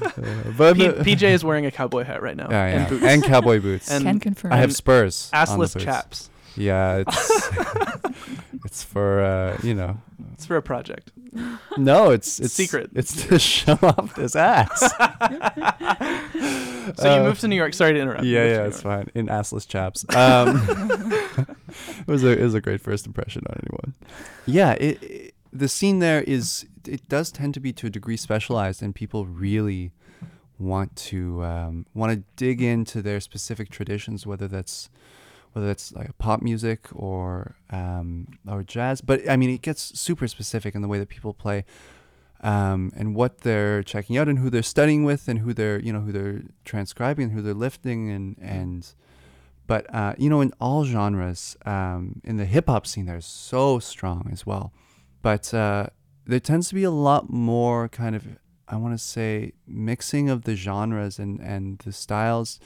Uh, 0.05 0.51
but 0.55 0.75
P- 0.77 0.87
the- 0.87 1.03
PJ 1.03 1.23
is 1.23 1.43
wearing 1.43 1.65
a 1.65 1.71
cowboy 1.71 2.03
hat 2.03 2.21
right 2.21 2.37
now. 2.37 2.47
yeah, 2.51 2.67
yeah, 2.67 2.79
And 2.81 2.89
boots. 2.89 3.03
and 3.03 3.23
cowboy 3.23 3.59
boots. 3.59 3.89
And 3.91 4.03
Can 4.05 4.19
confirm. 4.19 4.53
I 4.53 4.57
have 4.57 4.75
spurs. 4.75 5.31
on 5.33 5.47
the 5.59 5.65
assless 5.65 5.79
chaps. 5.83 6.29
Yeah, 6.55 7.03
it's 7.07 8.11
it's 8.65 8.83
for 8.83 9.21
uh, 9.21 9.57
you 9.63 9.73
know. 9.73 9.97
It's 10.33 10.45
for 10.45 10.55
a 10.57 10.61
project. 10.61 11.11
No, 11.77 12.11
it's 12.11 12.39
it's 12.39 12.53
Secret. 12.53 12.91
It's 12.93 13.27
to 13.27 13.39
show 13.39 13.77
off 13.81 14.15
this 14.15 14.35
ass. 14.35 14.79
So 16.97 17.13
you 17.13 17.21
Uh, 17.21 17.23
moved 17.23 17.41
to 17.41 17.47
New 17.47 17.55
York. 17.55 17.73
Sorry 17.73 17.93
to 17.93 17.99
interrupt. 17.99 18.23
Yeah, 18.23 18.43
yeah, 18.45 18.65
it's 18.65 18.81
fine. 18.81 19.09
In 19.13 19.27
assless 19.27 19.67
chaps. 19.67 20.03
Um, 20.15 20.61
it 21.99 22.07
was 22.07 22.23
a 22.23 22.31
it 22.31 22.43
was 22.43 22.53
a 22.53 22.61
great 22.61 22.81
first 22.81 23.05
impression 23.05 23.43
on 23.47 23.57
anyone. 23.63 23.93
Yeah, 24.45 24.71
it, 24.73 25.01
it 25.03 25.33
the 25.53 25.67
scene 25.67 25.99
there 25.99 26.21
is 26.23 26.65
it 26.87 27.07
does 27.07 27.31
tend 27.31 27.53
to 27.53 27.59
be 27.59 27.71
to 27.73 27.87
a 27.87 27.89
degree 27.89 28.17
specialized, 28.17 28.81
and 28.81 28.93
people 28.95 29.25
really 29.25 29.91
want 30.57 30.95
to 30.95 31.43
um, 31.43 31.85
want 31.93 32.11
to 32.13 32.23
dig 32.35 32.61
into 32.61 33.01
their 33.01 33.19
specific 33.19 33.69
traditions, 33.69 34.25
whether 34.25 34.47
that's 34.47 34.89
whether 35.53 35.69
it's 35.69 35.91
like 35.91 36.17
pop 36.17 36.41
music 36.41 36.87
or 36.93 37.55
um, 37.69 38.27
or 38.47 38.63
jazz. 38.63 39.01
But 39.01 39.29
I 39.29 39.37
mean, 39.37 39.49
it 39.49 39.61
gets 39.61 39.99
super 39.99 40.27
specific 40.27 40.75
in 40.75 40.81
the 40.81 40.87
way 40.87 40.99
that 40.99 41.09
people 41.09 41.33
play 41.33 41.65
um, 42.41 42.91
and 42.95 43.15
what 43.15 43.39
they're 43.39 43.83
checking 43.83 44.17
out 44.17 44.27
and 44.27 44.39
who 44.39 44.49
they're 44.49 44.63
studying 44.63 45.03
with 45.03 45.27
and 45.27 45.39
who 45.39 45.53
they're 45.53 45.79
you 45.79 45.93
know 45.93 46.01
who 46.01 46.11
they're 46.11 46.41
transcribing 46.65 47.25
and 47.25 47.33
who 47.33 47.41
they're 47.41 47.53
lifting 47.53 48.09
and 48.09 48.35
and 48.41 48.93
but 49.67 49.93
uh, 49.93 50.13
you 50.17 50.29
know 50.29 50.41
in 50.41 50.51
all 50.59 50.83
genres 50.83 51.55
um, 51.65 52.21
in 52.23 52.37
the 52.37 52.45
hip 52.45 52.67
hop 52.67 52.87
scene 52.87 53.05
they're 53.05 53.21
so 53.21 53.79
strong 53.79 54.27
as 54.31 54.45
well 54.45 54.73
but 55.21 55.53
uh, 55.53 55.87
there 56.25 56.39
tends 56.39 56.69
to 56.69 56.75
be 56.75 56.83
a 56.83 56.91
lot 56.91 57.29
more 57.29 57.87
kind 57.87 58.15
of 58.15 58.25
I 58.67 58.77
want 58.77 58.97
to 58.97 59.03
say 59.03 59.53
mixing 59.67 60.29
of 60.29 60.43
the 60.43 60.55
genres 60.55 61.19
and 61.19 61.39
and 61.39 61.77
the 61.79 61.91
styles 61.91 62.59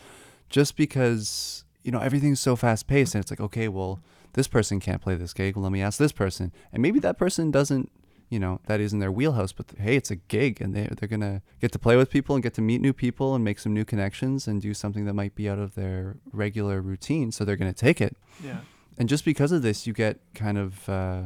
just 0.49 0.77
because 0.77 1.64
you 1.85 1.91
know 1.91 1.99
everything's 1.99 2.39
so 2.39 2.55
fast 2.55 2.87
paced 2.87 3.15
and 3.15 3.21
it's 3.23 3.31
like 3.31 3.39
okay 3.47 3.67
well 3.67 3.99
this 4.33 4.47
person 4.55 4.79
can't 4.79 5.01
play 5.01 5.15
this 5.15 5.33
gig 5.33 5.55
well 5.55 5.63
let 5.63 5.71
me 5.71 5.81
ask 5.81 5.97
this 5.99 6.11
person 6.23 6.51
and 6.73 6.81
maybe 6.81 6.99
that 6.99 7.17
person 7.17 7.51
doesn't 7.51 7.89
you 8.29 8.39
know 8.39 8.59
that 8.67 8.79
isn't 8.85 8.99
their 8.99 9.11
wheelhouse 9.11 9.51
but 9.53 9.67
hey 9.85 9.95
it's 9.95 10.09
a 10.11 10.15
gig 10.35 10.59
and 10.59 10.73
they 10.75 10.85
they're 10.97 11.07
gonna 11.15 11.41
get 11.61 11.71
to 11.71 11.79
play 11.79 11.95
with 11.95 12.09
people 12.09 12.33
and 12.35 12.41
get 12.43 12.53
to 12.55 12.61
meet 12.61 12.81
new 12.81 12.91
people 13.05 13.35
and 13.35 13.43
make 13.43 13.59
some 13.59 13.73
new 13.73 13.85
connections 13.85 14.47
and 14.47 14.61
do 14.61 14.73
something 14.73 15.05
that 15.05 15.13
might 15.13 15.35
be 15.35 15.47
out 15.47 15.59
of 15.59 15.75
their 15.75 16.17
regular 16.33 16.81
routine 16.81 17.31
so 17.31 17.45
they're 17.45 17.55
gonna 17.63 17.71
take 17.87 18.01
it 18.01 18.17
Yeah. 18.43 18.61
and 18.97 19.07
just 19.07 19.23
because 19.23 19.51
of 19.51 19.61
this 19.61 19.85
you 19.87 19.93
get 19.93 20.19
kind 20.33 20.57
of 20.57 20.89
uh, 20.89 21.21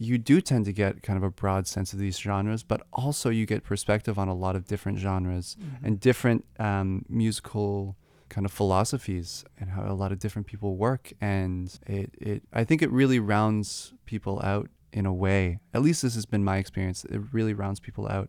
you 0.00 0.16
do 0.16 0.40
tend 0.40 0.64
to 0.64 0.72
get 0.72 1.02
kind 1.02 1.16
of 1.16 1.22
a 1.22 1.30
broad 1.30 1.66
sense 1.66 1.92
of 1.92 1.98
these 1.98 2.18
genres 2.18 2.62
but 2.62 2.80
also 2.94 3.28
you 3.30 3.44
get 3.44 3.62
perspective 3.62 4.18
on 4.18 4.28
a 4.28 4.34
lot 4.34 4.56
of 4.56 4.66
different 4.66 4.96
genres 4.98 5.56
Mm-hmm. 5.60 5.84
and 5.86 6.00
different 6.00 6.44
um, 6.58 7.04
musical 7.10 7.94
kind 8.28 8.44
of 8.44 8.52
philosophies 8.52 9.44
and 9.58 9.70
how 9.70 9.82
a 9.90 9.94
lot 9.94 10.12
of 10.12 10.18
different 10.18 10.46
people 10.46 10.76
work 10.76 11.12
and 11.20 11.78
it, 11.86 12.10
it 12.20 12.42
i 12.52 12.62
think 12.64 12.82
it 12.82 12.90
really 12.90 13.18
rounds 13.18 13.92
people 14.06 14.40
out 14.42 14.68
in 14.92 15.06
a 15.06 15.12
way 15.12 15.58
at 15.74 15.80
least 15.82 16.02
this 16.02 16.14
has 16.14 16.26
been 16.26 16.44
my 16.44 16.56
experience 16.58 17.04
it 17.06 17.20
really 17.32 17.54
rounds 17.54 17.80
people 17.80 18.06
out 18.08 18.28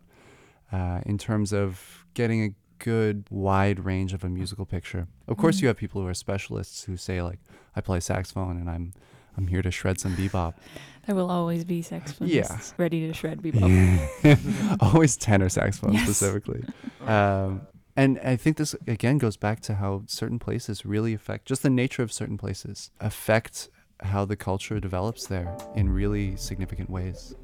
uh, 0.72 1.00
in 1.06 1.18
terms 1.18 1.52
of 1.52 2.04
getting 2.14 2.42
a 2.44 2.50
good 2.78 3.24
wide 3.30 3.84
range 3.84 4.12
of 4.14 4.24
a 4.24 4.28
musical 4.28 4.64
picture 4.64 5.06
of 5.28 5.36
course 5.36 5.58
Mhm. 5.58 5.62
you 5.62 5.68
have 5.68 5.76
people 5.76 6.00
who 6.00 6.08
are 6.08 6.14
specialists 6.14 6.84
who 6.84 6.96
say 6.96 7.20
like 7.22 7.38
i 7.76 7.80
play 7.82 8.00
saxophone 8.00 8.56
and 8.58 8.70
i'm 8.70 8.92
i'm 9.36 9.46
here 9.48 9.60
to 9.62 9.70
shred 9.70 9.98
some 10.00 10.14
bebop 10.16 10.54
There 11.06 11.16
will 11.16 11.30
always 11.30 11.64
be 11.64 11.82
saxophonists 11.82 12.28
Yeah. 12.28 12.60
ready 12.76 13.06
to 13.08 13.12
shred 13.14 13.42
bebop. 13.44 14.76
always 14.80 15.16
tenor 15.16 15.48
saxophone 15.48 15.94
Yes. 15.94 16.04
specifically 16.04 16.62
um, 17.06 17.62
and 17.96 18.18
I 18.24 18.36
think 18.36 18.56
this 18.56 18.74
again 18.86 19.18
goes 19.18 19.36
back 19.36 19.60
to 19.62 19.74
how 19.74 20.02
certain 20.06 20.38
places 20.38 20.84
really 20.86 21.14
affect 21.14 21.46
just 21.46 21.62
the 21.62 21.70
nature 21.70 22.02
of 22.02 22.12
certain 22.12 22.38
places 22.38 22.90
affect 23.00 23.68
how 24.02 24.24
the 24.24 24.36
culture 24.36 24.80
develops 24.80 25.26
there 25.26 25.54
in 25.74 25.90
really 25.90 26.34
significant 26.36 26.88
ways. 26.88 27.34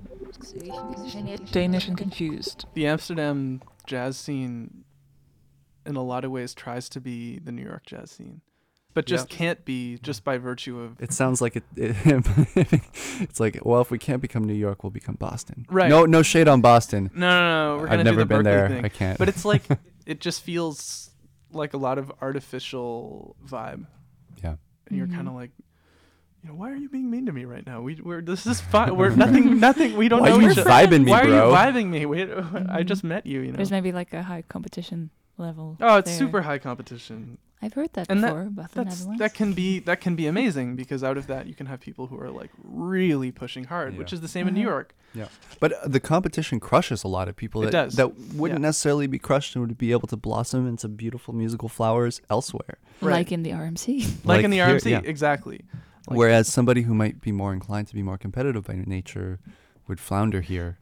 Danish 1.53 1.89
and 1.89 1.97
confused. 1.99 2.67
The 2.75 2.87
Amsterdam 2.87 3.63
jazz 3.87 4.17
scene, 4.17 4.85
in 5.85 5.97
a 5.97 6.03
lot 6.03 6.25
of 6.25 6.31
ways, 6.31 6.55
tries 6.55 6.89
to 6.91 7.01
be 7.01 7.39
the 7.39 7.53
New 7.53 7.63
York 7.63 7.85
jazz 7.87 8.11
scene, 8.11 8.41
but 8.95 9.07
just 9.07 9.29
can't 9.29 9.65
be 9.65 9.99
just 10.03 10.25
by 10.25 10.39
virtue 10.39 10.81
of 10.81 11.01
It 11.01 11.13
sounds 11.13 11.41
like 11.41 11.57
it, 11.57 11.65
it 11.77 11.95
it's 13.21 13.39
like 13.41 13.59
well 13.65 13.81
if 13.81 13.91
we 13.91 13.99
can't 13.99 14.23
become 14.23 14.45
New 14.45 14.55
York 14.55 14.83
we'll 14.83 14.91
become 14.91 15.17
Boston. 15.17 15.67
Right. 15.71 15.89
No 15.89 16.07
no 16.07 16.23
shade 16.23 16.49
on 16.49 16.61
Boston. 16.61 17.11
no, 17.15 17.29
no, 17.29 17.75
no. 17.75 17.77
We're 17.83 17.87
gonna 17.89 17.99
I've 17.99 18.05
never 18.05 18.17
do 18.17 18.21
the 18.21 18.27
been 18.27 18.39
Berklee 18.41 18.45
there. 18.45 18.69
thing. 18.69 18.85
I 18.85 18.89
can't. 18.89 19.19
but 19.19 19.29
it's 19.29 19.45
like 19.45 19.63
it 20.07 20.21
just 20.21 20.43
feels 20.43 21.11
like 21.53 21.75
a 21.75 21.77
lot 21.77 21.99
of 21.99 22.11
artificial 22.23 23.37
vibe. 23.45 23.87
Yeah. 24.43 24.57
And 24.89 24.97
you're 24.99 25.07
Mhm. 25.07 25.15
kind 25.15 25.29
of 25.29 25.35
like, 25.35 25.51
you 26.43 26.49
know, 26.49 26.55
why 26.55 26.71
are 26.71 26.77
you 26.77 26.89
being 26.89 27.11
mean 27.11 27.27
to 27.27 27.33
me 27.33 27.45
right 27.45 27.67
now? 27.67 27.81
We 27.83 27.97
we're 27.97 28.21
this 28.23 28.47
is 28.47 28.61
fine. 28.61 28.97
We're 28.97 29.11
nothing 29.25 29.59
nothing. 29.61 29.97
We 29.97 30.09
don't 30.09 30.21
Why 30.21 30.29
know 30.31 30.37
are 30.39 30.43
you 30.43 30.51
each 30.53 30.59
other. 30.59 30.71
vibing 30.71 31.05
me, 31.05 31.11
why 31.11 31.25
bro? 31.25 31.33
are 31.33 31.51
you 31.51 31.57
vibing 31.57 31.89
me? 31.91 32.07
Wait, 32.07 32.29
I 32.69 32.83
just 32.83 33.03
met 33.05 33.27
you. 33.27 33.41
You 33.41 33.51
know. 33.53 33.57
There's 33.57 33.71
maybe 33.71 33.93
like 33.93 34.13
a 34.13 34.23
high 34.23 34.43
competition 34.43 35.11
level. 35.39 35.77
oh, 35.81 35.97
it's 35.97 36.11
there. 36.11 36.19
super 36.19 36.43
high 36.43 36.59
competition. 36.59 37.39
I've 37.63 37.73
heard 37.73 37.93
that 37.95 38.07
And 38.11 38.23
that- 38.23 38.29
before 38.29 38.43
about 38.43 38.71
the 38.73 38.85
That's 38.85 38.99
Netherlands. 39.01 39.19
that 39.21 39.35
can 39.35 39.53
be 39.55 39.79
that 39.81 40.01
can 40.01 40.15
be 40.15 40.27
amazing 40.27 40.77
because 40.77 41.03
out 41.03 41.17
of 41.17 41.27
that 41.27 41.47
you 41.47 41.55
can 41.55 41.67
have 41.67 41.81
people 41.81 42.07
who 42.09 42.19
are 42.21 42.31
like 42.31 42.51
really 42.63 43.33
pushing 43.33 43.65
hard, 43.65 43.97
which 43.97 44.13
is 44.13 44.21
the 44.21 44.29
same 44.29 44.47
in 44.47 44.55
New 44.55 44.61
Uh-huh. 44.61 44.71
York. 45.21 45.31
But 45.61 45.73
uh, 45.73 45.89
the 45.89 46.01
competition 46.01 46.61
crushes 46.61 47.05
a 47.05 47.09
lot 47.09 47.29
of 47.29 47.37
people 47.37 47.63
It 47.63 47.67
that, 47.67 47.71
does. 47.73 47.95
that 47.97 48.17
wouldn't 48.35 48.61
Yeah. 48.61 48.69
necessarily 48.69 49.07
be 49.07 49.19
crushed 49.19 49.55
and 49.57 49.67
would 49.67 49.79
be 49.79 49.93
able 49.93 50.09
to 50.09 50.17
blossom 50.17 50.67
into 50.69 50.89
beautiful 50.89 51.35
musical 51.35 51.69
flowers 51.69 52.21
elsewhere. 52.31 52.79
Right. 53.01 53.13
like 53.13 53.33
in 53.33 53.43
the 53.43 53.51
RMC. 53.53 54.01
Like, 54.25 54.25
Like 54.37 54.45
in 54.45 54.51
the 54.51 54.57
here- 54.59 54.67
RMC, 54.79 54.91
yeah. 54.91 55.01
exactly. 55.05 55.61
Like- 56.09 56.19
Whereas 56.19 56.49
somebody 56.49 56.83
who 56.83 56.95
might 56.95 57.21
be 57.21 57.33
more 57.33 57.53
inclined 57.53 57.89
to 57.89 57.95
be 57.95 58.03
more 58.03 58.19
competitive 58.19 58.65
by 58.65 58.83
nature 58.87 59.39
would 59.89 60.01
flounder 60.01 60.41
here. 60.41 60.79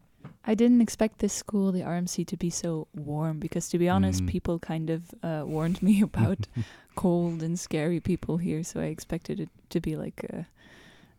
I 0.47 0.55
didn't 0.55 0.83
expect 0.83 1.21
this 1.21 1.33
school, 1.33 1.73
the 1.73 1.81
RMC, 1.83 2.27
to 2.27 2.37
be 2.37 2.51
so 2.51 2.87
warm 2.95 3.39
because, 3.39 3.69
to 3.71 3.79
be 3.79 3.89
honest, 3.89 4.23
Mm. 4.23 4.29
people 4.29 4.59
kind 4.59 4.91
of 4.91 5.01
uh, 5.23 5.43
warned 5.47 5.83
me 5.89 6.03
about 6.03 6.47
cold 6.97 7.43
and 7.43 7.59
scary 7.59 7.99
people 8.01 8.37
here, 8.39 8.63
so 8.63 8.81
I 8.81 8.85
expected 8.87 9.41
it 9.41 9.49
to 9.71 9.81
be 9.81 9.97
like 9.97 10.23
a, 10.25 10.47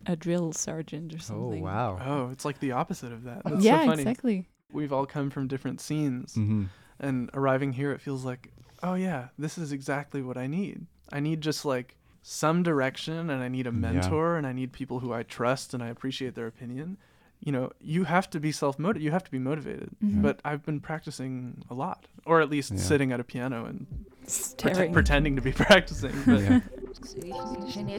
a 0.06 0.16
drill 0.16 0.52
sergeant 0.54 1.14
or 1.14 1.20
something. 1.20 1.44
Oh 1.44 1.48
something. 1.50 1.64
wow! 1.64 2.00
Oh, 2.04 2.30
it's 2.32 2.46
like 2.46 2.60
the 2.60 2.72
opposite 2.74 3.12
of 3.12 3.24
that. 3.24 3.42
That's 3.46 3.64
yeah, 3.64 3.82
so 3.82 3.86
funny. 3.88 4.02
exactly. 4.04 4.46
We've 4.72 4.92
all 4.94 5.06
come 5.06 5.30
from 5.30 5.48
different 5.48 5.80
scenes, 5.82 6.34
hmm 6.36 6.66
and 6.98 7.30
arriving 7.34 7.74
here, 7.74 7.92
it 7.92 8.00
feels 8.00 8.24
like, 8.24 8.54
oh 8.82 8.94
yeah, 8.94 9.28
this 9.38 9.58
is 9.58 9.74
exactly 9.74 10.22
what 10.22 10.38
I 10.38 10.48
need. 10.48 10.86
I 11.12 11.20
need 11.20 11.42
just 11.42 11.66
like 11.66 11.98
some 12.22 12.64
direction, 12.64 13.30
and 13.30 13.44
I 13.44 13.50
need 13.50 13.68
a 13.68 13.70
Yeah. 13.72 13.76
mentor, 13.78 14.38
and 14.38 14.48
I 14.48 14.54
need 14.54 14.72
people 14.72 15.00
who 15.02 15.12
I 15.12 15.24
trust 15.24 15.74
and 15.74 15.84
I 15.84 15.90
appreciate 15.90 16.36
their 16.36 16.48
opinion. 16.48 16.98
You 17.42 17.52
know, 17.52 17.72
you 17.82 18.06
have 18.06 18.30
to 18.30 18.40
be 18.40 18.54
self 18.54 18.80
motivated. 18.80 19.04
You 19.04 19.12
have 19.12 19.26
to 19.26 19.30
be 19.32 19.40
motivated. 19.40 19.90
Mhm. 20.04 20.22
But 20.22 20.40
I've 20.46 20.64
been 20.66 20.80
practicing 20.80 21.64
a 21.70 21.74
lot, 21.74 22.08
or 22.26 22.40
at 22.40 22.50
least 22.50 22.72
Yeah. 22.72 22.78
sitting 22.78 23.12
at 23.12 23.20
a 23.20 23.26
piano 23.26 23.66
and 23.66 23.86
prete- 24.26 24.94
pretending 24.94 25.36
to 25.36 25.42
be 25.42 25.52
practicing. 25.68 26.14
But 26.26 26.42
Yeah. 26.42 26.60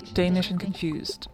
Danish 0.14 0.50
and 0.50 0.58
confused. 0.58 1.28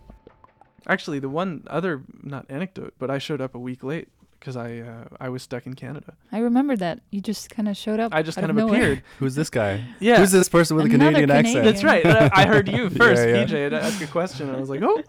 Actually, 0.86 1.18
the 1.20 1.28
one 1.28 1.64
other 1.68 2.02
not 2.22 2.46
anecdote, 2.48 2.94
but 2.98 3.10
I 3.10 3.18
showed 3.18 3.40
up 3.40 3.54
a 3.54 3.58
week 3.58 3.82
late 3.84 4.08
because 4.40 4.56
I 4.56 4.78
uh, 4.80 5.04
I 5.20 5.28
was 5.28 5.42
stuck 5.44 5.66
in 5.66 5.74
Canada. 5.74 6.14
I 6.32 6.38
remember 6.40 6.76
that. 6.76 7.00
You 7.10 7.20
just 7.20 7.48
kind 7.50 7.68
of 7.68 7.76
showed 7.76 8.00
up. 8.00 8.12
I 8.12 8.22
just 8.22 8.36
out 8.38 8.42
kind 8.42 8.50
of 8.50 8.56
nowhere. 8.56 8.80
appeared. 8.80 9.02
Who's 9.20 9.34
this 9.36 9.48
guy? 9.50 9.84
Yeah. 10.00 10.16
Who's 10.18 10.32
this 10.32 10.48
person 10.48 10.76
with 10.76 10.86
a 10.86 10.94
Another 10.94 11.12
Canadian 11.20 11.30
accent? 11.30 11.64
That's 11.64 11.84
right. 11.84 12.04
I 12.04 12.30
I 12.42 12.46
heard 12.46 12.68
you 12.68 12.90
first, 13.02 13.22
Yeah, 13.22 13.36
yeah. 13.36 13.44
PJ, 13.44 13.70
to 13.70 13.80
ask 13.82 14.02
a 14.02 14.06
question. 14.08 14.48
And 14.48 14.56
I 14.56 14.60
was 14.60 14.68
like, 14.70 14.80
oh. 14.82 15.02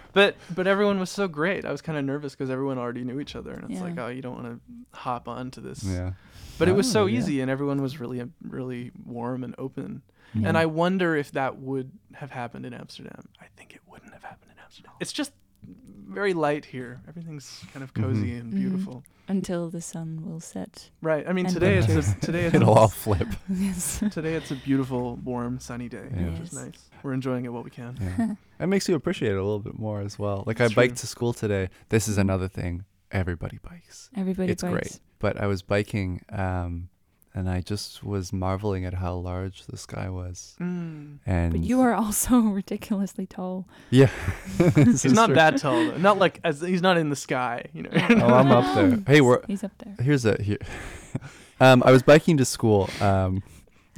but 0.12 0.36
but 0.54 0.66
everyone 0.66 1.00
was 1.00 1.10
so 1.10 1.26
great. 1.28 1.64
I 1.64 1.72
was 1.72 1.82
kind 1.82 1.98
of 1.98 2.04
nervous 2.04 2.34
because 2.34 2.50
everyone 2.50 2.78
already 2.78 3.02
knew 3.04 3.18
each 3.20 3.34
other, 3.36 3.52
and 3.52 3.64
it's 3.64 3.74
Yeah. 3.80 3.82
like, 3.82 3.98
oh, 3.98 4.08
you 4.08 4.22
don't 4.22 4.34
want 4.42 4.46
to 4.92 4.98
hop 4.98 5.26
on 5.28 5.50
to 5.52 5.60
this. 5.60 5.82
Yeah. 5.82 6.12
But 6.58 6.68
it 6.68 6.72
was 6.72 6.90
so 6.90 7.02
Oh, 7.02 7.06
yeah. 7.06 7.18
easy, 7.18 7.40
and 7.40 7.50
everyone 7.50 7.82
was 7.82 7.98
really 8.00 8.22
really 8.42 8.92
warm 9.04 9.42
and 9.44 9.54
open. 9.58 10.02
Yeah. 10.34 10.48
And 10.48 10.58
I 10.58 10.66
wonder 10.66 11.16
if 11.16 11.32
that 11.32 11.58
would 11.58 11.90
have 12.14 12.30
happened 12.30 12.66
in 12.66 12.74
Amsterdam. 12.74 13.28
I 13.40 13.46
think 13.56 13.74
it 13.74 13.80
wouldn't 13.86 14.12
have 14.12 14.22
happened 14.22 14.42
in 14.44 14.45
Amsterdam. 14.45 14.45
It's 15.00 15.12
just 15.12 15.32
very 16.08 16.34
light 16.34 16.64
here. 16.66 17.00
Everything's 17.08 17.64
kind 17.72 17.82
of 17.82 17.92
cozy 17.94 18.30
Mhm. 18.32 18.40
and 18.40 18.52
Mhm. 18.52 18.56
beautiful. 18.56 19.04
Until 19.28 19.70
the 19.70 19.80
sun 19.80 20.22
will 20.24 20.38
set. 20.38 20.90
Right. 21.02 21.26
I 21.28 21.32
mean, 21.32 21.46
And 21.46 21.54
today 21.54 21.78
it's 21.78 21.88
a, 21.88 22.14
today 22.20 22.44
it's 22.46 22.54
It'll 22.54 22.76
a, 22.76 22.80
all 22.82 22.88
flip. 22.88 23.26
yes. 23.50 23.98
today 24.12 24.34
it's 24.34 24.52
a 24.52 24.54
beautiful, 24.56 25.16
warm, 25.16 25.58
sunny 25.58 25.88
day, 25.88 26.08
Yeah. 26.14 26.30
which 26.30 26.40
is 26.40 26.52
nice. 26.52 26.88
We're 27.02 27.12
enjoying 27.12 27.44
it 27.44 27.52
while 27.52 27.64
we 27.64 27.70
can. 27.70 27.96
Yeah. 28.00 28.34
it 28.64 28.66
makes 28.68 28.88
you 28.88 28.94
appreciate 28.94 29.32
it 29.32 29.36
a 29.38 29.42
little 29.42 29.58
bit 29.58 29.78
more 29.78 30.00
as 30.00 30.16
well. 30.18 30.44
Like 30.46 30.60
It's 30.60 30.70
I 30.70 30.74
true. 30.74 30.82
biked 30.84 30.98
to 30.98 31.06
school 31.08 31.32
today. 31.32 31.70
This 31.88 32.06
is 32.06 32.18
another 32.18 32.46
thing. 32.48 32.84
Everybody 33.10 33.58
bikes. 33.62 34.10
Everybody 34.14 34.52
it's 34.52 34.62
bikes. 34.62 34.72
great. 34.72 35.00
But 35.18 35.40
I 35.40 35.46
was 35.48 35.62
biking, 35.62 36.20
um, 36.30 36.88
and 37.36 37.48
I 37.50 37.60
just 37.60 38.02
was 38.02 38.32
marveling 38.32 38.84
at 38.86 38.94
how 38.94 39.14
large 39.14 39.66
the 39.66 39.76
sky 39.76 40.08
was. 40.08 40.56
Mm. 40.60 41.18
And 41.26 41.52
But 41.52 41.60
you 41.62 41.80
are 41.82 41.94
also 41.94 42.40
ridiculously 42.60 43.26
tall. 43.26 43.68
yeah. 43.90 44.10
He's 44.74 45.04
not 45.04 45.26
true. 45.26 45.34
that 45.36 45.58
tall, 45.58 45.84
though. 45.86 45.98
Not 45.98 46.18
like 46.18 46.40
as 46.42 46.60
he's 46.62 46.82
not 46.82 46.96
in 46.96 47.10
the 47.10 47.16
sky, 47.16 47.66
you 47.74 47.82
know. 47.82 47.90
Oh, 47.92 48.34
I'm 48.34 48.50
up 48.50 48.74
there. 48.74 48.98
Hey, 49.06 49.20
we're 49.20 49.42
He's 49.46 49.62
up 49.62 49.72
there. 49.84 49.94
here's 50.04 50.24
a 50.24 50.40
here. 50.42 50.58
um, 51.60 51.82
I 51.86 51.90
was 51.92 52.02
biking 52.02 52.36
to 52.38 52.44
school. 52.44 52.88
Um, 53.00 53.42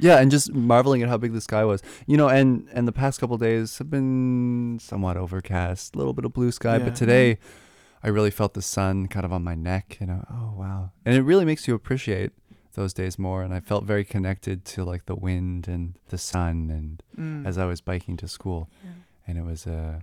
yeah, 0.01 0.19
and 0.19 0.31
just 0.31 0.53
marveling 0.53 1.01
at 1.03 1.09
how 1.09 1.17
big 1.17 1.33
the 1.33 1.41
sky 1.41 1.65
was. 1.65 1.81
You 2.07 2.17
know, 2.17 2.29
and 2.29 2.67
and 2.73 2.87
the 2.87 2.93
past 2.93 3.19
couple 3.19 3.37
days 3.37 3.77
have 3.79 3.89
been 3.89 4.79
somewhat 4.81 5.17
overcast, 5.17 5.95
a 5.95 5.97
little 5.97 6.13
bit 6.13 6.25
of 6.25 6.33
blue 6.33 6.51
sky, 6.51 6.77
Yeah. 6.77 6.85
but 6.85 6.95
today 6.95 7.37
I 8.01 8.07
really 8.07 8.31
felt 8.31 8.53
the 8.53 8.61
sun 8.61 9.07
kind 9.07 9.25
of 9.25 9.33
on 9.33 9.43
my 9.43 9.55
neck. 9.55 9.97
You 9.99 10.07
know, 10.07 10.25
oh 10.31 10.53
wow, 10.57 10.91
and 11.05 11.15
it 11.15 11.21
really 11.23 11.43
makes 11.45 11.67
you 11.67 11.75
appreciate 11.75 12.31
those 12.73 12.93
days 12.93 13.17
more. 13.19 13.43
And 13.43 13.53
I 13.53 13.59
felt 13.59 13.83
very 13.83 14.03
connected 14.03 14.63
to 14.75 14.83
like 14.83 15.05
the 15.05 15.15
wind 15.15 15.67
and 15.67 15.93
the 16.09 16.17
sun, 16.17 16.69
and 16.69 17.03
Mm. 17.17 17.45
as 17.45 17.57
I 17.57 17.65
was 17.65 17.81
biking 17.81 18.17
to 18.17 18.27
school, 18.27 18.69
Yeah. 18.83 18.91
and 19.27 19.37
it 19.37 19.43
was 19.45 19.65
a 19.67 20.01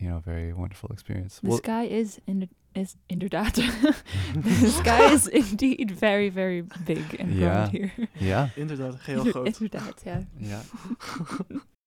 you 0.00 0.08
know 0.08 0.18
very 0.20 0.52
wonderful 0.52 0.90
experience. 0.92 1.40
The 1.42 1.56
sky 1.56 1.84
is 1.84 2.20
in 2.26 2.48
is 2.74 2.96
inderdaad. 3.08 3.54
the 4.34 4.70
sky 4.70 5.12
is 5.12 5.26
indeed 5.28 5.90
very 5.90 6.28
very 6.30 6.62
big 6.86 7.16
and 7.20 7.34
Yeah. 7.34 7.52
broad 7.54 7.68
here. 7.70 7.92
yeah, 8.20 8.48
Inderdaad, 8.56 8.98
heel 9.06 9.24
groot. 9.24 9.46
inderdaad, 9.46 9.94
yeah. 10.06 10.22
yeah. 10.38 10.62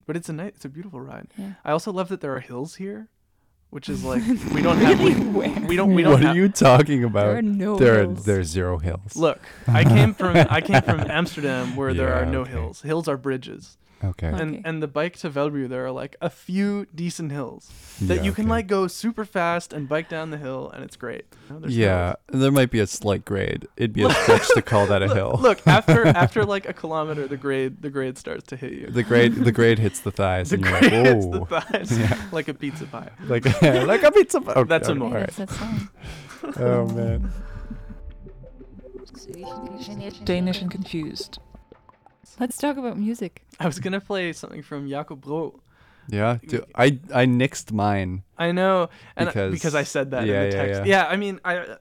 But 0.06 0.18
it's 0.18 0.30
a 0.30 0.34
nice, 0.34 0.52
it's 0.56 0.66
a 0.66 0.70
beautiful 0.70 1.00
ride. 1.00 1.28
yeah. 1.38 1.54
I 1.64 1.72
also 1.72 1.92
love 1.92 2.10
that 2.10 2.20
there 2.22 2.34
are 2.36 2.42
hills 2.42 2.76
here, 2.76 3.08
which 3.74 3.90
is 3.90 4.04
like 4.04 4.22
we 4.54 4.62
don't 4.62 4.78
have. 4.78 5.00
Really? 5.00 5.16
We, 5.16 5.50
we 5.66 5.76
don't. 5.76 5.94
We 5.96 6.04
don't 6.04 6.14
what 6.14 6.22
have. 6.22 6.36
are 6.36 6.38
you 6.38 6.48
talking 6.48 7.04
about? 7.04 7.26
There 7.26 7.38
are 7.38 7.42
no 7.42 7.66
hills. 7.66 7.80
there 7.80 8.02
are 8.02 8.08
there's 8.08 8.48
zero 8.48 8.78
hills. 8.78 9.16
Look, 9.16 9.40
I 9.68 9.84
came 9.84 10.14
from 10.22 10.38
I 10.38 10.62
came 10.62 10.82
from 10.84 11.00
Amsterdam 11.10 11.76
where 11.76 11.94
there 11.94 12.14
are 12.14 12.26
no 12.26 12.42
okay. 12.42 12.52
hills. 12.52 12.82
Hills 12.84 13.08
are 13.08 13.18
bridges. 13.18 13.78
Okay. 14.04 14.28
Okay. 14.28 14.42
And 14.42 14.62
and 14.66 14.84
the 14.84 14.88
bike 14.88 15.16
to 15.18 15.30
Velbru 15.30 15.68
there 15.70 15.86
are 15.86 15.92
like 15.92 16.16
a 16.22 16.30
few 16.30 16.86
decent 16.94 17.32
hills 17.32 17.72
that 18.02 18.18
Yeah, 18.18 18.24
you 18.24 18.32
can 18.34 18.46
okay. 18.46 18.52
like 18.52 18.68
go 18.68 18.88
super 18.88 19.24
fast 19.26 19.72
and 19.74 19.88
bike 19.88 20.10
down 20.10 20.30
the 20.32 20.38
hill 20.38 20.70
and 20.74 20.84
it's 20.84 20.96
great. 20.96 21.26
You 21.48 21.54
know, 21.54 21.60
there's 21.62 21.78
Yeah, 21.78 22.16
there 22.28 22.52
might 22.52 22.70
be 22.72 22.80
a 22.80 22.88
slight 22.88 23.24
grade. 23.26 23.68
It'd 23.78 23.94
be 23.94 24.04
a 24.04 24.10
stretch 24.24 24.48
to 24.56 24.62
call 24.62 24.86
that 24.88 25.02
a 25.02 25.08
hills. 25.14 25.36
hill. 25.36 25.42
Look, 25.42 25.66
after 25.68 26.06
after 26.24 26.46
like 26.46 26.68
a 26.68 26.74
kilometer 26.74 27.28
the 27.28 27.38
grade 27.38 27.82
the 27.82 27.90
grade 27.90 28.18
starts 28.18 28.46
to 28.48 28.56
hit 28.58 28.74
you. 28.74 28.88
the 28.88 29.04
grade 29.04 29.36
the 29.36 29.52
grade 29.52 29.80
hits 29.80 30.00
the 30.02 30.12
thighs, 30.12 30.50
The 30.52 30.56
and 30.56 30.66
you're 30.66 30.80
grade 30.80 30.92
like, 30.94 31.06
hits 31.06 31.26
the 31.26 31.40
"Whoa." 31.40 31.46
thighs 31.46 31.98
Yeah. 32.00 32.30
like 32.32 32.48
a 32.50 32.54
pizza 32.54 32.86
pie. 32.86 33.10
like 33.28 33.46
like 33.62 34.04
a 34.04 34.12
pizza. 34.12 34.38
Okay, 34.40 34.64
That's 34.64 34.88
a 34.88 34.92
okay, 34.92 35.00
more. 35.00 35.10
Yeah, 35.18 35.26
that's 35.28 35.38
that 35.38 35.50
song. 35.50 35.90
right. 36.44 36.58
Oh 36.60 36.88
man. 36.88 37.32
Danish 40.26 40.62
and 40.62 40.72
confused. 40.72 41.40
Let's 42.40 42.58
talk 42.58 42.78
about 42.78 42.98
music. 42.98 43.43
I 43.60 43.66
was 43.66 43.80
gonna 43.80 44.02
play 44.02 44.34
something 44.34 44.62
from 44.64 44.88
Jacob 44.90 45.22
Bro. 45.22 45.60
Yeah, 46.10 46.38
dude, 46.46 46.66
I 46.76 47.00
I 47.14 47.26
nixed 47.26 47.72
mine. 47.72 48.24
I 48.38 48.52
know, 48.52 48.90
and 49.16 49.28
because, 49.30 49.34
Because- 49.34 49.52
because 49.54 49.76
I 49.76 49.84
said 49.84 50.12
that 50.12 50.26
yeah, 50.28 50.42
in 50.44 50.50
the 50.50 50.56
text. 50.56 50.68
yeah, 50.68 50.74
text. 50.76 50.90
yeah. 50.90 51.06
I 51.08 51.16
mean, 51.16 51.40
I, 51.46 51.78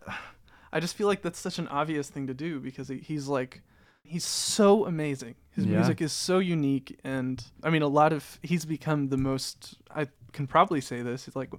I 0.72 0.80
just 0.80 0.94
feel 0.96 1.08
like 1.08 1.22
that's 1.22 1.38
such 1.40 1.58
an 1.58 1.66
obvious 1.68 2.08
thing 2.08 2.28
to 2.28 2.34
do 2.34 2.60
because 2.60 2.86
he, 2.88 2.98
he's 2.98 3.26
like, 3.26 3.62
he's 4.04 4.24
so 4.24 4.86
amazing. 4.86 5.34
His 5.50 5.66
Yeah. 5.66 5.76
music 5.78 6.00
is 6.00 6.12
so 6.12 6.38
unique, 6.38 6.98
and 7.04 7.42
I 7.64 7.70
mean, 7.70 7.82
a 7.82 7.88
lot 7.88 8.12
of 8.12 8.38
he's 8.42 8.64
become 8.64 9.08
the 9.08 9.16
most. 9.18 9.76
I 9.90 10.06
can 10.32 10.46
probably 10.46 10.80
say 10.80 11.02
this. 11.02 11.24
He's 11.24 11.34
like, 11.36 11.50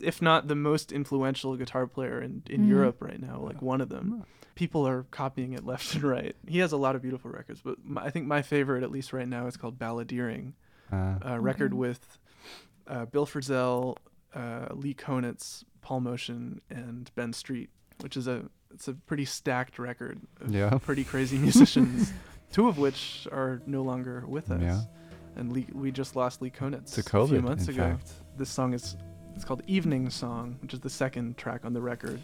if 0.00 0.20
not 0.20 0.48
the 0.48 0.56
most 0.56 0.90
influential 0.90 1.56
guitar 1.56 1.86
player 1.86 2.20
in 2.20 2.42
in 2.50 2.62
Mhm. 2.66 2.68
Europe 2.68 3.00
right 3.00 3.20
now, 3.20 3.38
like 3.40 3.62
one 3.62 3.80
of 3.80 3.88
them. 3.90 4.24
People 4.54 4.86
are 4.86 5.04
copying 5.10 5.52
it 5.54 5.64
left 5.64 5.94
and 5.94 6.04
right. 6.04 6.36
He 6.46 6.58
has 6.58 6.72
a 6.72 6.76
lot 6.76 6.94
of 6.96 7.02
beautiful 7.02 7.30
records, 7.30 7.60
but 7.64 7.76
my, 7.84 8.04
I 8.04 8.10
think 8.10 8.26
my 8.26 8.42
favorite, 8.42 8.82
at 8.82 8.90
least 8.90 9.12
right 9.12 9.26
now, 9.28 9.46
is 9.46 9.56
called 9.56 9.78
Balladeering 9.78 10.52
Uh, 10.92 11.14
a 11.22 11.40
record 11.40 11.72
Okay. 11.72 11.78
with 11.78 12.18
uh, 12.86 13.06
Bill 13.06 13.26
Frisell, 13.26 13.96
uh, 14.34 14.66
Lee 14.74 14.94
Konitz, 14.94 15.64
Paul 15.80 16.02
Motian, 16.02 16.60
and 16.70 17.10
Ben 17.14 17.32
Street, 17.32 17.70
which 18.00 18.16
is 18.16 18.26
a 18.28 18.44
it's 18.74 18.88
a 18.88 18.94
pretty 18.94 19.24
stacked 19.26 19.78
record 19.78 20.18
of 20.40 20.54
Yeah. 20.54 20.76
pretty 20.82 21.04
crazy 21.04 21.38
musicians, 21.38 22.12
two 22.52 22.68
of 22.68 22.78
which 22.78 23.26
are 23.32 23.60
no 23.66 23.82
longer 23.82 24.24
with 24.26 24.50
us. 24.50 24.60
Yeah. 24.62 24.80
And 25.36 25.52
Lee, 25.52 25.66
we 25.72 25.90
just 25.90 26.14
lost 26.16 26.42
Lee 26.42 26.50
Konitz 26.50 26.92
to 26.94 27.18
a 27.18 27.26
few 27.26 27.40
months 27.40 27.68
in 27.68 27.74
ago. 27.74 27.82
fact. 27.90 28.12
This 28.36 28.50
song 28.50 28.74
is 28.74 28.96
it's 29.34 29.44
called 29.46 29.62
Evening 29.66 30.10
Song, 30.10 30.56
which 30.60 30.74
is 30.74 30.80
the 30.80 30.90
second 30.90 31.38
track 31.38 31.64
on 31.64 31.72
the 31.72 31.80
record. 31.80 32.20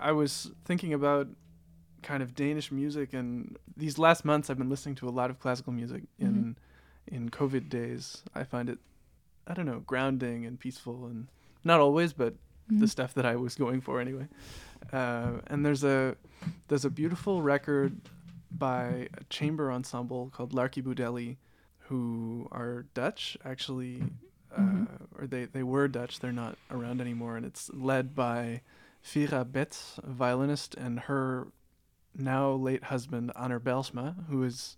I 0.00 0.12
was 0.12 0.50
thinking 0.64 0.92
about 0.92 1.28
kind 2.02 2.22
of 2.22 2.34
Danish 2.34 2.70
music, 2.70 3.12
and 3.12 3.56
these 3.76 3.98
last 3.98 4.24
months 4.24 4.48
I've 4.50 4.58
been 4.58 4.70
listening 4.70 4.94
to 4.96 5.08
a 5.08 5.10
lot 5.10 5.30
of 5.30 5.38
classical 5.40 5.72
music. 5.72 6.04
In 6.18 6.56
in 7.06 7.30
COVID 7.30 7.68
days, 7.70 8.22
I 8.34 8.44
find 8.44 8.68
it, 8.68 8.78
I 9.46 9.54
don't 9.54 9.64
know, 9.66 9.80
grounding 9.80 10.44
and 10.44 10.60
peaceful, 10.60 11.06
and 11.06 11.28
not 11.64 11.80
always, 11.80 12.12
but 12.12 12.34
the 12.68 12.84
Mhm. 12.84 12.88
stuff 12.90 13.14
that 13.14 13.24
I 13.24 13.34
was 13.36 13.54
going 13.54 13.80
for 13.80 13.98
anyway. 14.00 14.28
Uh, 14.92 15.40
and 15.46 15.64
there's 15.64 15.82
a 15.84 16.16
there's 16.68 16.84
a 16.84 16.90
beautiful 16.90 17.40
record 17.42 17.96
by 18.50 19.08
a 19.14 19.24
chamber 19.30 19.72
ensemble 19.72 20.30
called 20.30 20.52
L'Archibudelli, 20.52 21.36
who 21.88 22.46
are 22.52 22.84
Dutch 22.94 23.36
actually, 23.44 24.02
uh, 24.54 24.60
Mhm. 24.60 24.88
or 25.18 25.26
they 25.26 25.46
they 25.46 25.62
were 25.62 25.88
Dutch. 25.88 26.20
They're 26.20 26.30
not 26.32 26.56
around 26.70 27.00
anymore, 27.00 27.36
and 27.36 27.44
it's 27.46 27.70
led 27.72 28.14
by 28.14 28.60
Vera 29.12 29.44
Beths, 29.44 29.98
a 29.98 30.10
violinist, 30.10 30.74
and 30.74 31.00
her 31.00 31.48
now 32.14 32.50
late 32.50 32.84
husband 32.84 33.32
Anner 33.36 33.60
Bylsma, 33.60 34.28
who 34.28 34.42
is 34.42 34.76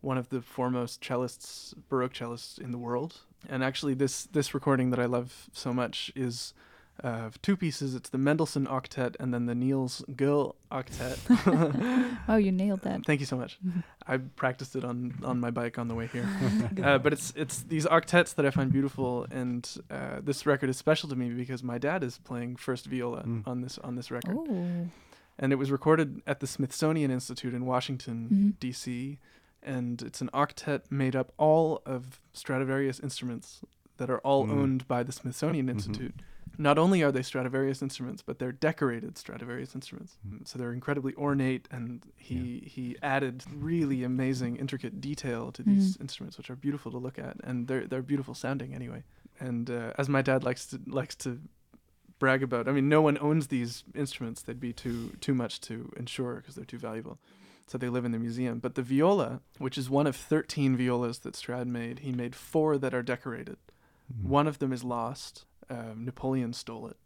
one 0.00 0.18
of 0.18 0.28
the 0.30 0.42
foremost 0.42 1.00
cellists, 1.00 1.74
baroque 1.88 2.14
cellists 2.14 2.58
in 2.58 2.72
the 2.72 2.78
world. 2.78 3.20
And 3.48 3.62
actually, 3.64 3.94
this 3.94 4.24
this 4.24 4.54
recording 4.54 4.90
that 4.90 5.00
I 5.00 5.06
love 5.06 5.48
so 5.52 5.72
much 5.72 6.12
is 6.14 6.54
uh, 7.02 7.30
two 7.40 7.56
pieces. 7.56 7.94
It's 7.94 8.10
the 8.10 8.18
Mendelssohn 8.18 8.66
Octet 8.66 9.16
and 9.18 9.32
then 9.32 9.46
the 9.46 9.54
Niels 9.54 10.04
Gade 10.16 10.52
Octet. 10.70 12.18
oh, 12.28 12.36
you 12.36 12.52
nailed 12.52 12.82
that. 12.82 13.04
Thank 13.04 13.20
you 13.20 13.26
so 13.26 13.36
much. 13.36 13.58
I 14.06 14.18
practiced 14.18 14.74
it 14.76 14.84
on 14.84 15.14
on 15.24 15.40
my 15.40 15.50
bike 15.50 15.78
on 15.78 15.88
the 15.88 15.94
way 15.94 16.06
here. 16.08 16.26
uh, 16.82 16.98
but 16.98 17.12
it's 17.12 17.32
it's 17.36 17.62
these 17.62 17.86
octets 17.86 18.34
that 18.34 18.44
I 18.46 18.50
find 18.50 18.72
beautiful, 18.72 19.26
and 19.30 19.68
uh, 19.90 20.20
this 20.22 20.44
record 20.46 20.70
is 20.70 20.76
special 20.76 21.08
to 21.08 21.16
me 21.16 21.28
because 21.30 21.62
my 21.62 21.78
dad 21.78 22.02
is 22.02 22.18
playing 22.18 22.56
first 22.56 22.86
viola 22.86 23.22
Mm. 23.22 23.46
on 23.46 23.60
this 23.62 23.78
on 23.78 23.94
this 23.94 24.10
record, 24.10 24.36
Oh. 24.38 24.88
and 25.38 25.52
it 25.52 25.56
was 25.56 25.70
recorded 25.70 26.22
at 26.26 26.40
the 26.40 26.46
Smithsonian 26.46 27.10
Institute 27.10 27.54
in 27.54 27.64
Washington, 27.64 28.28
Mhm. 28.30 28.60
D.C. 28.60 29.18
And 29.64 30.02
it's 30.02 30.20
an 30.20 30.28
octet 30.34 30.90
made 30.90 31.14
up 31.14 31.32
all 31.38 31.82
of 31.86 32.20
Stradivarius 32.32 32.98
instruments 32.98 33.60
that 33.98 34.10
are 34.10 34.18
all 34.18 34.44
Mm. 34.46 34.50
owned 34.50 34.88
by 34.88 35.04
the 35.04 35.12
Smithsonian 35.12 35.66
Mhm. 35.66 35.70
Institute. 35.70 36.14
Not 36.58 36.78
only 36.78 37.02
are 37.02 37.12
they 37.12 37.22
Stradivarius 37.22 37.82
instruments, 37.82 38.22
but 38.22 38.38
they're 38.38 38.52
decorated 38.52 39.16
Stradivarius 39.16 39.74
instruments. 39.74 40.16
Mm. 40.26 40.46
So 40.46 40.58
they're 40.58 40.72
incredibly 40.72 41.14
ornate, 41.14 41.68
and 41.70 42.04
he 42.16 42.62
he 42.66 42.96
added 43.02 43.44
really 43.54 44.04
amazing, 44.04 44.56
intricate 44.56 45.00
detail 45.00 45.52
to 45.52 45.62
these 45.62 45.96
instruments, 46.00 46.36
which 46.36 46.50
are 46.50 46.56
beautiful 46.56 46.92
to 46.92 46.98
look 46.98 47.18
at, 47.18 47.36
and 47.42 47.68
they're 47.68 47.86
they're 47.86 48.02
beautiful 48.02 48.34
sounding 48.34 48.74
anyway. 48.74 49.02
And 49.40 49.70
uh, 49.70 49.92
as 49.98 50.08
my 50.08 50.22
dad 50.22 50.44
likes 50.44 50.66
to 50.66 50.80
likes 50.86 51.14
to 51.16 51.40
brag 52.18 52.42
about, 52.42 52.68
I 52.68 52.72
mean, 52.72 52.88
no 52.88 53.02
one 53.02 53.18
owns 53.18 53.48
these 53.48 53.84
instruments; 53.94 54.42
they'd 54.42 54.60
be 54.60 54.72
too 54.72 55.12
too 55.20 55.34
much 55.34 55.60
to 55.62 55.92
insure 55.96 56.36
because 56.36 56.54
they're 56.54 56.64
too 56.64 56.78
valuable. 56.78 57.18
So 57.66 57.78
they 57.78 57.88
live 57.88 58.04
in 58.04 58.12
the 58.12 58.18
museum. 58.18 58.58
But 58.58 58.74
the 58.74 58.82
viola, 58.82 59.40
which 59.58 59.78
is 59.78 59.88
one 59.88 60.06
of 60.06 60.16
13 60.16 60.76
violas 60.76 61.20
that 61.20 61.36
Strad 61.36 61.66
made, 61.66 62.00
he 62.00 62.12
made 62.12 62.34
four 62.34 62.76
that 62.76 62.92
are 62.92 63.02
decorated. 63.02 63.56
Mm. 64.12 64.28
One 64.28 64.46
of 64.46 64.58
them 64.58 64.72
is 64.72 64.84
lost. 64.84 65.46
Um, 65.72 66.04
Napoleon 66.04 66.52
stole 66.52 66.86
it. 66.88 66.96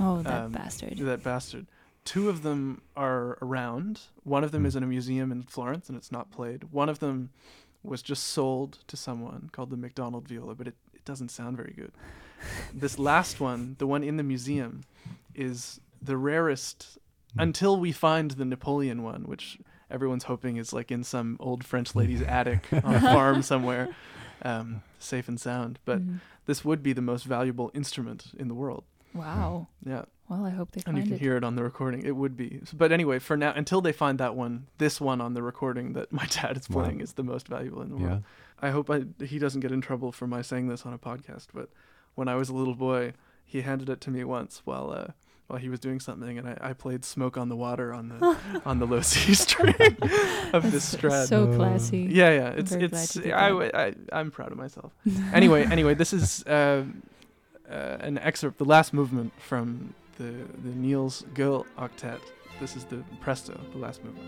Oh, 0.00 0.22
that 0.22 0.42
Um, 0.44 0.52
bastard. 0.52 0.98
That 0.98 1.22
bastard. 1.22 1.66
Two 2.04 2.28
of 2.28 2.42
them 2.42 2.82
are 2.96 3.36
around. 3.42 4.00
One 4.24 4.42
of 4.44 4.50
them 4.50 4.62
Hmm. 4.62 4.66
is 4.66 4.76
in 4.76 4.82
a 4.82 4.86
museum 4.86 5.30
in 5.32 5.42
Florence 5.42 5.88
and 5.88 5.96
it's 5.96 6.10
not 6.12 6.30
played. 6.30 6.64
One 6.72 6.88
of 6.88 6.98
them 7.00 7.30
was 7.82 8.02
just 8.02 8.24
sold 8.24 8.78
to 8.88 8.96
someone 8.96 9.50
called 9.52 9.70
the 9.70 9.76
McDonald 9.76 10.26
viola, 10.28 10.54
but 10.54 10.66
it, 10.68 10.74
it 10.94 11.04
doesn't 11.04 11.30
sound 11.30 11.56
very 11.56 11.72
good. 11.76 11.92
this 12.74 12.98
last 12.98 13.40
one, 13.40 13.76
the 13.78 13.86
one 13.86 14.02
in 14.02 14.16
the 14.16 14.22
museum, 14.22 14.82
is 15.34 15.80
the 16.02 16.16
rarest 16.16 16.98
Hmm. 17.34 17.40
until 17.40 17.78
we 17.78 17.92
find 17.92 18.32
the 18.32 18.44
Napoleon 18.46 19.02
one, 19.02 19.24
which 19.24 19.58
everyone's 19.90 20.24
hoping 20.24 20.56
is 20.56 20.72
like 20.72 20.90
in 20.90 21.04
some 21.04 21.36
old 21.40 21.62
French 21.64 21.94
lady's 21.94 22.22
attic 22.22 22.66
on 22.72 22.94
a 22.94 23.00
farm 23.00 23.42
somewhere, 23.52 23.94
um, 24.42 24.82
safe 24.98 25.28
and 25.28 25.40
sound. 25.40 25.78
But 25.84 26.00
Mhm. 26.06 26.20
this 26.46 26.64
would 26.64 26.82
be 26.82 26.92
the 26.92 27.02
most 27.02 27.24
valuable 27.24 27.70
instrument 27.74 28.32
in 28.36 28.48
the 28.48 28.54
world. 28.54 28.84
wow. 29.14 29.66
Yeah. 29.84 30.04
Well, 30.28 30.44
I 30.44 30.50
hope 30.50 30.72
they 30.72 30.82
And 30.86 30.98
you 30.98 31.04
can 31.04 31.14
it. 31.14 31.20
hear 31.20 31.36
it 31.38 31.42
on 31.44 31.56
the 31.56 31.62
recording. 31.64 32.02
It 32.04 32.14
would 32.14 32.36
be. 32.36 32.60
But 32.74 32.92
anyway, 32.92 33.18
for 33.18 33.34
now, 33.36 33.52
until 33.56 33.80
they 33.80 33.92
find 33.92 34.18
that 34.20 34.36
one, 34.36 34.66
this 34.76 35.00
one 35.00 35.22
on 35.22 35.32
the 35.32 35.42
recording 35.42 35.94
that 35.94 36.12
my 36.12 36.26
dad 36.30 36.58
is 36.58 36.68
Wow. 36.68 36.82
playing 36.82 37.00
is 37.00 37.14
the 37.14 37.22
most 37.24 37.48
valuable 37.48 37.80
in 37.80 37.88
the 37.88 37.96
Yeah. 37.96 38.02
world. 38.06 38.24
I 38.60 38.70
hope 38.70 38.90
I, 38.90 39.04
he 39.24 39.38
doesn't 39.38 39.60
get 39.62 39.72
in 39.72 39.80
trouble 39.80 40.12
for 40.12 40.26
my 40.26 40.42
saying 40.42 40.68
this 40.68 40.84
on 40.84 40.92
a 40.92 40.98
podcast. 40.98 41.46
But 41.54 41.70
when 42.14 42.28
I 42.28 42.34
was 42.34 42.50
a 42.50 42.54
little 42.54 42.74
boy, 42.74 43.14
he 43.46 43.62
handed 43.62 43.88
it 43.88 44.00
to 44.02 44.10
me 44.10 44.22
once 44.24 44.60
while 44.66 44.90
uh, 44.90 45.12
while 45.48 45.58
he 45.58 45.68
was 45.68 45.80
doing 45.80 45.98
something, 45.98 46.38
and 46.38 46.46
I, 46.48 46.56
I 46.70 46.72
played 46.74 47.04
"Smoke 47.04 47.36
on 47.36 47.48
the 47.48 47.56
Water" 47.56 47.92
on 47.92 48.08
the 48.10 48.36
on 48.64 48.78
the 48.78 48.86
low 48.86 49.00
C 49.00 49.34
string 49.34 49.74
of 50.52 50.62
this 50.62 50.72
That's 50.72 50.84
Strad. 50.84 51.26
So 51.28 51.50
Uh, 51.50 51.56
classy. 51.56 52.06
yeah, 52.10 52.30
yeah, 52.30 52.48
it's 52.50 52.70
very 52.72 52.88
glad 52.88 53.02
it's 53.02 53.16
you 53.16 53.32
I, 53.32 53.86
I 53.86 53.94
I'm 54.12 54.30
proud 54.30 54.52
of 54.52 54.58
myself. 54.58 54.92
anyway, 55.32 55.64
anyway, 55.64 55.94
this 55.94 56.12
is 56.12 56.44
uh, 56.46 56.84
uh, 57.68 57.74
an 58.00 58.18
excerpt, 58.18 58.58
the 58.58 58.64
last 58.64 58.92
movement 58.94 59.32
from 59.40 59.94
the 60.18 60.30
the 60.64 60.74
Niels 60.76 61.24
Gade 61.34 61.64
Octet. 61.76 62.20
This 62.60 62.76
is 62.76 62.84
the 62.84 63.02
Presto, 63.20 63.58
the 63.72 63.78
last 63.78 64.02
movement. 64.04 64.26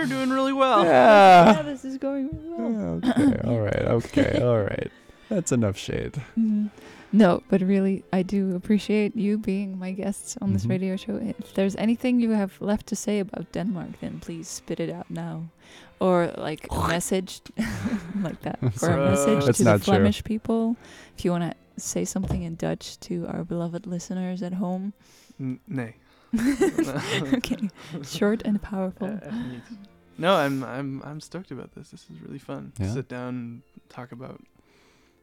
Were 0.00 0.06
doing 0.06 0.30
really 0.30 0.52
well. 0.52 0.84
yeah, 0.84 1.62
this 1.62 1.84
is 1.84 1.98
going 1.98 2.28
really 2.32 2.72
well. 2.74 3.00
okay. 3.04 3.40
All 3.48 3.60
right. 3.60 3.84
Okay. 3.98 4.40
All 4.42 4.62
right. 4.62 4.90
That's 5.28 5.52
enough 5.52 5.76
shade. 5.76 6.14
Mhm. 6.36 6.70
No, 7.12 7.42
but 7.48 7.60
really, 7.62 8.04
I 8.12 8.22
do 8.22 8.54
appreciate 8.54 9.16
you 9.16 9.38
being 9.38 9.78
my 9.78 9.92
guests 9.92 10.36
on 10.42 10.52
this 10.52 10.66
Mhm. 10.66 10.70
radio 10.70 10.96
show. 10.96 11.16
If 11.16 11.54
there's 11.54 11.76
anything 11.76 12.20
you 12.20 12.30
have 12.36 12.52
left 12.60 12.86
to 12.88 12.96
say 12.96 13.18
about 13.20 13.50
Denmark, 13.52 14.00
then 14.00 14.20
please 14.20 14.46
spit 14.48 14.78
it 14.80 14.90
out 14.90 15.10
now. 15.10 15.48
Or 16.00 16.32
like 16.36 16.66
a 16.70 16.88
message 16.94 17.40
like 18.22 18.40
that. 18.42 18.58
Or 18.82 18.90
a 18.90 19.10
message 19.10 19.44
That's 19.46 19.58
to 19.58 19.64
the 19.64 19.70
not 19.70 19.82
true. 19.82 19.94
Flemish 19.94 20.22
people. 20.24 20.76
If 21.16 21.24
you 21.24 21.30
want 21.30 21.44
to 21.50 21.54
say 21.80 22.04
something 22.04 22.42
in 22.42 22.56
Dutch 22.56 22.98
to 23.08 23.26
our 23.32 23.44
beloved 23.44 23.86
listeners 23.86 24.42
at 24.42 24.52
home. 24.54 24.92
N- 25.40 25.60
nee. 25.66 25.94
okay. 27.34 27.68
Short 28.04 28.42
and 28.44 28.60
powerful. 28.60 29.08
echt. 29.08 29.32
No, 30.20 30.34
I'm 30.34 30.64
I'm 30.64 31.00
I'm 31.04 31.20
stoked 31.20 31.52
about 31.52 31.76
this. 31.76 31.90
This 31.90 32.02
is 32.10 32.20
really 32.26 32.40
fun. 32.40 32.72
Yeah? 32.80 32.92
Sit 32.92 33.08
down 33.08 33.28
and 33.28 33.62
talk 33.88 34.10
about 34.10 34.40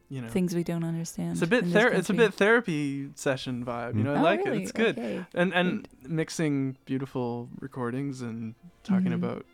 you 0.08 0.22
know 0.22 0.30
Things 0.30 0.56
we 0.56 0.64
don't 0.64 0.86
understand. 0.86 1.34
it's 1.34 1.42
a 1.42 1.48
bit 1.48 1.66
ther- 1.66 1.92
it's 1.92 2.10
a 2.10 2.14
bit 2.14 2.34
therapy 2.34 3.10
session 3.16 3.66
vibe. 3.66 3.98
You 3.98 4.04
know, 4.06 4.14
I 4.14 4.20
Oh, 4.20 4.24
like 4.24 4.46
really? 4.46 4.60
it. 4.60 4.64
It's 4.64 4.72
good. 4.72 4.98
Okay. 4.98 5.26
And 5.34 5.54
and 5.54 5.88
mixing 6.08 6.78
beautiful 6.86 7.50
recordings 7.60 8.22
and 8.22 8.56
talking 8.84 9.12
Mhm. 9.12 9.16
about 9.16 9.46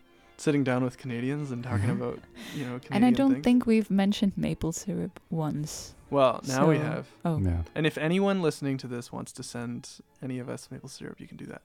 sitting 0.41 0.63
down 0.63 0.83
with 0.83 0.97
Canadians 0.97 1.51
and 1.51 1.63
talking 1.63 1.89
Mhm. 1.89 2.01
about 2.01 2.19
you 2.55 2.63
know 2.65 2.79
Canadian 2.79 2.93
And 2.93 3.05
I 3.05 3.11
don't 3.11 3.33
things. 3.33 3.43
think 3.43 3.65
we've 3.65 3.89
mentioned 3.91 4.33
maple 4.35 4.71
syrup 4.71 5.19
once. 5.29 5.93
well 6.09 6.41
now 6.47 6.67
we 6.67 6.77
have. 6.79 7.07
Oh. 7.23 7.37
Yeah. 7.39 7.61
And 7.75 7.85
if 7.85 7.97
anyone 7.97 8.41
listening 8.41 8.77
to 8.79 8.87
this 8.87 9.11
wants 9.11 9.31
to 9.33 9.43
send 9.43 9.89
any 10.21 10.39
of 10.39 10.49
us 10.49 10.69
maple 10.71 10.89
syrup, 10.89 11.19
you 11.21 11.27
can 11.27 11.37
do 11.37 11.45
that. 11.45 11.61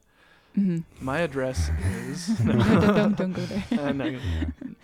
hmm 0.55 0.79
My 1.01 1.18
address 1.20 1.70
is 2.11 2.41
no, 2.45 2.53
don't, 2.53 2.95
don't, 2.97 3.16
don't 3.16 3.33
go 3.33 3.43
there. 3.47 3.64
I'm 3.72 3.99
not 3.99 4.05
gonna- 4.12 4.77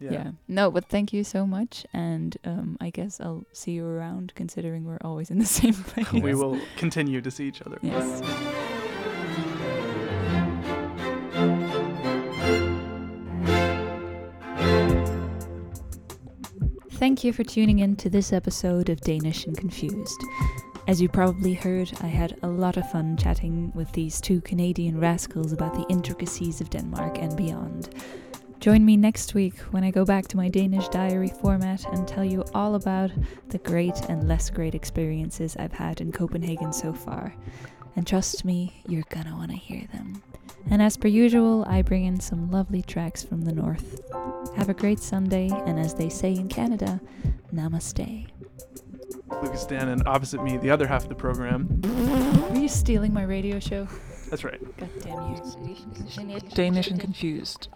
Yeah. 0.00 0.12
yeah. 0.12 0.30
No, 0.48 0.70
but 0.70 0.84
thank 0.94 1.12
you 1.12 1.22
so 1.24 1.46
much. 1.46 1.86
And 1.92 2.36
um, 2.44 2.76
I 2.80 2.90
guess 2.90 3.20
I'll 3.20 3.44
see 3.52 3.72
you 3.78 3.86
around 3.86 4.32
considering 4.34 4.84
we're 4.84 4.98
always 5.04 5.30
in 5.30 5.38
the 5.38 5.46
same 5.60 5.72
place. 5.74 6.10
We 6.12 6.34
will 6.34 6.58
continue 6.76 7.20
to 7.22 7.30
see 7.30 7.46
each 7.46 7.62
other. 7.62 7.78
Yes. 7.80 8.20
Thank 17.04 17.22
you 17.22 17.34
for 17.34 17.44
tuning 17.44 17.80
in 17.80 17.96
to 17.96 18.08
this 18.08 18.32
episode 18.32 18.88
of 18.88 19.02
Danish 19.02 19.44
and 19.44 19.54
Confused. 19.54 20.24
As 20.88 21.02
you 21.02 21.08
probably 21.10 21.52
heard, 21.52 21.92
I 22.00 22.06
had 22.06 22.38
a 22.42 22.48
lot 22.48 22.78
of 22.78 22.90
fun 22.90 23.18
chatting 23.18 23.70
with 23.74 23.92
these 23.92 24.22
two 24.22 24.40
Canadian 24.40 24.98
rascals 24.98 25.52
about 25.52 25.74
the 25.74 25.84
intricacies 25.90 26.62
of 26.62 26.70
Denmark 26.70 27.18
and 27.18 27.36
beyond. 27.36 27.90
Join 28.58 28.86
me 28.86 28.96
next 28.96 29.34
week 29.34 29.58
when 29.70 29.84
I 29.84 29.90
go 29.90 30.06
back 30.06 30.28
to 30.28 30.38
my 30.38 30.48
Danish 30.48 30.88
diary 30.88 31.30
format 31.42 31.84
and 31.92 32.08
tell 32.08 32.24
you 32.24 32.42
all 32.54 32.74
about 32.74 33.10
the 33.50 33.58
great 33.58 34.00
and 34.08 34.26
less 34.26 34.48
great 34.48 34.74
experiences 34.74 35.58
I've 35.58 35.74
had 35.74 36.00
in 36.00 36.10
Copenhagen 36.10 36.72
so 36.72 36.94
far. 36.94 37.34
And 37.96 38.06
trust 38.06 38.44
me, 38.44 38.82
you're 38.88 39.04
gonna 39.08 39.34
wanna 39.36 39.54
hear 39.54 39.86
them. 39.92 40.22
And 40.70 40.82
as 40.82 40.96
per 40.96 41.08
usual, 41.08 41.64
I 41.68 41.82
bring 41.82 42.04
in 42.04 42.20
some 42.20 42.50
lovely 42.50 42.82
tracks 42.82 43.22
from 43.22 43.42
the 43.42 43.52
north. 43.52 44.00
Have 44.56 44.68
a 44.68 44.74
great 44.74 44.98
Sunday, 44.98 45.50
and 45.66 45.78
as 45.78 45.94
they 45.94 46.08
say 46.08 46.32
in 46.32 46.48
Canada, 46.48 47.00
namaste. 47.52 48.28
Lucas 49.42 49.66
Dan 49.66 49.88
and 49.88 50.06
opposite 50.06 50.42
me, 50.42 50.56
the 50.56 50.70
other 50.70 50.86
half 50.86 51.04
of 51.04 51.08
the 51.08 51.14
program. 51.14 51.80
Are 52.50 52.58
you 52.58 52.68
stealing 52.68 53.12
my 53.12 53.24
radio 53.24 53.58
show? 53.58 53.86
That's 54.30 54.44
right. 54.44 54.60
God 54.78 54.88
damn 55.02 55.34
you. 55.34 56.40
Danish 56.54 56.88
and 56.88 57.00
confused. 57.00 57.68